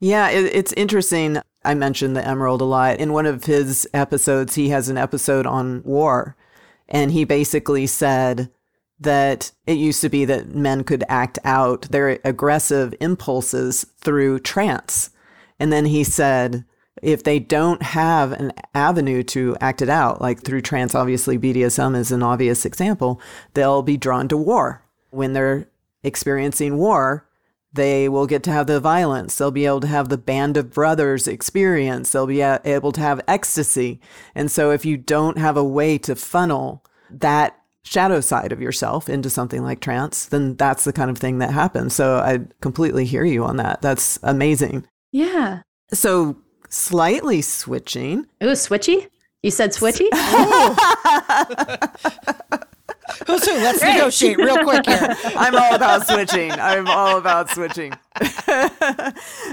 Yeah 0.00 0.28
it, 0.30 0.46
it's 0.52 0.72
interesting. 0.72 1.38
I 1.64 1.74
mentioned 1.74 2.16
the 2.16 2.26
emerald 2.26 2.60
a 2.60 2.64
lot. 2.64 2.98
In 2.98 3.12
one 3.12 3.26
of 3.26 3.44
his 3.44 3.88
episodes 3.94 4.54
he 4.54 4.70
has 4.70 4.88
an 4.88 4.98
episode 4.98 5.46
on 5.46 5.82
war 5.84 6.36
and 6.88 7.12
he 7.12 7.24
basically 7.24 7.86
said 7.86 8.50
that 9.00 9.52
it 9.66 9.76
used 9.76 10.00
to 10.02 10.08
be 10.08 10.24
that 10.24 10.54
men 10.54 10.84
could 10.84 11.04
act 11.08 11.38
out 11.44 11.82
their 11.90 12.20
aggressive 12.24 12.94
impulses 13.00 13.86
through 13.98 14.38
trance. 14.40 15.10
And 15.58 15.72
then 15.72 15.86
he 15.86 16.04
said 16.04 16.64
if 17.02 17.22
they 17.22 17.38
don't 17.38 17.82
have 17.82 18.32
an 18.32 18.52
avenue 18.74 19.22
to 19.24 19.56
act 19.60 19.82
it 19.82 19.88
out, 19.88 20.20
like 20.20 20.42
through 20.42 20.62
trance, 20.62 20.94
obviously 20.94 21.38
BDSM 21.38 21.96
is 21.96 22.12
an 22.12 22.22
obvious 22.22 22.64
example, 22.64 23.20
they'll 23.54 23.82
be 23.82 23.96
drawn 23.96 24.28
to 24.28 24.36
war. 24.36 24.82
When 25.10 25.32
they're 25.32 25.68
experiencing 26.02 26.76
war, 26.76 27.28
they 27.72 28.08
will 28.08 28.26
get 28.26 28.44
to 28.44 28.52
have 28.52 28.68
the 28.68 28.78
violence. 28.78 29.36
They'll 29.36 29.50
be 29.50 29.66
able 29.66 29.80
to 29.80 29.88
have 29.88 30.08
the 30.08 30.18
band 30.18 30.56
of 30.56 30.72
brothers 30.72 31.26
experience. 31.26 32.12
They'll 32.12 32.26
be 32.26 32.40
able 32.40 32.92
to 32.92 33.00
have 33.00 33.20
ecstasy. 33.26 34.00
And 34.34 34.50
so 34.50 34.70
if 34.70 34.84
you 34.84 34.96
don't 34.96 35.38
have 35.38 35.56
a 35.56 35.64
way 35.64 35.98
to 35.98 36.14
funnel 36.14 36.84
that 37.10 37.58
shadow 37.82 38.20
side 38.20 38.52
of 38.52 38.60
yourself 38.62 39.08
into 39.08 39.28
something 39.28 39.62
like 39.62 39.80
trance, 39.80 40.26
then 40.26 40.54
that's 40.54 40.84
the 40.84 40.92
kind 40.92 41.10
of 41.10 41.18
thing 41.18 41.38
that 41.38 41.50
happens. 41.50 41.94
So 41.94 42.16
I 42.18 42.40
completely 42.60 43.04
hear 43.04 43.24
you 43.24 43.44
on 43.44 43.56
that. 43.56 43.82
That's 43.82 44.20
amazing. 44.22 44.86
Yeah. 45.10 45.62
So 45.92 46.36
slightly 46.74 47.40
switching. 47.42 48.26
Ooh, 48.42 48.52
switchy? 48.52 49.08
You 49.42 49.50
said 49.50 49.70
switchy? 49.70 50.08
Who's 53.26 53.44
who? 53.44 53.52
Oh. 53.52 53.58
Let's 53.58 53.80
Great. 53.80 53.94
negotiate 53.94 54.38
real 54.38 54.58
quick 54.64 54.86
here. 54.86 55.16
I'm 55.36 55.54
all 55.54 55.74
about 55.74 56.06
switching. 56.06 56.50
I'm 56.52 56.88
all 56.88 57.18
about 57.18 57.50
switching. 57.50 57.92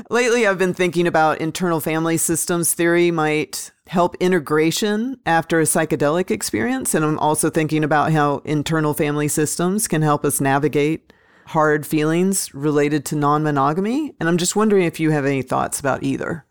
Lately, 0.09 0.47
I've 0.47 0.57
been 0.57 0.73
thinking 0.73 1.05
about 1.07 1.39
internal 1.39 1.79
family 1.79 2.17
systems 2.17 2.73
theory 2.73 3.11
might 3.11 3.71
help 3.87 4.15
integration 4.19 5.19
after 5.25 5.59
a 5.59 5.63
psychedelic 5.63 6.31
experience. 6.31 6.95
And 6.95 7.03
I'm 7.03 7.19
also 7.19 7.49
thinking 7.49 7.83
about 7.83 8.13
how 8.13 8.37
internal 8.45 8.93
family 8.93 9.27
systems 9.27 9.87
can 9.87 10.01
help 10.01 10.23
us 10.25 10.39
navigate 10.41 11.11
hard 11.47 11.85
feelings 11.85 12.53
related 12.53 13.03
to 13.05 13.15
non 13.15 13.43
monogamy. 13.43 14.15
And 14.19 14.29
I'm 14.29 14.37
just 14.37 14.55
wondering 14.55 14.85
if 14.85 14.99
you 14.99 15.11
have 15.11 15.25
any 15.25 15.41
thoughts 15.41 15.79
about 15.79 16.03
either. 16.03 16.45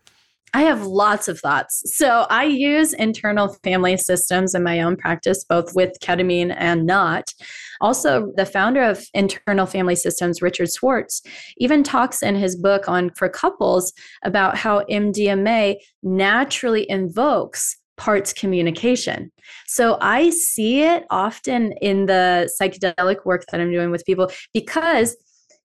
I 0.53 0.63
have 0.63 0.85
lots 0.85 1.27
of 1.27 1.39
thoughts. 1.39 1.81
So 1.97 2.25
I 2.29 2.43
use 2.43 2.93
internal 2.93 3.55
family 3.63 3.95
systems 3.95 4.53
in 4.53 4.63
my 4.63 4.81
own 4.81 4.97
practice, 4.97 5.45
both 5.45 5.73
with 5.75 5.97
ketamine 6.01 6.53
and 6.57 6.85
not. 6.85 7.33
Also, 7.79 8.31
the 8.35 8.45
founder 8.45 8.83
of 8.83 9.05
Internal 9.13 9.65
Family 9.65 9.95
Systems, 9.95 10.41
Richard 10.41 10.69
Schwartz, 10.71 11.21
even 11.57 11.83
talks 11.83 12.21
in 12.21 12.35
his 12.35 12.55
book 12.55 12.89
on 12.89 13.11
for 13.11 13.29
couples 13.29 13.93
about 14.23 14.57
how 14.57 14.81
MDMA 14.89 15.77
naturally 16.03 16.89
invokes 16.89 17.77
parts 17.97 18.33
communication. 18.33 19.31
So 19.67 19.97
I 20.01 20.31
see 20.31 20.81
it 20.81 21.05
often 21.11 21.73
in 21.81 22.07
the 22.07 22.51
psychedelic 22.59 23.25
work 23.25 23.45
that 23.51 23.61
I'm 23.61 23.71
doing 23.71 23.91
with 23.91 24.05
people 24.05 24.31
because 24.53 25.15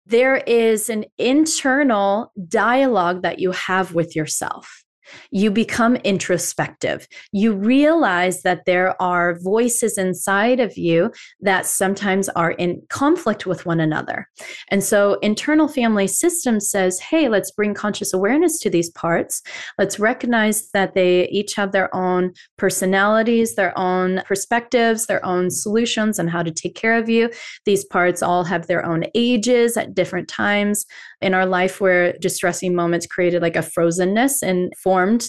there 0.06 0.36
is 0.38 0.90
an 0.90 1.04
internal 1.18 2.32
dialogue 2.48 3.22
that 3.22 3.38
you 3.38 3.52
have 3.52 3.94
with 3.94 4.16
yourself 4.16 4.81
you 5.30 5.50
become 5.50 5.96
introspective. 5.96 7.06
You 7.32 7.54
realize 7.54 8.42
that 8.42 8.64
there 8.66 9.00
are 9.00 9.38
voices 9.40 9.98
inside 9.98 10.60
of 10.60 10.76
you 10.76 11.10
that 11.40 11.66
sometimes 11.66 12.28
are 12.30 12.52
in 12.52 12.82
conflict 12.88 13.46
with 13.46 13.66
one 13.66 13.80
another. 13.80 14.28
And 14.68 14.82
so, 14.82 15.14
internal 15.20 15.68
family 15.68 16.06
system 16.06 16.60
says, 16.60 17.00
hey, 17.00 17.28
let's 17.28 17.50
bring 17.50 17.74
conscious 17.74 18.12
awareness 18.12 18.58
to 18.60 18.70
these 18.70 18.90
parts. 18.90 19.42
Let's 19.78 19.98
recognize 19.98 20.70
that 20.70 20.94
they 20.94 21.28
each 21.28 21.54
have 21.54 21.72
their 21.72 21.94
own 21.94 22.32
personalities, 22.58 23.54
their 23.54 23.76
own 23.78 24.22
perspectives, 24.26 25.06
their 25.06 25.24
own 25.24 25.50
solutions 25.50 26.18
on 26.18 26.28
how 26.28 26.42
to 26.42 26.50
take 26.50 26.74
care 26.74 26.96
of 26.96 27.08
you. 27.08 27.30
These 27.64 27.84
parts 27.84 28.22
all 28.22 28.44
have 28.44 28.66
their 28.66 28.84
own 28.84 29.04
ages 29.14 29.76
at 29.76 29.94
different 29.94 30.28
times 30.28 30.86
in 31.20 31.34
our 31.34 31.46
life 31.46 31.80
where 31.80 32.12
distressing 32.14 32.74
moments 32.74 33.06
created 33.06 33.42
like 33.42 33.56
a 33.56 33.60
frozenness 33.60 34.42
and 34.42 34.72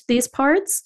these 0.08 0.28
parts. 0.28 0.84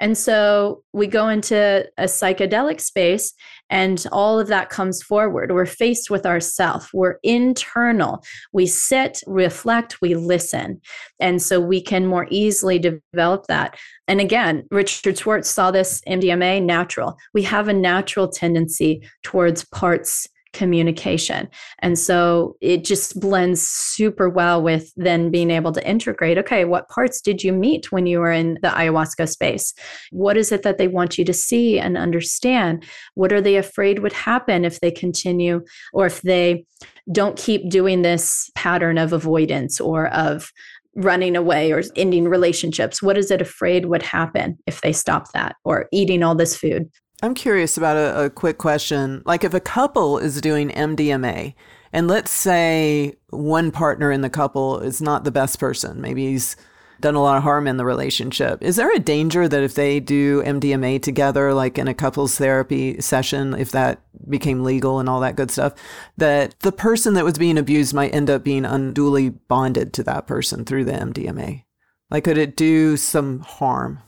And 0.00 0.16
so 0.16 0.82
we 0.92 1.06
go 1.06 1.28
into 1.28 1.86
a 1.98 2.04
psychedelic 2.04 2.80
space 2.80 3.34
and 3.70 4.04
all 4.12 4.40
of 4.40 4.48
that 4.48 4.70
comes 4.70 5.02
forward. 5.02 5.52
We're 5.52 5.66
faced 5.66 6.10
with 6.10 6.24
ourself. 6.24 6.90
We're 6.94 7.16
internal. 7.22 8.22
We 8.52 8.66
sit, 8.66 9.20
reflect, 9.26 10.00
we 10.00 10.14
listen. 10.14 10.80
And 11.20 11.42
so 11.42 11.60
we 11.60 11.82
can 11.82 12.06
more 12.06 12.26
easily 12.30 12.78
develop 12.78 13.46
that. 13.48 13.76
And 14.06 14.20
again, 14.20 14.66
Richard 14.70 15.18
Schwartz 15.18 15.50
saw 15.50 15.70
this 15.70 16.00
MDMA 16.08 16.62
natural. 16.62 17.18
We 17.34 17.42
have 17.42 17.68
a 17.68 17.74
natural 17.74 18.28
tendency 18.28 19.06
towards 19.22 19.64
parts 19.66 20.26
communication. 20.58 21.48
And 21.78 21.96
so 21.96 22.56
it 22.60 22.84
just 22.84 23.20
blends 23.20 23.62
super 23.62 24.28
well 24.28 24.60
with 24.60 24.92
then 24.96 25.30
being 25.30 25.52
able 25.52 25.70
to 25.70 25.88
integrate 25.88 26.36
okay, 26.36 26.64
what 26.64 26.88
parts 26.88 27.20
did 27.20 27.44
you 27.44 27.52
meet 27.52 27.92
when 27.92 28.06
you 28.06 28.18
were 28.18 28.32
in 28.32 28.58
the 28.60 28.68
ayahuasca 28.68 29.28
space? 29.28 29.72
What 30.10 30.36
is 30.36 30.50
it 30.50 30.64
that 30.64 30.76
they 30.76 30.88
want 30.88 31.16
you 31.16 31.24
to 31.26 31.32
see 31.32 31.78
and 31.78 31.96
understand? 31.96 32.84
What 33.14 33.32
are 33.32 33.40
they 33.40 33.54
afraid 33.54 34.00
would 34.00 34.12
happen 34.12 34.64
if 34.64 34.80
they 34.80 34.90
continue 34.90 35.64
or 35.92 36.06
if 36.06 36.22
they 36.22 36.66
don't 37.12 37.38
keep 37.38 37.70
doing 37.70 38.02
this 38.02 38.50
pattern 38.56 38.98
of 38.98 39.12
avoidance 39.12 39.80
or 39.80 40.08
of 40.08 40.50
running 40.96 41.36
away 41.36 41.70
or 41.70 41.84
ending 41.94 42.26
relationships? 42.26 43.00
What 43.00 43.16
is 43.16 43.30
it 43.30 43.40
afraid 43.40 43.86
would 43.86 44.02
happen 44.02 44.58
if 44.66 44.80
they 44.80 44.92
stop 44.92 45.30
that 45.34 45.54
or 45.64 45.86
eating 45.92 46.24
all 46.24 46.34
this 46.34 46.56
food? 46.56 46.90
I'm 47.22 47.34
curious 47.34 47.76
about 47.76 47.96
a, 47.96 48.26
a, 48.26 48.30
quick 48.30 48.58
question. 48.58 49.22
Like, 49.26 49.42
if 49.42 49.52
a 49.52 49.60
couple 49.60 50.18
is 50.18 50.40
doing 50.40 50.70
MDMA, 50.70 51.54
and 51.92 52.06
let's 52.06 52.30
say 52.30 53.16
one 53.30 53.72
partner 53.72 54.12
in 54.12 54.20
the 54.20 54.30
couple 54.30 54.78
is 54.78 55.02
not 55.02 55.24
the 55.24 55.32
best 55.32 55.58
person, 55.58 56.00
maybe 56.00 56.26
he's 56.30 56.54
done 57.00 57.14
a 57.14 57.22
lot 57.22 57.36
of 57.36 57.42
harm 57.42 57.66
in 57.66 57.76
the 57.76 57.84
relationship. 57.84 58.62
Is 58.62 58.76
there 58.76 58.92
a 58.94 58.98
danger 58.98 59.48
that 59.48 59.62
if 59.62 59.74
they 59.74 60.00
do 60.00 60.42
MDMA 60.42 61.00
together, 61.02 61.54
like 61.54 61.78
in 61.78 61.88
a 61.88 61.94
couples 61.94 62.36
therapy 62.36 63.00
session, 63.00 63.54
if 63.54 63.70
that 63.70 64.00
became 64.28 64.64
legal 64.64 64.98
and 64.98 65.08
all 65.08 65.20
that 65.20 65.36
good 65.36 65.50
stuff, 65.50 65.74
that 66.16 66.58
the 66.60 66.72
person 66.72 67.14
that 67.14 67.24
was 67.24 67.38
being 67.38 67.58
abused 67.58 67.94
might 67.94 68.14
end 68.14 68.30
up 68.30 68.42
being 68.44 68.64
unduly 68.64 69.30
bonded 69.30 69.92
to 69.94 70.02
that 70.04 70.26
person 70.26 70.64
through 70.64 70.84
the 70.84 70.92
MDMA? 70.92 71.64
Like, 72.10 72.24
could 72.24 72.38
it 72.38 72.56
do 72.56 72.96
some 72.96 73.40
harm? 73.40 74.02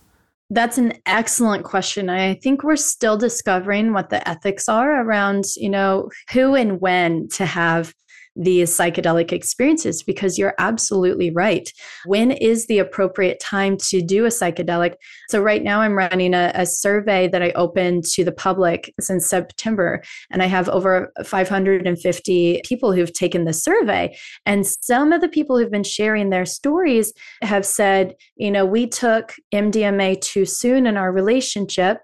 That's 0.50 0.78
an 0.78 0.94
excellent 1.06 1.64
question. 1.64 2.10
I 2.10 2.34
think 2.34 2.64
we're 2.64 2.76
still 2.76 3.16
discovering 3.16 3.92
what 3.92 4.10
the 4.10 4.26
ethics 4.28 4.68
are 4.68 5.00
around, 5.00 5.44
you 5.56 5.68
know, 5.68 6.10
who 6.32 6.56
and 6.56 6.80
when 6.80 7.28
to 7.28 7.46
have 7.46 7.94
these 8.36 8.70
psychedelic 8.70 9.32
experiences 9.32 10.02
because 10.02 10.38
you're 10.38 10.54
absolutely 10.58 11.30
right. 11.30 11.72
When 12.06 12.30
is 12.30 12.66
the 12.66 12.78
appropriate 12.78 13.40
time 13.40 13.76
to 13.88 14.00
do 14.00 14.24
a 14.24 14.28
psychedelic? 14.28 14.94
So, 15.28 15.40
right 15.40 15.62
now, 15.62 15.80
I'm 15.80 15.96
running 15.96 16.34
a, 16.34 16.52
a 16.54 16.66
survey 16.66 17.28
that 17.28 17.42
I 17.42 17.50
opened 17.50 18.04
to 18.12 18.24
the 18.24 18.32
public 18.32 18.92
since 19.00 19.28
September, 19.28 20.02
and 20.30 20.42
I 20.42 20.46
have 20.46 20.68
over 20.68 21.12
550 21.24 22.62
people 22.64 22.92
who've 22.92 23.12
taken 23.12 23.44
the 23.44 23.52
survey. 23.52 24.16
And 24.46 24.66
some 24.66 25.12
of 25.12 25.20
the 25.20 25.28
people 25.28 25.58
who've 25.58 25.70
been 25.70 25.82
sharing 25.84 26.30
their 26.30 26.46
stories 26.46 27.12
have 27.42 27.66
said, 27.66 28.14
you 28.36 28.50
know, 28.50 28.64
we 28.64 28.86
took 28.86 29.34
MDMA 29.52 30.20
too 30.20 30.44
soon 30.44 30.86
in 30.86 30.96
our 30.96 31.12
relationship 31.12 31.98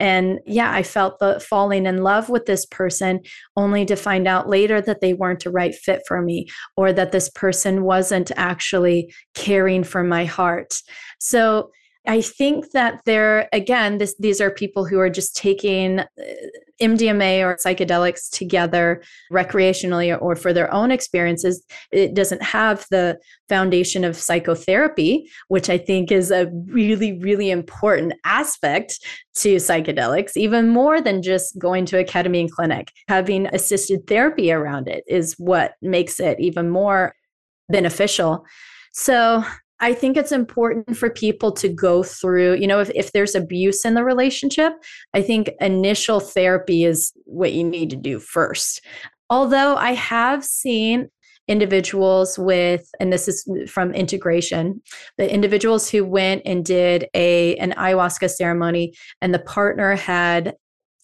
and 0.00 0.40
yeah, 0.46 0.72
I 0.72 0.82
felt 0.82 1.18
the 1.18 1.38
falling 1.38 1.84
in 1.84 2.02
love 2.02 2.30
with 2.30 2.46
this 2.46 2.64
person 2.64 3.20
only 3.54 3.84
to 3.84 3.96
find 3.96 4.26
out 4.26 4.48
later 4.48 4.80
that 4.80 5.02
they 5.02 5.12
weren't 5.12 5.44
a 5.44 5.50
right 5.50 5.74
fit 5.74 6.02
for 6.08 6.22
me 6.22 6.46
or 6.76 6.92
that 6.92 7.12
this 7.12 7.28
person 7.28 7.84
wasn't 7.84 8.32
actually 8.36 9.12
caring 9.34 9.84
for 9.84 10.02
my 10.02 10.24
heart. 10.24 10.74
So 11.18 11.70
I 12.06 12.22
think 12.22 12.70
that 12.72 13.02
there 13.04 13.48
again, 13.52 13.98
this 13.98 14.14
these 14.18 14.40
are 14.40 14.50
people 14.50 14.86
who 14.86 14.98
are 14.98 15.10
just 15.10 15.36
taking 15.36 16.00
uh, 16.00 16.06
MDMA 16.80 17.44
or 17.44 17.56
psychedelics 17.56 18.30
together 18.30 19.02
recreationally 19.30 20.16
or 20.20 20.34
for 20.34 20.52
their 20.52 20.72
own 20.72 20.90
experiences. 20.90 21.62
It 21.92 22.14
doesn't 22.14 22.42
have 22.42 22.86
the 22.90 23.18
foundation 23.48 24.02
of 24.04 24.16
psychotherapy, 24.16 25.30
which 25.48 25.68
I 25.68 25.76
think 25.76 26.10
is 26.10 26.30
a 26.30 26.50
really, 26.66 27.18
really 27.18 27.50
important 27.50 28.14
aspect 28.24 28.98
to 29.34 29.56
psychedelics, 29.56 30.36
even 30.36 30.68
more 30.68 31.02
than 31.02 31.22
just 31.22 31.58
going 31.58 31.84
to 31.86 31.98
a 31.98 32.04
ketamine 32.04 32.50
clinic. 32.50 32.92
Having 33.08 33.48
assisted 33.48 34.06
therapy 34.06 34.50
around 34.50 34.88
it 34.88 35.04
is 35.06 35.34
what 35.34 35.74
makes 35.82 36.18
it 36.18 36.40
even 36.40 36.70
more 36.70 37.14
beneficial. 37.68 38.46
So 38.92 39.44
I 39.80 39.94
think 39.94 40.16
it's 40.16 40.32
important 40.32 40.96
for 40.96 41.10
people 41.10 41.52
to 41.52 41.68
go 41.68 42.02
through, 42.02 42.54
you 42.54 42.66
know, 42.66 42.80
if, 42.80 42.90
if 42.94 43.12
there's 43.12 43.34
abuse 43.34 43.84
in 43.84 43.94
the 43.94 44.04
relationship, 44.04 44.74
I 45.14 45.22
think 45.22 45.50
initial 45.60 46.20
therapy 46.20 46.84
is 46.84 47.12
what 47.24 47.52
you 47.52 47.64
need 47.64 47.90
to 47.90 47.96
do 47.96 48.18
first. 48.18 48.84
Although 49.30 49.76
I 49.76 49.92
have 49.92 50.44
seen 50.44 51.08
individuals 51.48 52.38
with 52.38 52.88
and 53.00 53.12
this 53.12 53.26
is 53.26 53.44
from 53.68 53.92
integration 53.92 54.80
the 55.18 55.32
individuals 55.32 55.90
who 55.90 56.04
went 56.04 56.42
and 56.44 56.64
did 56.64 57.08
a 57.12 57.56
an 57.56 57.72
ayahuasca 57.72 58.30
ceremony 58.30 58.94
and 59.20 59.34
the 59.34 59.40
partner 59.40 59.96
had 59.96 60.54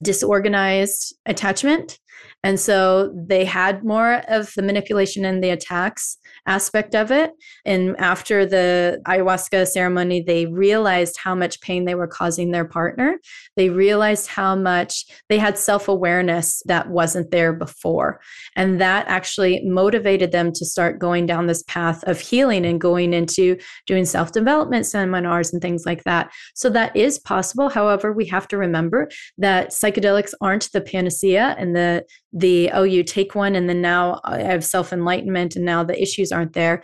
disorganized 0.05 1.17
attachment 1.27 1.99
and 2.47 2.61
so 2.61 3.13
they 3.13 3.45
had 3.45 3.83
more 3.83 4.23
of 4.29 4.53
the 4.55 4.63
manipulation 4.63 5.25
and 5.25 5.43
the 5.43 5.51
attacks 5.51 6.17
aspect 6.47 6.95
of 6.95 7.11
it. 7.11 7.33
And 7.65 7.97
after 7.99 8.47
the 8.47 9.03
ayahuasca 9.05 9.67
ceremony, 9.67 10.21
they 10.21 10.47
realized 10.47 11.17
how 11.19 11.35
much 11.35 11.61
pain 11.61 11.87
they 11.87 11.97
were 11.97 12.07
causing 12.07 12.53
their 12.53 12.65
partner. 12.65 13.19
They 13.57 13.69
realized 13.69 14.29
how 14.29 14.55
much 14.55 15.07
they 15.29 15.39
had 15.39 15.59
self 15.59 15.89
awareness 15.89 16.63
that 16.67 16.89
wasn't 16.89 17.33
there 17.33 17.53
before. 17.53 18.21
And 18.55 18.81
that 18.81 19.09
actually 19.09 19.63
motivated 19.65 20.31
them 20.31 20.53
to 20.53 20.65
start 20.65 21.01
going 21.01 21.27
down 21.27 21.47
this 21.47 21.65
path 21.65 22.05
of 22.05 22.21
healing 22.21 22.65
and 22.65 22.81
going 22.81 23.13
into 23.13 23.57
doing 23.87 24.05
self 24.05 24.31
development 24.31 24.87
seminars 24.87 25.53
and 25.53 25.61
things 25.61 25.85
like 25.85 26.05
that. 26.05 26.31
So 26.55 26.71
that 26.71 26.95
is 26.95 27.19
possible. 27.19 27.71
However, 27.71 28.13
we 28.13 28.27
have 28.27 28.47
to 28.49 28.57
remember 28.57 29.09
that 29.39 29.71
psychedelics 29.71 30.33
aren't 30.41 30.71
the 30.73 30.81
panacea 30.81 31.57
and 31.59 31.75
the 31.75 32.06
the 32.33 32.71
oh 32.73 32.83
you 32.83 33.03
take 33.03 33.35
one 33.35 33.55
and 33.55 33.69
then 33.69 33.81
now 33.81 34.21
i 34.25 34.39
have 34.39 34.65
self 34.65 34.93
enlightenment 34.93 35.57
and 35.57 35.65
now 35.65 35.83
the 35.83 36.01
issues 36.01 36.33
aren't 36.33 36.53
there. 36.53 36.83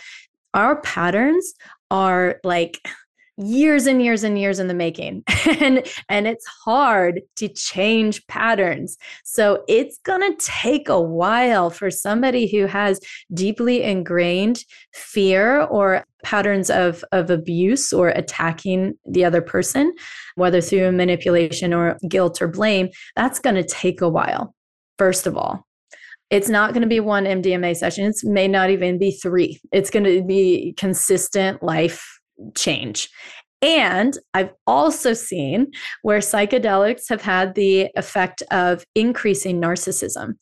Our 0.54 0.80
patterns 0.82 1.54
are 1.90 2.40
like 2.44 2.78
years 3.38 3.86
and 3.86 4.02
years 4.02 4.24
and 4.24 4.38
years 4.38 4.58
in 4.58 4.68
the 4.68 4.74
making. 4.74 5.24
And 5.60 5.86
and 6.08 6.26
it's 6.26 6.46
hard 6.64 7.20
to 7.36 7.48
change 7.48 8.26
patterns. 8.26 8.96
So 9.24 9.64
it's 9.68 9.98
going 10.04 10.20
to 10.20 10.44
take 10.44 10.88
a 10.88 11.00
while 11.00 11.70
for 11.70 11.90
somebody 11.90 12.50
who 12.50 12.66
has 12.66 13.00
deeply 13.34 13.82
ingrained 13.82 14.64
fear 14.92 15.62
or 15.62 16.04
patterns 16.24 16.70
of 16.70 17.04
of 17.12 17.30
abuse 17.30 17.92
or 17.92 18.08
attacking 18.08 18.94
the 19.04 19.24
other 19.24 19.42
person 19.42 19.92
whether 20.36 20.60
through 20.60 20.92
manipulation 20.92 21.74
or 21.74 21.96
guilt 22.08 22.40
or 22.40 22.46
blame 22.46 22.88
that's 23.16 23.40
going 23.40 23.56
to 23.56 23.64
take 23.64 24.00
a 24.00 24.08
while 24.08 24.54
first 25.02 25.26
of 25.26 25.36
all. 25.36 25.66
It's 26.30 26.48
not 26.48 26.72
going 26.72 26.82
to 26.82 26.88
be 26.88 27.00
one 27.00 27.24
MDMA 27.24 27.74
session. 27.74 28.04
It 28.04 28.14
may 28.22 28.46
not 28.46 28.70
even 28.70 29.00
be 29.00 29.10
three. 29.10 29.60
It's 29.72 29.90
going 29.90 30.04
to 30.04 30.22
be 30.22 30.74
consistent 30.76 31.60
life 31.60 32.20
change. 32.54 33.08
And 33.62 34.16
I've 34.32 34.52
also 34.64 35.12
seen 35.12 35.72
where 36.02 36.20
psychedelics 36.20 37.08
have 37.08 37.20
had 37.20 37.56
the 37.56 37.88
effect 37.96 38.44
of 38.52 38.84
increasing 38.94 39.60
narcissism. 39.60 40.34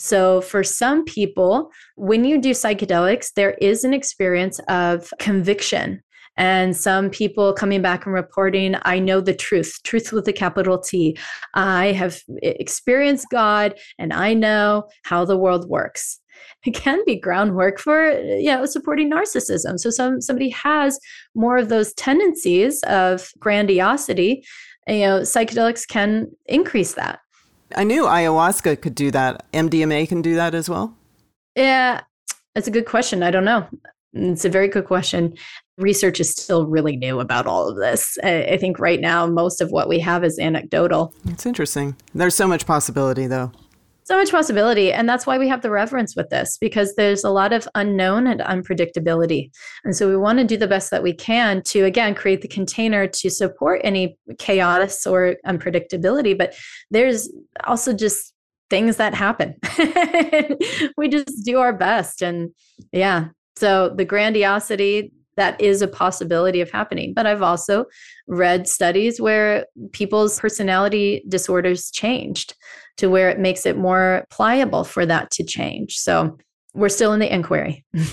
So, 0.00 0.40
for 0.40 0.64
some 0.64 1.04
people, 1.04 1.70
when 1.94 2.24
you 2.24 2.40
do 2.40 2.50
psychedelics, 2.50 3.28
there 3.36 3.52
is 3.60 3.84
an 3.84 3.94
experience 3.94 4.58
of 4.66 5.12
conviction 5.20 6.02
and 6.38 6.74
some 6.76 7.10
people 7.10 7.52
coming 7.52 7.82
back 7.82 8.06
and 8.06 8.14
reporting, 8.14 8.76
I 8.82 8.98
know 9.00 9.20
the 9.20 9.34
truth, 9.34 9.80
truth 9.82 10.12
with 10.12 10.26
a 10.28 10.32
capital 10.32 10.78
T. 10.78 11.18
I 11.54 11.92
have 11.92 12.20
experienced 12.42 13.26
God 13.30 13.74
and 13.98 14.12
I 14.12 14.32
know 14.32 14.88
how 15.02 15.24
the 15.24 15.36
world 15.36 15.68
works. 15.68 16.20
It 16.64 16.74
can 16.74 17.04
be 17.04 17.18
groundwork 17.18 17.80
for 17.80 18.10
you 18.10 18.50
know 18.50 18.64
supporting 18.64 19.10
narcissism. 19.10 19.78
So 19.78 19.90
some 19.90 20.20
somebody 20.20 20.50
has 20.50 20.98
more 21.34 21.58
of 21.58 21.68
those 21.68 21.92
tendencies 21.94 22.82
of 22.84 23.28
grandiosity, 23.40 24.44
you 24.86 25.00
know, 25.00 25.20
psychedelics 25.20 25.86
can 25.86 26.30
increase 26.46 26.94
that. 26.94 27.20
I 27.76 27.84
knew 27.84 28.04
ayahuasca 28.04 28.80
could 28.80 28.94
do 28.94 29.10
that. 29.10 29.44
MDMA 29.52 30.08
can 30.08 30.22
do 30.22 30.34
that 30.36 30.54
as 30.54 30.70
well. 30.70 30.96
Yeah, 31.54 32.02
that's 32.54 32.68
a 32.68 32.72
good 32.72 32.86
question. 32.86 33.22
I 33.22 33.30
don't 33.30 33.44
know. 33.44 33.66
Mm, 34.16 34.32
it's 34.32 34.44
a 34.44 34.50
very 34.50 34.68
good 34.68 34.86
question 34.86 35.34
research 35.78 36.20
is 36.20 36.30
still 36.30 36.66
really 36.66 36.96
new 36.96 37.20
about 37.20 37.46
all 37.46 37.68
of 37.68 37.76
this. 37.76 38.18
I 38.22 38.58
think 38.58 38.78
right 38.78 39.00
now, 39.00 39.26
most 39.26 39.60
of 39.60 39.70
what 39.70 39.88
we 39.88 40.00
have 40.00 40.24
is 40.24 40.38
anecdotal. 40.38 41.14
It's 41.26 41.46
interesting. 41.46 41.96
There's 42.14 42.34
so 42.34 42.46
much 42.46 42.66
possibility, 42.66 43.26
though. 43.26 43.52
So 44.04 44.16
much 44.16 44.30
possibility. 44.30 44.90
And 44.90 45.08
that's 45.08 45.26
why 45.26 45.38
we 45.38 45.48
have 45.48 45.60
the 45.60 45.70
reverence 45.70 46.16
with 46.16 46.30
this, 46.30 46.56
because 46.58 46.94
there's 46.94 47.24
a 47.24 47.30
lot 47.30 47.52
of 47.52 47.68
unknown 47.74 48.26
and 48.26 48.40
unpredictability. 48.40 49.50
And 49.84 49.94
so 49.94 50.08
we 50.08 50.16
want 50.16 50.38
to 50.38 50.46
do 50.46 50.56
the 50.56 50.66
best 50.66 50.90
that 50.90 51.02
we 51.02 51.12
can 51.12 51.62
to, 51.64 51.84
again, 51.84 52.14
create 52.14 52.40
the 52.40 52.48
container 52.48 53.06
to 53.06 53.30
support 53.30 53.82
any 53.84 54.16
chaos 54.38 55.06
or 55.06 55.36
unpredictability. 55.46 56.36
But 56.36 56.54
there's 56.90 57.30
also 57.64 57.92
just 57.92 58.32
things 58.70 58.96
that 58.96 59.14
happen. 59.14 59.54
we 60.96 61.08
just 61.08 61.44
do 61.44 61.58
our 61.58 61.74
best. 61.74 62.22
And 62.22 62.50
yeah, 62.92 63.28
so 63.58 63.88
the 63.90 64.04
grandiosity, 64.04 65.12
that 65.36 65.60
is 65.60 65.82
a 65.82 65.88
possibility 65.88 66.60
of 66.60 66.70
happening. 66.70 67.14
But 67.14 67.26
I've 67.26 67.42
also 67.42 67.86
read 68.26 68.68
studies 68.68 69.20
where 69.20 69.66
people's 69.92 70.38
personality 70.40 71.24
disorders 71.28 71.90
changed 71.90 72.54
to 72.98 73.08
where 73.08 73.30
it 73.30 73.38
makes 73.38 73.64
it 73.64 73.76
more 73.76 74.26
pliable 74.30 74.84
for 74.84 75.06
that 75.06 75.30
to 75.32 75.44
change. 75.44 75.96
So 75.96 76.36
we're 76.74 76.88
still 76.88 77.12
in 77.12 77.20
the 77.20 77.32
inquiry. 77.32 77.84
Yeah. 77.92 78.04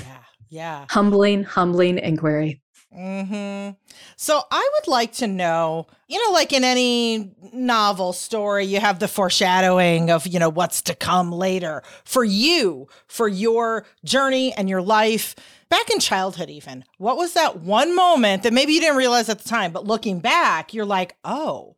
Yeah. 0.50 0.86
humbling, 0.92 1.44
humbling 1.44 1.98
inquiry. 1.98 2.62
Hmm. 2.96 3.72
So 4.16 4.42
I 4.50 4.70
would 4.74 4.88
like 4.88 5.12
to 5.14 5.28
know, 5.28 5.88
you 6.08 6.24
know, 6.24 6.32
like 6.32 6.54
in 6.54 6.64
any 6.64 7.36
novel 7.52 8.14
story, 8.14 8.66
you 8.66 8.80
have 8.80 9.00
the 9.00 9.10
foreshadowing 9.10 10.10
of, 10.10 10.26
you 10.26 10.40
know, 10.40 10.48
what's 10.48 10.82
to 10.84 10.96
come 10.96 11.32
later 11.32 11.84
for 12.06 12.24
you, 12.24 12.88
for 13.08 13.28
your 13.28 13.86
journey 14.06 14.54
and 14.54 14.70
your 14.70 14.82
life 14.82 15.36
back 15.70 15.90
in 15.90 16.00
childhood, 16.00 16.50
even. 16.50 16.86
What 16.98 17.18
was 17.18 17.34
that 17.34 17.60
one 17.60 17.94
moment 17.96 18.44
that 18.44 18.54
maybe 18.54 18.72
you 18.72 18.80
didn't 18.80 18.98
realize 18.98 19.28
at 19.28 19.40
the 19.40 19.50
time, 19.50 19.74
but 19.74 19.86
looking 19.86 20.20
back, 20.20 20.74
you're 20.74 20.86
like, 20.86 21.18
oh, 21.26 21.76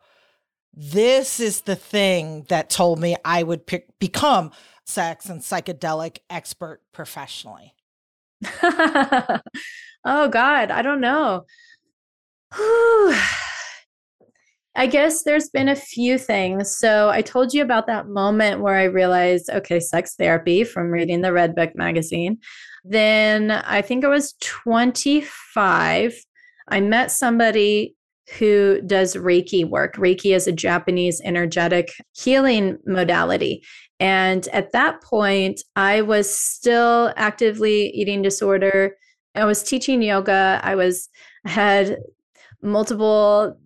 this 0.71 1.39
is 1.39 1.61
the 1.61 1.75
thing 1.75 2.45
that 2.49 2.69
told 2.69 2.99
me 2.99 3.15
I 3.25 3.41
would 3.41 3.65
pick, 3.65 3.97
become 3.97 4.51
sex 4.85 5.25
and 5.27 5.41
psychedelic 5.41 6.19
expert 6.29 6.81
professionally? 6.93 7.73
oh 10.05 10.29
God, 10.29 10.71
I 10.71 10.81
don't 10.81 11.01
know. 11.01 11.45
I 14.77 14.85
guess 14.85 15.23
there's 15.23 15.49
been 15.49 15.69
a 15.69 15.75
few 15.75 16.19
things. 16.19 16.77
So 16.77 17.09
I 17.09 17.23
told 17.23 17.51
you 17.51 17.63
about 17.63 17.87
that 17.87 18.07
moment 18.07 18.61
where 18.61 18.75
I 18.75 18.83
realized, 18.83 19.49
okay, 19.49 19.79
sex 19.79 20.13
therapy 20.15 20.63
from 20.63 20.91
reading 20.91 21.21
the 21.21 21.29
Redbook 21.29 21.75
magazine. 21.75 22.37
Then 22.83 23.49
I 23.49 23.81
think 23.81 24.05
I 24.05 24.07
was 24.07 24.35
25. 24.41 26.13
I 26.67 26.79
met 26.79 27.11
somebody 27.11 27.95
who 28.37 28.81
does 28.85 29.15
Reiki 29.15 29.67
work. 29.67 29.95
Reiki 29.95 30.35
is 30.35 30.47
a 30.47 30.51
Japanese 30.51 31.21
energetic 31.23 31.91
healing 32.13 32.77
modality. 32.85 33.63
And 33.99 34.47
at 34.49 34.73
that 34.73 35.01
point, 35.01 35.61
I 35.75 36.01
was 36.01 36.29
still 36.29 37.13
actively 37.15 37.87
eating 37.89 38.21
disorder. 38.21 38.95
I 39.37 39.45
was 39.45 39.61
teaching 39.61 40.01
yoga. 40.01 40.59
I 40.63 40.75
was 40.75 41.09
I 41.45 41.49
had 41.49 41.97
multiple 42.61 43.57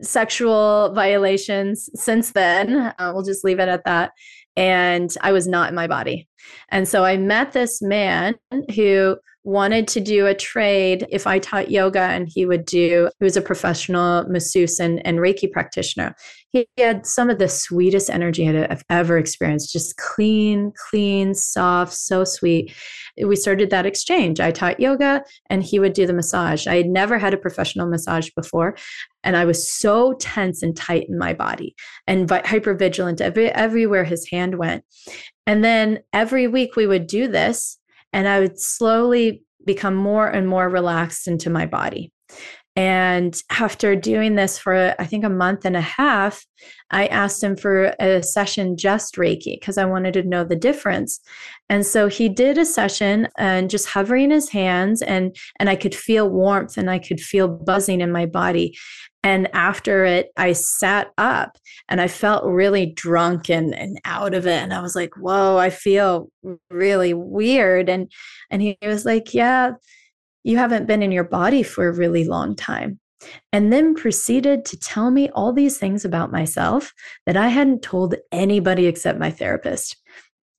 sexual 0.00 0.92
violations 0.94 1.90
since 1.94 2.32
then. 2.32 2.94
Uh, 2.98 3.12
we'll 3.12 3.24
just 3.24 3.44
leave 3.44 3.58
it 3.58 3.68
at 3.68 3.84
that. 3.84 4.12
And 4.56 5.14
I 5.20 5.32
was 5.32 5.46
not 5.46 5.68
in 5.68 5.74
my 5.74 5.86
body. 5.86 6.28
And 6.70 6.88
so 6.88 7.04
I 7.04 7.16
met 7.16 7.52
this 7.52 7.82
man 7.82 8.36
who 8.74 9.18
wanted 9.48 9.88
to 9.88 9.98
do 9.98 10.26
a 10.26 10.34
trade 10.34 11.06
if 11.08 11.26
I 11.26 11.38
taught 11.38 11.70
yoga 11.70 12.00
and 12.02 12.28
he 12.28 12.44
would 12.44 12.66
do, 12.66 13.08
he 13.18 13.24
was 13.24 13.34
a 13.34 13.40
professional 13.40 14.28
masseuse 14.28 14.78
and, 14.78 15.04
and 15.06 15.20
Reiki 15.20 15.50
practitioner. 15.50 16.14
He 16.50 16.68
had 16.76 17.06
some 17.06 17.30
of 17.30 17.38
the 17.38 17.48
sweetest 17.48 18.10
energy 18.10 18.46
I've 18.46 18.84
ever 18.90 19.16
experienced, 19.16 19.72
just 19.72 19.96
clean, 19.96 20.72
clean, 20.90 21.34
soft, 21.34 21.94
so 21.94 22.24
sweet. 22.24 22.74
We 23.24 23.36
started 23.36 23.70
that 23.70 23.86
exchange. 23.86 24.38
I 24.38 24.50
taught 24.50 24.80
yoga 24.80 25.24
and 25.48 25.62
he 25.62 25.78
would 25.78 25.94
do 25.94 26.06
the 26.06 26.12
massage. 26.12 26.66
I 26.66 26.76
had 26.76 26.86
never 26.86 27.18
had 27.18 27.32
a 27.32 27.38
professional 27.38 27.88
massage 27.88 28.28
before. 28.36 28.76
And 29.24 29.34
I 29.34 29.46
was 29.46 29.72
so 29.72 30.12
tense 30.20 30.62
and 30.62 30.76
tight 30.76 31.06
in 31.08 31.18
my 31.18 31.32
body 31.32 31.74
and 32.06 32.30
hyper 32.30 32.74
vigilant 32.74 33.22
every, 33.22 33.50
everywhere 33.50 34.04
his 34.04 34.28
hand 34.28 34.58
went. 34.58 34.84
And 35.46 35.64
then 35.64 36.00
every 36.12 36.48
week 36.48 36.76
we 36.76 36.86
would 36.86 37.06
do 37.06 37.28
this 37.28 37.77
and 38.12 38.28
I 38.28 38.40
would 38.40 38.58
slowly 38.58 39.42
become 39.64 39.94
more 39.94 40.26
and 40.26 40.48
more 40.48 40.68
relaxed 40.68 41.28
into 41.28 41.50
my 41.50 41.66
body. 41.66 42.12
And 42.78 43.36
after 43.50 43.96
doing 43.96 44.36
this 44.36 44.56
for, 44.56 44.94
I 45.00 45.04
think, 45.04 45.24
a 45.24 45.28
month 45.28 45.64
and 45.64 45.76
a 45.76 45.80
half, 45.80 46.46
I 46.92 47.08
asked 47.08 47.42
him 47.42 47.56
for 47.56 47.92
a 47.98 48.22
session 48.22 48.76
just 48.76 49.16
Reiki 49.16 49.58
because 49.58 49.78
I 49.78 49.84
wanted 49.84 50.12
to 50.14 50.22
know 50.22 50.44
the 50.44 50.54
difference. 50.54 51.18
And 51.68 51.84
so 51.84 52.06
he 52.06 52.28
did 52.28 52.56
a 52.56 52.64
session 52.64 53.26
and 53.36 53.68
just 53.68 53.88
hovering 53.88 54.30
his 54.30 54.50
hands, 54.50 55.02
and, 55.02 55.34
and 55.58 55.68
I 55.68 55.74
could 55.74 55.92
feel 55.92 56.30
warmth 56.30 56.76
and 56.76 56.88
I 56.88 57.00
could 57.00 57.20
feel 57.20 57.48
buzzing 57.48 58.00
in 58.00 58.12
my 58.12 58.26
body. 58.26 58.78
And 59.28 59.46
after 59.52 60.06
it, 60.06 60.30
I 60.38 60.54
sat 60.54 61.10
up 61.18 61.58
and 61.86 62.00
I 62.00 62.08
felt 62.08 62.46
really 62.46 62.86
drunk 62.86 63.50
and, 63.50 63.74
and 63.74 64.00
out 64.06 64.32
of 64.32 64.46
it. 64.46 64.62
And 64.62 64.72
I 64.72 64.80
was 64.80 64.96
like, 64.96 65.18
whoa, 65.18 65.58
I 65.58 65.68
feel 65.68 66.30
really 66.70 67.12
weird. 67.12 67.90
And 67.90 68.10
and 68.50 68.62
he 68.62 68.78
was 68.80 69.04
like, 69.04 69.34
Yeah, 69.34 69.72
you 70.44 70.56
haven't 70.56 70.86
been 70.86 71.02
in 71.02 71.12
your 71.12 71.24
body 71.24 71.62
for 71.62 71.86
a 71.86 71.94
really 71.94 72.24
long 72.24 72.56
time. 72.56 73.00
And 73.52 73.70
then 73.70 73.94
proceeded 73.94 74.64
to 74.64 74.78
tell 74.78 75.10
me 75.10 75.28
all 75.34 75.52
these 75.52 75.76
things 75.76 76.06
about 76.06 76.32
myself 76.32 76.94
that 77.26 77.36
I 77.36 77.48
hadn't 77.48 77.82
told 77.82 78.14
anybody 78.32 78.86
except 78.86 79.18
my 79.18 79.30
therapist 79.30 79.94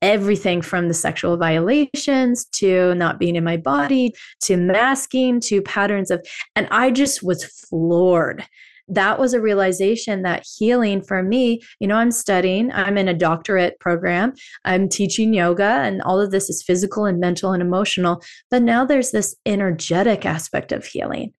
everything 0.01 0.61
from 0.61 0.87
the 0.87 0.93
sexual 0.93 1.37
violations 1.37 2.45
to 2.45 2.95
not 2.95 3.19
being 3.19 3.35
in 3.35 3.43
my 3.43 3.57
body 3.57 4.13
to 4.41 4.55
masking 4.57 5.39
to 5.39 5.61
patterns 5.61 6.09
of 6.11 6.25
and 6.55 6.67
i 6.71 6.89
just 6.89 7.21
was 7.23 7.43
floored. 7.43 8.45
That 8.91 9.19
was 9.19 9.35
a 9.35 9.41
realization 9.41 10.23
that 10.23 10.47
healing 10.57 11.03
for 11.03 11.21
me 11.21 11.61
you 11.79 11.87
know 11.87 11.95
i'm 11.95 12.11
studying 12.11 12.71
i'm 12.71 12.97
in 12.97 13.07
a 13.07 13.13
doctorate 13.13 13.79
program 13.79 14.33
i'm 14.65 14.89
teaching 14.89 15.33
yoga 15.33 15.63
and 15.63 16.01
all 16.01 16.19
of 16.19 16.31
this 16.31 16.49
is 16.49 16.63
physical 16.63 17.05
and 17.05 17.19
mental 17.19 17.53
and 17.53 17.61
emotional 17.61 18.23
but 18.49 18.63
now 18.63 18.85
there's 18.85 19.11
this 19.11 19.35
energetic 19.45 20.25
aspect 20.25 20.71
of 20.71 20.85
healing. 20.85 21.33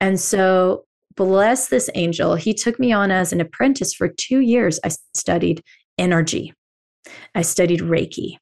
And 0.00 0.18
so 0.18 0.84
bless 1.16 1.68
this 1.68 1.88
angel. 1.94 2.34
He 2.34 2.54
took 2.54 2.78
me 2.78 2.92
on 2.92 3.10
as 3.10 3.32
an 3.32 3.40
apprentice 3.40 3.94
for 3.94 4.08
2 4.08 4.40
years. 4.40 4.80
I 4.84 4.90
studied 5.14 5.62
energy 5.98 6.54
I 7.34 7.42
studied 7.42 7.80
Reiki. 7.80 8.36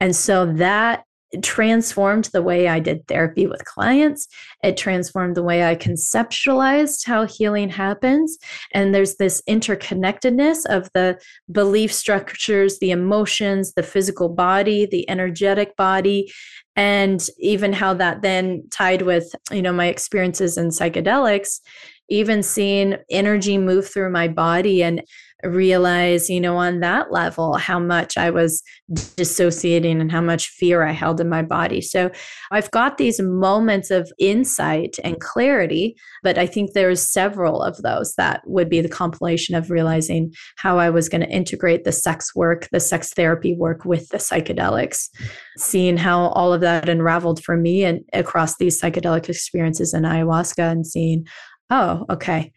And 0.00 0.14
so 0.16 0.52
that 0.54 1.04
transformed 1.42 2.26
the 2.32 2.42
way 2.42 2.68
I 2.68 2.78
did 2.78 3.06
therapy 3.08 3.46
with 3.46 3.64
clients. 3.64 4.28
It 4.62 4.76
transformed 4.76 5.34
the 5.34 5.42
way 5.42 5.64
I 5.64 5.76
conceptualized 5.76 7.06
how 7.06 7.24
healing 7.24 7.70
happens. 7.70 8.36
And 8.72 8.94
there's 8.94 9.16
this 9.16 9.42
interconnectedness 9.48 10.66
of 10.66 10.90
the 10.92 11.18
belief 11.50 11.92
structures, 11.92 12.78
the 12.80 12.90
emotions, 12.90 13.72
the 13.74 13.82
physical 13.82 14.28
body, 14.28 14.84
the 14.84 15.08
energetic 15.08 15.74
body, 15.76 16.30
and 16.76 17.26
even 17.38 17.72
how 17.72 17.94
that 17.94 18.22
then 18.22 18.64
tied 18.70 19.02
with, 19.02 19.32
you 19.50 19.62
know, 19.62 19.72
my 19.72 19.86
experiences 19.86 20.58
in 20.58 20.68
psychedelics, 20.68 21.60
even 22.08 22.42
seeing 22.42 22.96
energy 23.10 23.56
move 23.56 23.88
through 23.88 24.10
my 24.10 24.28
body 24.28 24.82
and 24.82 25.02
realize, 25.44 26.30
you 26.30 26.40
know, 26.40 26.56
on 26.56 26.80
that 26.80 27.10
level, 27.10 27.56
how 27.56 27.78
much 27.78 28.16
I 28.16 28.30
was 28.30 28.62
dissociating 29.16 30.00
and 30.00 30.10
how 30.10 30.20
much 30.20 30.48
fear 30.48 30.82
I 30.82 30.92
held 30.92 31.20
in 31.20 31.28
my 31.28 31.42
body. 31.42 31.80
So 31.80 32.10
I've 32.50 32.70
got 32.70 32.98
these 32.98 33.20
moments 33.20 33.90
of 33.90 34.10
insight 34.18 34.96
and 35.02 35.20
clarity, 35.20 35.96
but 36.22 36.38
I 36.38 36.46
think 36.46 36.72
there's 36.72 37.10
several 37.10 37.62
of 37.62 37.76
those 37.78 38.14
that 38.14 38.42
would 38.46 38.68
be 38.68 38.80
the 38.80 38.88
compilation 38.88 39.54
of 39.54 39.70
realizing 39.70 40.32
how 40.56 40.78
I 40.78 40.90
was 40.90 41.08
going 41.08 41.22
to 41.22 41.30
integrate 41.30 41.84
the 41.84 41.92
sex 41.92 42.34
work, 42.34 42.68
the 42.70 42.80
sex 42.80 43.12
therapy 43.12 43.54
work 43.54 43.84
with 43.84 44.08
the 44.08 44.18
psychedelics, 44.18 45.08
seeing 45.56 45.96
how 45.96 46.28
all 46.28 46.52
of 46.52 46.60
that 46.60 46.88
unraveled 46.88 47.42
for 47.42 47.56
me 47.56 47.84
and 47.84 48.00
across 48.12 48.56
these 48.56 48.80
psychedelic 48.80 49.28
experiences 49.28 49.94
in 49.94 50.02
ayahuasca 50.02 50.70
and 50.70 50.86
seeing, 50.86 51.26
oh, 51.70 52.06
okay 52.10 52.52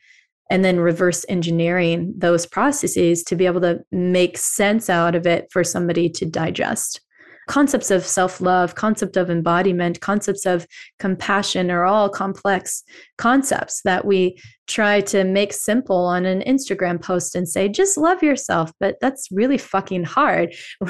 and 0.49 0.63
then 0.63 0.79
reverse 0.79 1.25
engineering 1.27 2.13
those 2.17 2.45
processes 2.45 3.23
to 3.23 3.35
be 3.35 3.45
able 3.45 3.61
to 3.61 3.79
make 3.91 4.37
sense 4.37 4.89
out 4.89 5.15
of 5.15 5.25
it 5.25 5.47
for 5.51 5.63
somebody 5.63 6.09
to 6.09 6.25
digest. 6.25 7.01
Concepts 7.47 7.91
of 7.91 8.03
self-love 8.03 8.73
concept 8.73 9.17
of 9.17 9.29
embodiment 9.29 10.01
concepts 10.01 10.47
of 10.47 10.65
compassion 10.97 11.69
are 11.69 11.85
all 11.85 12.09
complex 12.09 12.83
concepts 13.17 13.81
that 13.83 14.05
we 14.05 14.35
try 14.67 14.99
to 14.99 15.23
make 15.23 15.53
simple 15.53 16.05
on 16.05 16.25
an 16.25 16.41
instagram 16.41 16.99
post 16.99 17.35
and 17.35 17.47
say 17.47 17.69
just 17.69 17.97
love 17.97 18.23
yourself 18.23 18.71
but 18.79 18.95
that's 18.99 19.27
really 19.31 19.59
fucking 19.59 20.03
hard 20.03 20.55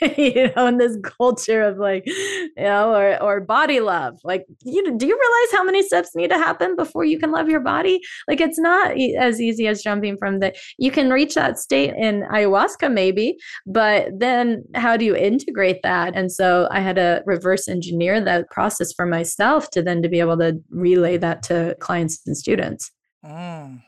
you 0.16 0.50
know, 0.54 0.66
in 0.66 0.78
this 0.78 0.96
culture 1.02 1.62
of 1.62 1.78
like, 1.78 2.04
you 2.06 2.50
know, 2.56 2.94
or 2.94 3.22
or 3.22 3.40
body 3.40 3.80
love. 3.80 4.18
Like, 4.24 4.46
you 4.64 4.82
do 4.96 5.06
you 5.06 5.18
realize 5.18 5.52
how 5.52 5.64
many 5.64 5.82
steps 5.82 6.14
need 6.14 6.30
to 6.30 6.38
happen 6.38 6.76
before 6.76 7.04
you 7.04 7.18
can 7.18 7.30
love 7.30 7.48
your 7.48 7.60
body? 7.60 8.00
Like, 8.28 8.40
it's 8.40 8.58
not 8.58 8.96
as 9.18 9.40
easy 9.40 9.66
as 9.66 9.82
jumping 9.82 10.16
from 10.16 10.40
the. 10.40 10.54
You 10.78 10.90
can 10.90 11.10
reach 11.10 11.34
that 11.34 11.58
state 11.58 11.94
in 11.94 12.22
ayahuasca, 12.22 12.92
maybe, 12.92 13.36
but 13.66 14.08
then 14.18 14.64
how 14.74 14.96
do 14.96 15.04
you 15.04 15.16
integrate 15.16 15.82
that? 15.82 16.14
And 16.14 16.30
so 16.30 16.68
I 16.70 16.80
had 16.80 16.96
to 16.96 17.22
reverse 17.26 17.68
engineer 17.68 18.20
that 18.20 18.50
process 18.50 18.92
for 18.92 19.06
myself 19.06 19.70
to 19.70 19.82
then 19.82 20.02
to 20.02 20.08
be 20.08 20.20
able 20.20 20.38
to 20.38 20.60
relay 20.70 21.16
that 21.18 21.42
to 21.44 21.76
clients 21.80 22.20
and 22.26 22.36
students. 22.36 22.90
Mm. 23.24 23.82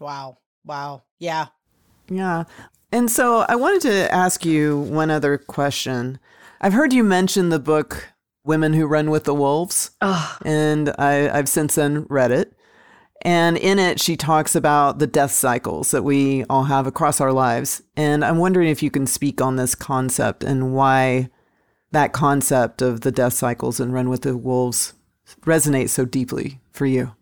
Wow. 0.00 0.38
Wow. 0.64 1.02
Yeah. 1.18 1.46
Yeah. 2.08 2.44
And 2.92 3.10
so 3.10 3.46
I 3.48 3.56
wanted 3.56 3.82
to 3.82 4.14
ask 4.14 4.44
you 4.44 4.78
one 4.78 5.10
other 5.10 5.38
question. 5.38 6.20
I've 6.60 6.74
heard 6.74 6.92
you 6.92 7.02
mention 7.02 7.48
the 7.48 7.58
book 7.58 8.12
Women 8.44 8.74
Who 8.74 8.86
Run 8.86 9.10
with 9.10 9.24
the 9.24 9.34
Wolves, 9.34 9.92
oh. 10.02 10.36
and 10.44 10.94
I, 10.98 11.30
I've 11.30 11.48
since 11.48 11.76
then 11.76 12.06
read 12.10 12.30
it. 12.30 12.52
And 13.22 13.56
in 13.56 13.78
it, 13.78 14.00
she 14.00 14.16
talks 14.16 14.54
about 14.54 14.98
the 14.98 15.06
death 15.06 15.30
cycles 15.30 15.92
that 15.92 16.02
we 16.02 16.44
all 16.50 16.64
have 16.64 16.86
across 16.86 17.20
our 17.20 17.32
lives. 17.32 17.80
And 17.96 18.24
I'm 18.24 18.38
wondering 18.38 18.68
if 18.68 18.82
you 18.82 18.90
can 18.90 19.06
speak 19.06 19.40
on 19.40 19.56
this 19.56 19.74
concept 19.74 20.44
and 20.44 20.74
why 20.74 21.30
that 21.92 22.12
concept 22.12 22.82
of 22.82 23.02
the 23.02 23.12
death 23.12 23.32
cycles 23.32 23.80
and 23.80 23.92
Run 23.92 24.10
with 24.10 24.22
the 24.22 24.36
Wolves 24.36 24.92
resonates 25.42 25.90
so 25.90 26.04
deeply 26.04 26.60
for 26.72 26.84
you. 26.84 27.12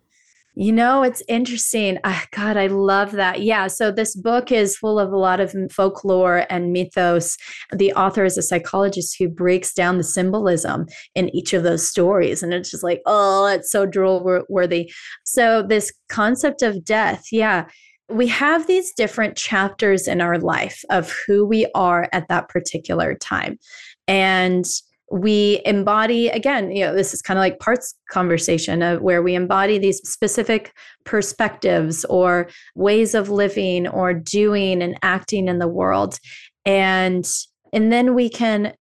You 0.61 0.73
know, 0.73 1.03
it's 1.03 1.23
interesting. 1.27 1.97
Oh, 2.05 2.23
God, 2.33 2.59
I 2.59 2.67
love 2.67 3.13
that. 3.13 3.41
Yeah. 3.41 3.67
So, 3.67 3.91
this 3.91 4.15
book 4.15 4.53
is 4.53 4.77
full 4.77 4.99
of 4.99 5.11
a 5.11 5.17
lot 5.17 5.41
of 5.41 5.55
folklore 5.73 6.45
and 6.51 6.71
mythos. 6.71 7.39
The 7.73 7.95
author 7.95 8.27
is 8.27 8.37
a 8.37 8.43
psychologist 8.43 9.17
who 9.19 9.27
breaks 9.27 9.73
down 9.73 9.97
the 9.97 10.05
symbolism 10.05 10.85
in 11.15 11.35
each 11.35 11.55
of 11.55 11.63
those 11.63 11.89
stories. 11.89 12.43
And 12.43 12.53
it's 12.53 12.71
just 12.71 12.85
like, 12.85 13.01
oh, 13.07 13.47
it's 13.47 13.73
so 13.73 13.87
droll 13.87 14.43
worthy. 14.51 14.93
So, 15.25 15.63
this 15.63 15.95
concept 16.11 16.61
of 16.61 16.85
death, 16.85 17.29
yeah, 17.33 17.67
we 18.11 18.27
have 18.27 18.67
these 18.67 18.93
different 18.93 19.39
chapters 19.39 20.07
in 20.07 20.21
our 20.21 20.39
life 20.39 20.85
of 20.91 21.11
who 21.27 21.47
we 21.47 21.71
are 21.75 22.07
at 22.13 22.29
that 22.29 22.51
particular 22.51 23.15
time. 23.15 23.59
And 24.07 24.67
we 25.11 25.61
embody 25.65 26.29
again 26.29 26.71
you 26.71 26.85
know 26.85 26.95
this 26.95 27.13
is 27.13 27.21
kind 27.21 27.37
of 27.37 27.43
like 27.43 27.59
parts 27.59 27.95
conversation 28.11 28.81
of 28.81 29.03
where 29.03 29.23
we 29.23 29.35
embody 29.35 29.77
these 29.77 29.99
specific 30.09 30.73
perspectives 31.05 32.05
or 32.05 32.49
ways 32.77 33.15
of 33.15 33.29
living 33.29 33.89
or 33.89 34.15
doing 34.15 34.81
and 34.83 34.97
acting 35.03 35.49
in 35.49 35.59
the 35.59 35.69
world 35.69 36.19
and 36.65 37.29
and 37.73 37.93
then 37.93 38.15
we 38.15 38.29
can 38.29 38.73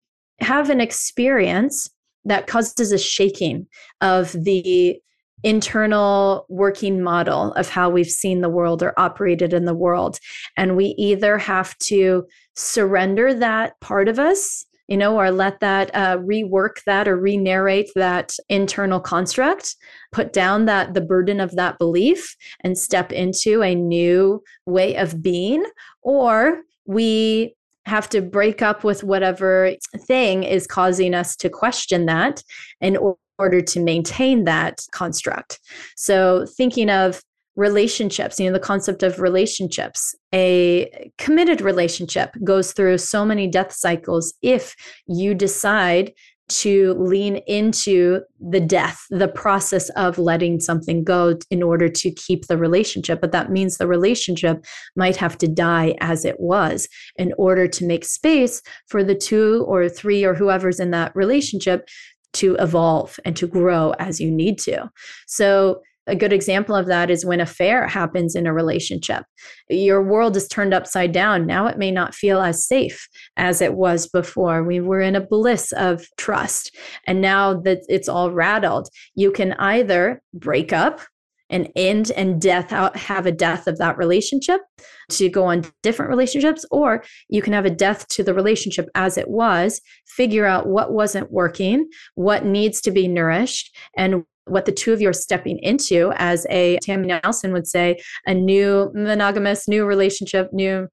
have 0.41 0.71
an 0.71 0.81
experience 0.81 1.89
that 2.25 2.47
causes 2.47 2.93
a 2.93 2.99
shaking 2.99 3.67
of 4.01 4.33
the 4.33 5.01
internal 5.45 6.47
working 6.49 7.01
model 7.01 7.53
of 7.53 7.69
how 7.69 7.89
we've 7.89 8.11
seen 8.11 8.41
the 8.41 8.49
world 8.49 8.83
or 8.83 8.99
operated 8.99 9.53
in 9.53 9.65
the 9.65 9.75
world. 9.75 10.19
And 10.57 10.77
we 10.77 10.95
either 10.99 11.39
have 11.39 11.79
to 11.79 12.27
surrender 12.57 13.33
that 13.35 13.79
part 13.81 14.09
of 14.09 14.19
us, 14.19 14.65
you 14.89 14.97
know, 14.97 15.19
or 15.19 15.31
let 15.31 15.61
that 15.61 15.95
uh, 15.95 16.19
rework 16.19 16.83
that 16.87 17.07
or 17.07 17.17
re 17.17 17.37
narrate 17.37 17.91
that 17.95 18.35
internal 18.49 18.99
construct, 18.99 19.77
put 20.13 20.33
down 20.33 20.65
that 20.65 20.95
the 20.95 21.01
burden 21.01 21.41
of 21.41 21.55
that 21.57 21.79
belief 21.79 22.35
and 22.65 22.77
step 22.77 23.13
into 23.13 23.63
a 23.63 23.75
new 23.75 24.43
way 24.67 24.97
of 24.97 25.23
being, 25.23 25.65
or 26.03 26.63
we 26.87 27.55
have 27.85 28.09
to 28.09 28.23
break 28.23 28.63
up 28.63 28.83
with 28.83 29.05
whatever 29.05 29.73
thing 30.07 30.43
is 30.43 30.67
causing 30.67 31.15
us 31.15 31.37
to 31.37 31.49
question 31.49 32.07
that 32.07 32.43
in 32.81 32.99
order 33.39 33.61
to 33.61 33.81
maintain 33.81 34.45
that 34.45 34.81
construct. 34.93 35.61
So, 35.97 36.47
thinking 36.57 36.91
of 36.91 37.23
relationships, 37.59 38.39
you 38.39 38.47
know, 38.47 38.53
the 38.53 38.61
concept 38.61 39.03
of 39.03 39.21
relationships, 39.21 40.15
a 40.33 41.11
committed 41.19 41.61
relationship 41.61 42.31
goes 42.45 42.73
through 42.73 42.97
so 42.97 43.25
many 43.25 43.49
death 43.49 43.73
cycles 43.73 44.33
if 44.43 44.77
you 45.09 45.35
decide 45.35 46.13
to 46.49 46.95
lean 46.95 47.37
into 47.49 48.21
the 48.41 48.61
death, 48.61 49.05
the 49.11 49.29
process 49.29 49.91
of 49.91 50.19
letting 50.19 50.61
something 50.61 51.03
go 51.03 51.37
in 51.51 51.63
order 51.63 51.89
to 51.89 52.13
keep 52.13 52.47
the 52.47 52.57
relationship. 52.57 53.21
But 53.21 53.33
that 53.33 53.51
means 53.51 53.77
the 53.77 53.89
relationship 53.89 54.65
might 54.97 55.17
have 55.17 55.37
to 55.39 55.49
die 55.49 55.97
as 56.01 56.25
it 56.25 56.39
was 56.39 56.89
in 57.17 57.35
order 57.37 57.67
to 57.67 57.85
make 57.85 58.05
space 58.05 58.63
for 58.87 59.03
the 59.03 59.17
two 59.17 59.65
or 59.69 59.89
three 59.89 60.25
or 60.25 60.33
whoever's 60.33 60.81
in 60.81 60.93
that 60.93 61.15
relationship 61.15 61.89
to 62.35 62.55
evolve 62.61 63.19
and 63.25 63.37
to 63.37 63.47
grow 63.49 63.95
as 63.99 64.21
you 64.21 64.31
need 64.31 64.59
to. 64.61 64.89
So 65.27 65.83
a 66.09 66.17
good 66.17 66.33
example 66.33 66.75
of 66.75 66.87
that 66.87 67.11
is 67.11 67.25
when 67.25 67.41
a 67.41 67.47
fair 67.47 67.87
happens 67.87 68.35
in 68.35 68.47
a 68.47 68.53
relationship. 68.53 69.25
Your 69.69 70.03
world 70.03 70.37
is 70.37 70.49
turned 70.49 70.75
upside 70.75 71.13
down. 71.13 71.47
Now 71.47 71.67
it 71.67 71.79
may 71.79 71.91
not 71.91 72.15
feel 72.15 72.41
as 72.41 72.67
safe 72.67 73.09
as 73.37 73.61
it 73.61 73.75
was 73.75 74.09
before. 74.09 74.65
We 74.65 74.81
were 74.81 75.01
in 75.01 75.15
a 75.15 75.27
bliss 75.27 75.73
of 75.73 76.07
trust. 76.17 76.75
And 77.07 77.21
now 77.21 77.55
that 77.61 77.83
it's 77.89 78.09
all 78.09 78.33
rattled, 78.33 78.89
you 79.15 79.31
can 79.31 79.53
either 79.55 80.23
break 80.35 80.73
up 80.73 81.01
and 81.51 81.71
end 81.77 82.11
and 82.11 82.41
death 82.41 82.73
out 82.73 82.97
have 82.97 83.27
a 83.27 83.33
death 83.33 83.67
of 83.67 83.79
that 83.79 83.97
relationship 83.97 84.61
to 85.11 85.29
go 85.29 85.45
on 85.45 85.65
different 85.83 86.11
relationships 86.11 86.65
or 86.71 87.03
you 87.29 87.41
can 87.41 87.53
have 87.53 87.65
a 87.65 87.71
death 87.71 88.07
to 88.09 88.23
the 88.23 88.35
relationship 88.35 88.89
as 88.95 89.17
it 89.17 89.29
was 89.29 89.81
figure 90.07 90.45
out 90.45 90.67
what 90.67 90.93
wasn't 90.93 91.31
working 91.33 91.89
what 92.15 92.45
needs 92.45 92.81
to 92.83 92.91
be 92.91 93.09
nourished 93.09 93.75
and 93.97 94.25
what 94.49 94.65
the 94.65 94.73
two 94.73 94.93
of 94.93 95.01
you 95.01 95.09
are 95.09 95.15
stepping 95.15 95.59
into 95.59 96.13
as 96.17 96.47
a 96.51 96.79
Tammy 96.83 97.09
Nelson 97.09 97.53
would 97.53 97.67
say, 97.67 97.99
a 98.27 98.35
new 98.35 98.91
monogamous, 98.95 99.69
new 99.69 99.85
relationship, 99.85 100.53
new 100.53 100.89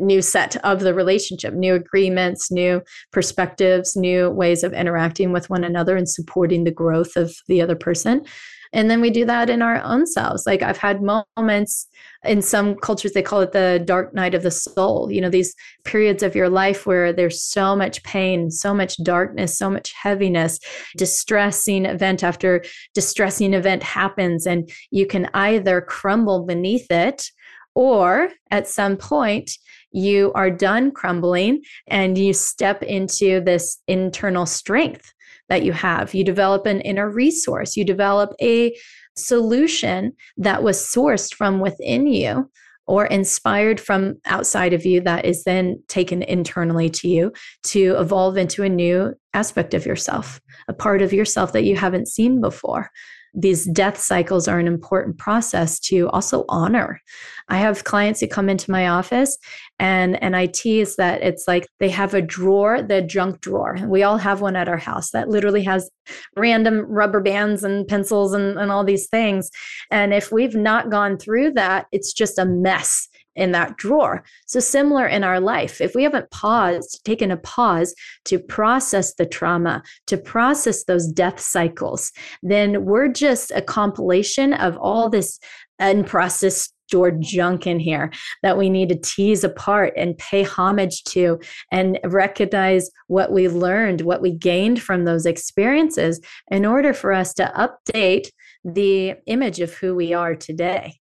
new 0.00 0.22
set 0.22 0.56
of 0.64 0.80
the 0.80 0.94
relationship, 0.94 1.54
new 1.54 1.74
agreements, 1.74 2.52
new 2.52 2.80
perspectives, 3.12 3.96
new 3.96 4.30
ways 4.30 4.62
of 4.62 4.72
interacting 4.72 5.32
with 5.32 5.50
one 5.50 5.64
another 5.64 5.96
and 5.96 6.08
supporting 6.08 6.62
the 6.64 6.70
growth 6.70 7.16
of 7.16 7.34
the 7.48 7.60
other 7.60 7.74
person. 7.74 8.24
And 8.72 8.90
then 8.90 9.00
we 9.00 9.10
do 9.10 9.24
that 9.24 9.50
in 9.50 9.62
our 9.62 9.82
own 9.82 10.06
selves. 10.06 10.46
Like 10.46 10.62
I've 10.62 10.78
had 10.78 11.00
moments 11.36 11.86
in 12.24 12.42
some 12.42 12.74
cultures, 12.76 13.12
they 13.12 13.22
call 13.22 13.40
it 13.40 13.52
the 13.52 13.82
dark 13.84 14.12
night 14.14 14.34
of 14.34 14.42
the 14.42 14.50
soul. 14.50 15.10
You 15.10 15.20
know, 15.20 15.30
these 15.30 15.54
periods 15.84 16.22
of 16.22 16.34
your 16.34 16.48
life 16.48 16.86
where 16.86 17.12
there's 17.12 17.42
so 17.42 17.76
much 17.76 18.02
pain, 18.02 18.50
so 18.50 18.74
much 18.74 18.96
darkness, 19.02 19.56
so 19.56 19.70
much 19.70 19.92
heaviness, 19.92 20.58
distressing 20.96 21.86
event 21.86 22.22
after 22.22 22.64
distressing 22.94 23.54
event 23.54 23.82
happens. 23.82 24.46
And 24.46 24.70
you 24.90 25.06
can 25.06 25.28
either 25.34 25.80
crumble 25.80 26.44
beneath 26.44 26.90
it 26.90 27.30
or 27.74 28.30
at 28.50 28.66
some 28.66 28.96
point 28.96 29.52
you 29.90 30.32
are 30.34 30.50
done 30.50 30.90
crumbling 30.90 31.62
and 31.86 32.18
you 32.18 32.32
step 32.34 32.82
into 32.82 33.40
this 33.40 33.78
internal 33.86 34.46
strength 34.46 35.12
that 35.48 35.62
you 35.62 35.72
have. 35.72 36.14
You 36.14 36.24
develop 36.24 36.66
an 36.66 36.80
inner 36.82 37.10
resource, 37.10 37.76
you 37.76 37.84
develop 37.84 38.34
a 38.40 38.76
solution 39.16 40.12
that 40.36 40.62
was 40.62 40.78
sourced 40.78 41.34
from 41.34 41.60
within 41.60 42.06
you 42.06 42.50
or 42.86 43.04
inspired 43.06 43.78
from 43.78 44.14
outside 44.24 44.72
of 44.72 44.86
you 44.86 45.00
that 45.02 45.26
is 45.26 45.44
then 45.44 45.82
taken 45.88 46.22
internally 46.22 46.88
to 46.88 47.08
you 47.08 47.32
to 47.62 47.94
evolve 47.98 48.38
into 48.38 48.62
a 48.62 48.68
new 48.68 49.12
aspect 49.34 49.74
of 49.74 49.84
yourself, 49.84 50.40
a 50.68 50.72
part 50.72 51.02
of 51.02 51.12
yourself 51.12 51.52
that 51.52 51.64
you 51.64 51.76
haven't 51.76 52.08
seen 52.08 52.40
before 52.40 52.90
these 53.38 53.66
death 53.66 53.98
cycles 53.98 54.48
are 54.48 54.58
an 54.58 54.66
important 54.66 55.16
process 55.16 55.78
to 55.78 56.08
also 56.08 56.44
honor. 56.48 57.00
I 57.48 57.58
have 57.58 57.84
clients 57.84 58.20
who 58.20 58.26
come 58.26 58.48
into 58.48 58.70
my 58.70 58.88
office 58.88 59.38
and 59.78 60.20
and 60.22 60.36
I 60.36 60.46
tease 60.46 60.96
that 60.96 61.22
it's 61.22 61.46
like 61.46 61.68
they 61.78 61.88
have 61.88 62.14
a 62.14 62.20
drawer, 62.20 62.82
the 62.82 63.00
junk 63.00 63.40
drawer. 63.40 63.78
We 63.86 64.02
all 64.02 64.18
have 64.18 64.40
one 64.40 64.56
at 64.56 64.68
our 64.68 64.76
house 64.76 65.12
that 65.12 65.28
literally 65.28 65.62
has 65.62 65.88
random 66.36 66.80
rubber 66.80 67.20
bands 67.20 67.62
and 67.62 67.86
pencils 67.86 68.34
and, 68.34 68.58
and 68.58 68.72
all 68.72 68.84
these 68.84 69.08
things. 69.08 69.50
And 69.90 70.12
if 70.12 70.32
we've 70.32 70.56
not 70.56 70.90
gone 70.90 71.16
through 71.16 71.52
that, 71.52 71.86
it's 71.92 72.12
just 72.12 72.38
a 72.38 72.44
mess 72.44 73.08
in 73.38 73.52
that 73.52 73.76
drawer. 73.76 74.24
So, 74.46 74.60
similar 74.60 75.06
in 75.06 75.24
our 75.24 75.40
life, 75.40 75.80
if 75.80 75.94
we 75.94 76.02
haven't 76.02 76.30
paused, 76.30 77.00
taken 77.04 77.30
a 77.30 77.36
pause 77.38 77.94
to 78.26 78.38
process 78.38 79.14
the 79.14 79.26
trauma, 79.26 79.82
to 80.08 80.18
process 80.18 80.84
those 80.84 81.10
death 81.10 81.40
cycles, 81.40 82.12
then 82.42 82.84
we're 82.84 83.08
just 83.08 83.50
a 83.52 83.62
compilation 83.62 84.52
of 84.52 84.76
all 84.76 85.08
this 85.08 85.38
unprocessed 85.80 86.72
stored 86.88 87.20
junk 87.20 87.66
in 87.66 87.78
here 87.78 88.10
that 88.42 88.56
we 88.56 88.70
need 88.70 88.88
to 88.88 88.96
tease 88.96 89.44
apart 89.44 89.92
and 89.96 90.16
pay 90.16 90.42
homage 90.42 91.04
to 91.04 91.38
and 91.70 91.98
recognize 92.04 92.90
what 93.08 93.30
we 93.30 93.46
learned, 93.46 94.00
what 94.00 94.22
we 94.22 94.32
gained 94.32 94.80
from 94.80 95.04
those 95.04 95.26
experiences 95.26 96.18
in 96.50 96.64
order 96.64 96.94
for 96.94 97.12
us 97.12 97.34
to 97.34 97.52
update 97.54 98.30
the 98.64 99.14
image 99.26 99.60
of 99.60 99.74
who 99.74 99.94
we 99.94 100.14
are 100.14 100.34
today. 100.34 100.98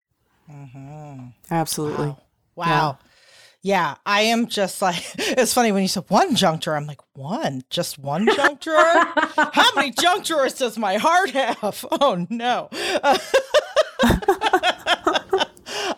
Mm-hmm. 0.50 1.26
Absolutely. 1.50 2.06
Wow. 2.06 2.16
wow. 2.56 2.98
Yeah. 3.00 3.06
Yeah, 3.62 3.96
I 4.06 4.22
am 4.22 4.46
just 4.46 4.80
like 4.80 5.02
it's 5.18 5.52
funny 5.52 5.70
when 5.70 5.82
you 5.82 5.88
said 5.88 6.04
one 6.08 6.34
junk 6.34 6.62
drawer. 6.62 6.76
I'm 6.76 6.86
like, 6.86 7.02
one, 7.12 7.62
just 7.68 7.98
one 7.98 8.26
junk 8.34 8.60
drawer. 8.60 8.80
How 9.52 9.74
many 9.74 9.90
junk 9.90 10.24
drawers 10.24 10.54
does 10.54 10.78
my 10.78 10.96
heart 10.96 11.30
have? 11.30 11.84
Oh 12.00 12.26
no. 12.30 12.70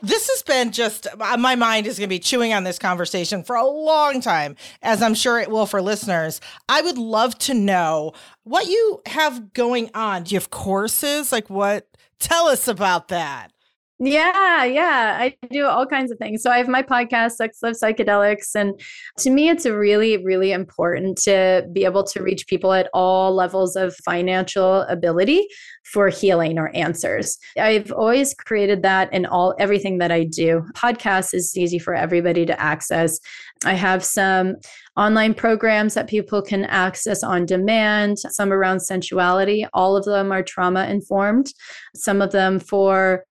this 0.03 0.29
has 0.29 0.43
been 0.43 0.73
just 0.73 1.07
uh, 1.07 1.37
my 1.37 1.55
mind 1.55 1.87
is 1.87 1.99
going 1.99 2.09
to 2.09 2.13
be 2.13 2.19
chewing 2.19 2.53
on 2.53 2.65
this 2.65 2.79
conversation 2.79 3.45
for 3.45 3.55
a 3.55 3.65
long 3.65 4.21
time, 4.21 4.57
as 4.83 5.01
I'm 5.01 5.15
sure 5.15 5.39
it 5.39 5.51
will 5.51 5.67
for 5.67 5.81
listeners. 5.81 6.41
I 6.69 6.83
would 6.83 6.99
love 6.99 7.39
to 7.41 7.55
know 7.55 8.13
what 8.43 8.67
you 8.67 9.01
have 9.07 9.53
going 9.53 9.91
on. 9.95 10.25
Do 10.25 10.35
you 10.35 10.41
have 10.41 10.51
courses? 10.51 11.31
Like 11.31 11.49
what? 11.49 11.87
Tell 12.19 12.49
us 12.49 12.67
about 12.67 13.09
that. 13.09 13.53
Yeah, 13.99 14.65
yeah. 14.65 15.17
I 15.21 15.37
do 15.51 15.67
all 15.67 15.87
kinds 15.87 16.11
of 16.11 16.19
things. 16.19 16.43
So 16.43 16.51
I 16.51 16.59
have 16.59 16.67
my 16.67 16.83
podcast, 16.83 17.33
Sex 17.33 17.59
Love 17.63 17.75
Psychedelics. 17.81 18.55
And 18.57 18.81
to 19.19 19.31
me, 19.31 19.49
it's 19.49 19.65
really, 19.65 20.17
really 20.25 20.51
important 20.51 21.19
to 21.19 21.69
be 21.73 21.85
able 21.85 22.03
to 22.05 22.21
reach 22.21 22.49
people 22.49 22.73
at 22.73 22.89
all 22.93 23.33
levels 23.33 23.77
of 23.77 23.95
financial 24.05 24.81
ability 24.83 25.47
for 25.85 26.09
healing 26.09 26.59
or 26.59 26.75
answers. 26.75 27.39
I've 27.57 27.93
always 27.93 28.35
created 28.35 28.83
that 28.83 29.13
in 29.13 29.25
all 29.25 29.55
everything 29.61 29.99
that 29.99 30.11
I 30.11 30.25
do. 30.25 30.65
Podcast 30.75 31.33
is 31.33 31.57
easy 31.57 31.79
for 31.79 31.95
everybody 31.95 32.45
to 32.47 32.61
access. 32.61 33.21
I 33.65 33.75
have 33.75 34.05
some 34.05 34.57
online 34.97 35.35
programs 35.35 35.95
that 35.95 36.09
people 36.09 36.43
can 36.43 36.65
access 36.65 37.23
on 37.23 37.47
demand, 37.47 38.19
some 38.19 38.53
around 38.53 38.81
sensuality. 38.81 39.65
All 39.73 39.97
of 39.97 40.05
them 40.05 40.33
are 40.33 40.43
trauma 40.43 40.87
informed, 40.87 41.53
some 41.95 42.21
of 42.21 42.33
them 42.33 42.59
for 42.59 43.25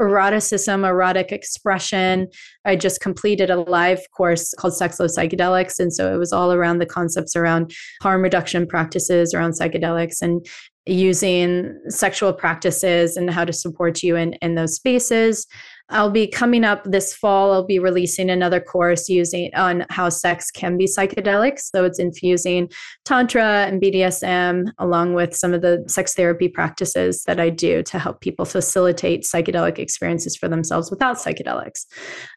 eroticism, 0.00 0.84
erotic 0.84 1.32
expression. 1.32 2.28
I 2.64 2.76
just 2.76 3.00
completed 3.00 3.50
a 3.50 3.60
live 3.60 4.00
course 4.16 4.54
called 4.58 4.76
Sex 4.76 5.00
Love 5.00 5.10
Psychedelics. 5.10 5.78
And 5.78 5.92
so 5.92 6.14
it 6.14 6.18
was 6.18 6.32
all 6.32 6.52
around 6.52 6.78
the 6.78 6.86
concepts 6.86 7.34
around 7.34 7.72
harm 8.02 8.22
reduction 8.22 8.66
practices 8.66 9.34
around 9.34 9.52
psychedelics 9.52 10.22
and 10.22 10.46
using 10.86 11.78
sexual 11.88 12.32
practices 12.32 13.16
and 13.16 13.30
how 13.30 13.44
to 13.44 13.52
support 13.52 14.02
you 14.02 14.16
in, 14.16 14.34
in 14.34 14.54
those 14.54 14.74
spaces. 14.74 15.46
I'll 15.90 16.10
be 16.10 16.26
coming 16.26 16.64
up 16.64 16.84
this 16.84 17.14
fall. 17.14 17.52
I'll 17.52 17.66
be 17.66 17.78
releasing 17.78 18.28
another 18.28 18.60
course 18.60 19.08
using 19.08 19.50
on 19.54 19.86
how 19.88 20.10
sex 20.10 20.50
can 20.50 20.76
be 20.76 20.84
psychedelic. 20.84 21.58
So 21.58 21.84
it's 21.84 21.98
infusing 21.98 22.70
tantra 23.04 23.66
and 23.66 23.80
BDSM 23.80 24.70
along 24.78 25.14
with 25.14 25.34
some 25.34 25.54
of 25.54 25.62
the 25.62 25.82
sex 25.86 26.14
therapy 26.14 26.48
practices 26.48 27.22
that 27.24 27.40
I 27.40 27.48
do 27.48 27.82
to 27.84 27.98
help 27.98 28.20
people 28.20 28.44
facilitate 28.44 29.22
psychedelic 29.22 29.78
experiences 29.78 30.36
for 30.36 30.48
themselves 30.48 30.90
without 30.90 31.16
psychedelics. 31.16 31.86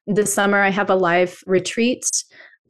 This 0.08 0.34
summer 0.34 0.62
I 0.62 0.70
have 0.70 0.90
a 0.90 0.96
live 0.96 1.44
retreat 1.46 2.06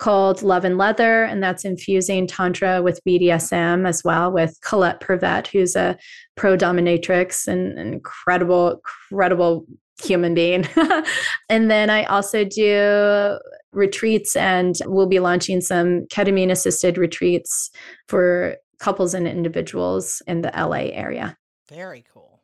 called 0.01 0.41
Love 0.41 0.65
and 0.65 0.79
Leather, 0.79 1.25
and 1.25 1.43
that's 1.43 1.63
infusing 1.63 2.25
Tantra 2.25 2.81
with 2.81 2.99
BDSM 3.07 3.87
as 3.87 4.03
well 4.03 4.31
with 4.31 4.57
Colette 4.61 4.99
Purvet, 4.99 5.45
who's 5.45 5.75
a 5.75 5.95
pro 6.35 6.57
dominatrix 6.57 7.47
and 7.47 7.77
an 7.77 7.93
incredible, 7.93 8.81
incredible 9.11 9.67
human 10.03 10.33
being. 10.33 10.67
and 11.49 11.69
then 11.69 11.89
I 11.89 12.03
also 12.05 12.43
do 12.43 13.39
retreats 13.73 14.35
and 14.35 14.75
we'll 14.85 15.07
be 15.07 15.19
launching 15.19 15.61
some 15.61 16.05
ketamine 16.07 16.51
assisted 16.51 16.97
retreats 16.97 17.71
for 18.07 18.57
couples 18.79 19.13
and 19.13 19.27
individuals 19.27 20.21
in 20.27 20.41
the 20.41 20.51
LA 20.55 20.89
area. 20.91 21.37
Very 21.69 22.03
cool. 22.13 22.41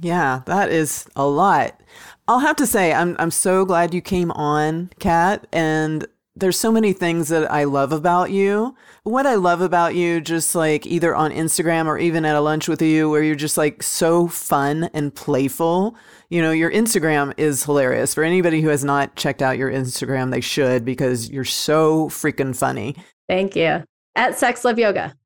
Yeah, 0.00 0.42
that 0.46 0.70
is 0.70 1.06
a 1.16 1.26
lot. 1.26 1.80
I'll 2.28 2.40
have 2.40 2.56
to 2.56 2.66
say 2.66 2.92
I'm 2.92 3.16
I'm 3.18 3.30
so 3.30 3.64
glad 3.64 3.94
you 3.94 4.00
came 4.00 4.32
on, 4.32 4.90
Cat, 4.98 5.46
and 5.52 6.06
there's 6.36 6.58
so 6.58 6.70
many 6.70 6.92
things 6.92 7.28
that 7.28 7.50
I 7.50 7.64
love 7.64 7.92
about 7.92 8.30
you. 8.30 8.76
What 9.04 9.26
I 9.26 9.36
love 9.36 9.62
about 9.62 9.94
you, 9.94 10.20
just 10.20 10.54
like 10.54 10.86
either 10.86 11.16
on 11.16 11.32
Instagram 11.32 11.86
or 11.86 11.96
even 11.96 12.26
at 12.26 12.36
a 12.36 12.40
lunch 12.40 12.68
with 12.68 12.82
you, 12.82 13.08
where 13.08 13.22
you're 13.22 13.34
just 13.34 13.56
like 13.56 13.82
so 13.82 14.28
fun 14.28 14.90
and 14.92 15.14
playful. 15.14 15.96
You 16.28 16.42
know, 16.42 16.50
your 16.52 16.70
Instagram 16.70 17.32
is 17.38 17.64
hilarious. 17.64 18.12
For 18.12 18.22
anybody 18.22 18.60
who 18.60 18.68
has 18.68 18.84
not 18.84 19.16
checked 19.16 19.40
out 19.40 19.56
your 19.56 19.70
Instagram, 19.72 20.30
they 20.30 20.42
should 20.42 20.84
because 20.84 21.30
you're 21.30 21.44
so 21.44 22.10
freaking 22.10 22.54
funny. 22.54 22.96
Thank 23.28 23.56
you. 23.56 23.82
At 24.14 24.38
Sex 24.38 24.62
Love 24.62 24.78
Yoga. 24.78 25.16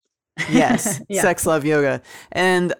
yes, 0.48 1.00
yeah. 1.08 1.22
Sex 1.22 1.44
Love 1.44 1.64
Yoga. 1.64 2.02
And, 2.30 2.72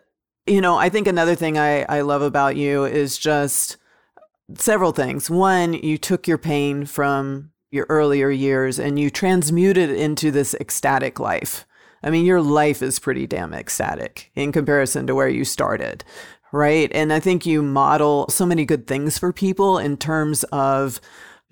you 0.47 0.61
know, 0.61 0.77
I 0.77 0.89
think 0.89 1.09
another 1.09 1.35
thing 1.35 1.59
I, 1.59 1.83
I 1.83 2.03
love 2.03 2.23
about 2.23 2.55
you 2.55 2.85
is 2.85 3.19
just 3.19 3.77
several 4.55 4.93
things. 4.93 5.29
One, 5.29 5.75
you 5.75 5.99
took 5.99 6.29
your 6.29 6.39
pain 6.39 6.87
from 6.87 7.51
your 7.71 7.87
earlier 7.89 8.31
years 8.31 8.79
and 8.79 8.99
you 8.99 9.11
transmute 9.11 9.77
it 9.77 9.91
into 9.91 10.31
this 10.31 10.55
ecstatic 10.61 11.21
life. 11.21 11.67
I 12.03 12.11
mean, 12.11 12.25
your 12.25 12.41
life 12.41 12.83
is 12.83 12.99
pretty 12.99 13.27
damn 13.27 13.53
ecstatic 13.53 14.31
in 14.35 14.53
comparison 14.53 15.07
to 15.07 15.15
where 15.15 15.29
you 15.29 15.45
started, 15.45 16.05
right? 16.53 16.91
And 16.93 17.13
I 17.13 17.21
think 17.21 17.45
you 17.45 17.63
model 17.63 18.27
so 18.29 18.47
many 18.47 18.65
good 18.65 18.87
things 18.87 19.19
for 19.19 19.33
people 19.33 19.79
in 19.79 19.97
terms 19.97 20.43
of 20.45 21.01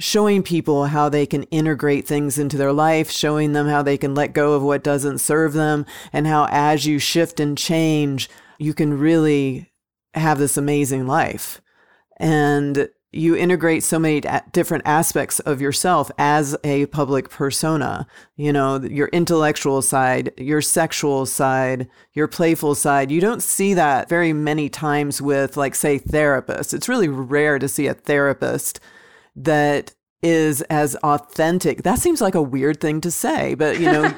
showing 0.01 0.43
people 0.43 0.87
how 0.87 1.09
they 1.09 1.27
can 1.27 1.43
integrate 1.45 2.07
things 2.07 2.39
into 2.39 2.57
their 2.57 2.73
life, 2.73 3.11
showing 3.11 3.53
them 3.53 3.67
how 3.67 3.83
they 3.83 3.99
can 3.99 4.15
let 4.15 4.33
go 4.33 4.55
of 4.55 4.63
what 4.63 4.85
doesn't 4.85 5.19
serve 5.19 5.53
them, 5.53 5.85
and 6.13 6.27
how 6.27 6.47
as 6.51 6.87
you 6.87 6.99
shift 6.99 7.41
and 7.41 7.59
change, 7.59 8.31
you 8.59 8.73
can 8.73 8.99
really 8.99 9.71
have 10.15 10.39
this 10.39 10.57
amazing 10.57 11.07
life. 11.07 11.61
And 12.17 12.89
you 13.11 13.35
integrate 13.35 13.83
so 13.83 13.99
many 13.99 14.23
different 14.53 14.83
aspects 14.87 15.41
of 15.41 15.63
yourself 15.63 16.11
as 16.19 16.57
a 16.63 16.87
public 16.87 17.31
persona. 17.31 18.07
You 18.37 18.53
know, 18.53 18.81
your 18.81 19.09
intellectual 19.09 19.81
side, 19.81 20.33
your 20.37 20.61
sexual 20.61 21.25
side, 21.25 21.89
your 22.13 22.29
playful 22.29 22.75
side. 22.75 23.11
You 23.11 23.21
don't 23.23 23.43
see 23.43 23.73
that 23.75 24.11
very 24.11 24.35
many 24.35 24.69
times 24.69 25.23
with, 25.23 25.57
like, 25.57 25.75
say, 25.75 25.99
therapists. 25.99 26.75
It's 26.75 26.89
really 26.89 27.09
rare 27.09 27.59
to 27.59 27.69
see 27.69 27.87
a 27.87 27.95
therapist 27.95 28.79
that 29.35 29.95
is 30.23 30.61
as 30.63 30.95
authentic. 30.97 31.85
That 31.85 31.99
seems 31.99 32.21
like 32.21 32.35
a 32.35 32.43
weird 32.43 32.81
thing 32.81 33.01
to 33.03 33.11
say, 33.11 33.55
but, 33.55 33.81
you 33.81 33.87
know. 33.87 34.03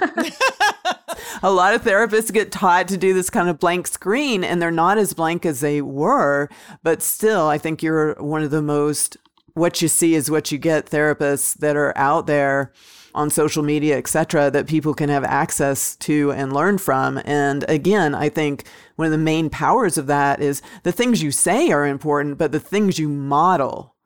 a 1.42 1.50
lot 1.50 1.74
of 1.74 1.82
therapists 1.82 2.32
get 2.32 2.52
taught 2.52 2.88
to 2.88 2.96
do 2.96 3.14
this 3.14 3.30
kind 3.30 3.48
of 3.48 3.58
blank 3.58 3.86
screen 3.86 4.44
and 4.44 4.60
they're 4.60 4.70
not 4.70 4.98
as 4.98 5.14
blank 5.14 5.44
as 5.46 5.60
they 5.60 5.80
were. 5.82 6.48
But 6.82 7.02
still, 7.02 7.46
I 7.46 7.58
think 7.58 7.82
you're 7.82 8.14
one 8.14 8.42
of 8.42 8.50
the 8.50 8.62
most, 8.62 9.16
what 9.54 9.82
you 9.82 9.88
see 9.88 10.14
is 10.14 10.30
what 10.30 10.52
you 10.52 10.58
get 10.58 10.86
therapists 10.86 11.54
that 11.58 11.76
are 11.76 11.96
out 11.96 12.26
there 12.26 12.72
on 13.14 13.30
social 13.30 13.62
media, 13.62 13.98
etc., 13.98 14.50
that 14.50 14.68
people 14.68 14.94
can 14.94 15.08
have 15.08 15.24
access 15.24 15.96
to 15.96 16.30
and 16.32 16.52
learn 16.52 16.78
from. 16.78 17.20
And 17.24 17.64
again, 17.68 18.14
I 18.14 18.28
think 18.28 18.64
one 18.96 19.06
of 19.06 19.12
the 19.12 19.18
main 19.18 19.50
powers 19.50 19.98
of 19.98 20.06
that 20.06 20.40
is 20.40 20.62
the 20.84 20.92
things 20.92 21.22
you 21.22 21.32
say 21.32 21.70
are 21.70 21.86
important, 21.86 22.38
but 22.38 22.52
the 22.52 22.60
things 22.60 22.98
you 22.98 23.08
model 23.08 23.96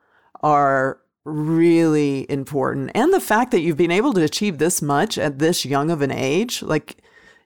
are 0.43 1.01
really 1.25 2.31
important. 2.31 2.91
And 2.95 3.13
the 3.13 3.21
fact 3.21 3.51
that 3.51 3.61
you've 3.61 3.77
been 3.77 3.91
able 3.91 4.13
to 4.15 4.23
achieve 4.23 4.59
this 4.59 4.83
much 4.83 5.19
at 5.19 5.39
this 5.39 5.65
young 5.65 5.91
of 5.91 6.03
an 6.03 6.11
age, 6.11 6.63
like 6.63 6.99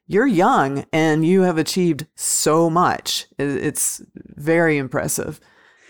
you're 0.09 0.26
young 0.26 0.84
and 0.92 1.24
you 1.24 1.42
have 1.42 1.59
achieved 1.59 2.06
so 2.16 2.68
much. 2.68 3.26
It's 3.38 4.02
very 4.16 4.78
impressive. 4.78 5.38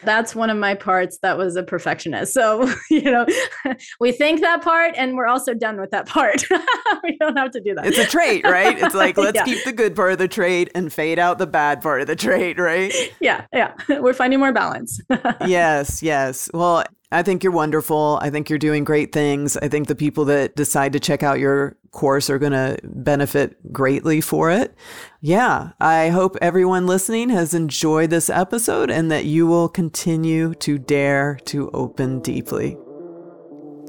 That's 0.05 0.35
one 0.35 0.49
of 0.51 0.57
my 0.57 0.75
parts 0.75 1.19
that 1.23 1.39
was 1.39 1.57
a 1.57 1.63
perfectionist. 1.63 2.33
So, 2.33 2.73
you 2.91 3.03
know, 3.03 3.27
we 4.01 4.13
think 4.13 4.41
that 4.41 4.63
part 4.63 4.95
and 4.97 5.17
we're 5.17 5.27
also 5.27 5.55
done 5.55 5.81
with 5.81 5.91
that 5.91 6.07
part. 6.07 6.45
we 7.03 7.17
don't 7.19 7.37
have 7.37 7.51
to 7.53 7.61
do 7.61 7.75
that. 7.75 7.87
It's 7.87 7.99
a 7.99 8.07
trait, 8.07 8.45
right? 8.45 8.79
It's 8.79 8.95
like, 8.95 9.17
let's 9.17 9.37
yeah. 9.37 9.45
keep 9.45 9.65
the 9.65 9.73
good 9.73 9.97
part 9.97 10.13
of 10.13 10.19
the 10.19 10.29
trait 10.29 10.71
and 10.75 10.93
fade 10.93 11.19
out 11.19 11.39
the 11.39 11.47
bad 11.47 11.81
part 11.81 12.01
of 12.01 12.07
the 12.07 12.17
trait, 12.17 12.59
right? 12.59 12.93
Yeah, 13.21 13.47
yeah. 13.53 13.75
We're 13.89 14.15
finding 14.15 14.39
more 14.39 14.53
balance. 14.53 15.01
yes, 15.47 16.03
yes. 16.03 16.49
Well, 16.53 16.85
I 17.11 17.23
think 17.23 17.43
you're 17.43 17.53
wonderful. 17.53 18.19
I 18.21 18.29
think 18.29 18.51
you're 18.51 18.59
doing 18.59 18.85
great 18.85 19.13
things. 19.13 19.57
I 19.57 19.69
think 19.69 19.89
the 19.89 19.95
people 19.95 20.27
that 20.27 20.57
decide 20.57 20.93
to 20.93 21.01
check 21.01 21.23
out 21.23 21.39
your 21.39 21.79
course 21.91 22.29
are 22.29 22.39
going 22.39 22.53
to 22.53 22.77
benefit 22.85 23.73
greatly 23.73 24.21
for 24.21 24.51
it. 24.51 24.75
Yeah, 25.23 25.71
I 25.81 26.11
hope 26.11 26.37
everyone 26.43 26.87
listening 26.87 27.31
has 27.31 27.55
enjoyed 27.55 28.11
this 28.11 28.29
episode 28.29 28.91
and 28.91 29.11
that 29.11 29.25
you 29.25 29.47
will 29.47 29.71
continue 29.71 30.53
to 30.57 30.77
dare 30.79 31.39
to 31.47 31.71
open 31.71 32.21
deeply. 32.21 32.77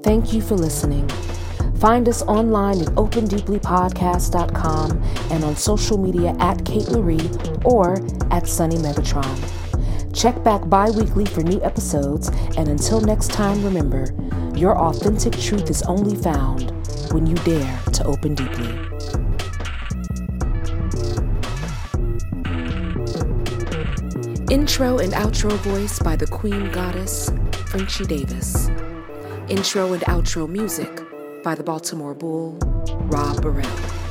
Thank 0.02 0.32
you 0.32 0.42
for 0.42 0.56
listening. 0.56 1.10
Find 1.76 2.08
us 2.08 2.22
online 2.24 2.80
at 2.82 2.88
opendeeplypodcast.com 2.90 5.04
and 5.32 5.44
on 5.44 5.58
social 5.58 5.98
media 5.98 6.38
at 6.40 6.64
Kate 6.66 6.86
Loree 6.86 7.66
or 7.66 7.98
at 8.34 8.48
Sunny 8.48 8.78
Megatron. 8.78 9.38
Check 10.14 10.44
back 10.44 10.68
bi 10.68 10.90
weekly 10.90 11.26
for 11.26 11.42
new 11.42 11.62
episodes, 11.64 12.30
and 12.58 12.68
until 12.68 13.00
next 13.00 13.32
time, 13.32 13.64
remember 13.64 14.14
your 14.56 14.78
authentic 14.78 15.34
truth 15.34 15.70
is 15.70 15.82
only 15.84 16.16
found 16.16 16.72
when 17.12 17.26
you 17.26 17.36
dare 17.38 17.80
to 17.94 18.04
open 18.06 18.36
deeply. 18.36 18.68
Intro 24.54 24.98
and 24.98 25.14
outro 25.14 25.52
voice 25.60 26.00
by 26.00 26.16
the 26.16 26.28
Queen 26.28 26.72
Goddess, 26.72 27.30
Frenchie 27.68 28.06
Davis. 28.06 28.70
Intro 29.48 29.94
and 29.94 30.02
outro 30.04 30.50
music 30.50 31.02
by 31.44 31.56
the 31.56 31.64
Baltimore 31.64 32.16
Bull, 32.16 32.58
Rob 33.10 33.42
Burrell. 33.42 34.09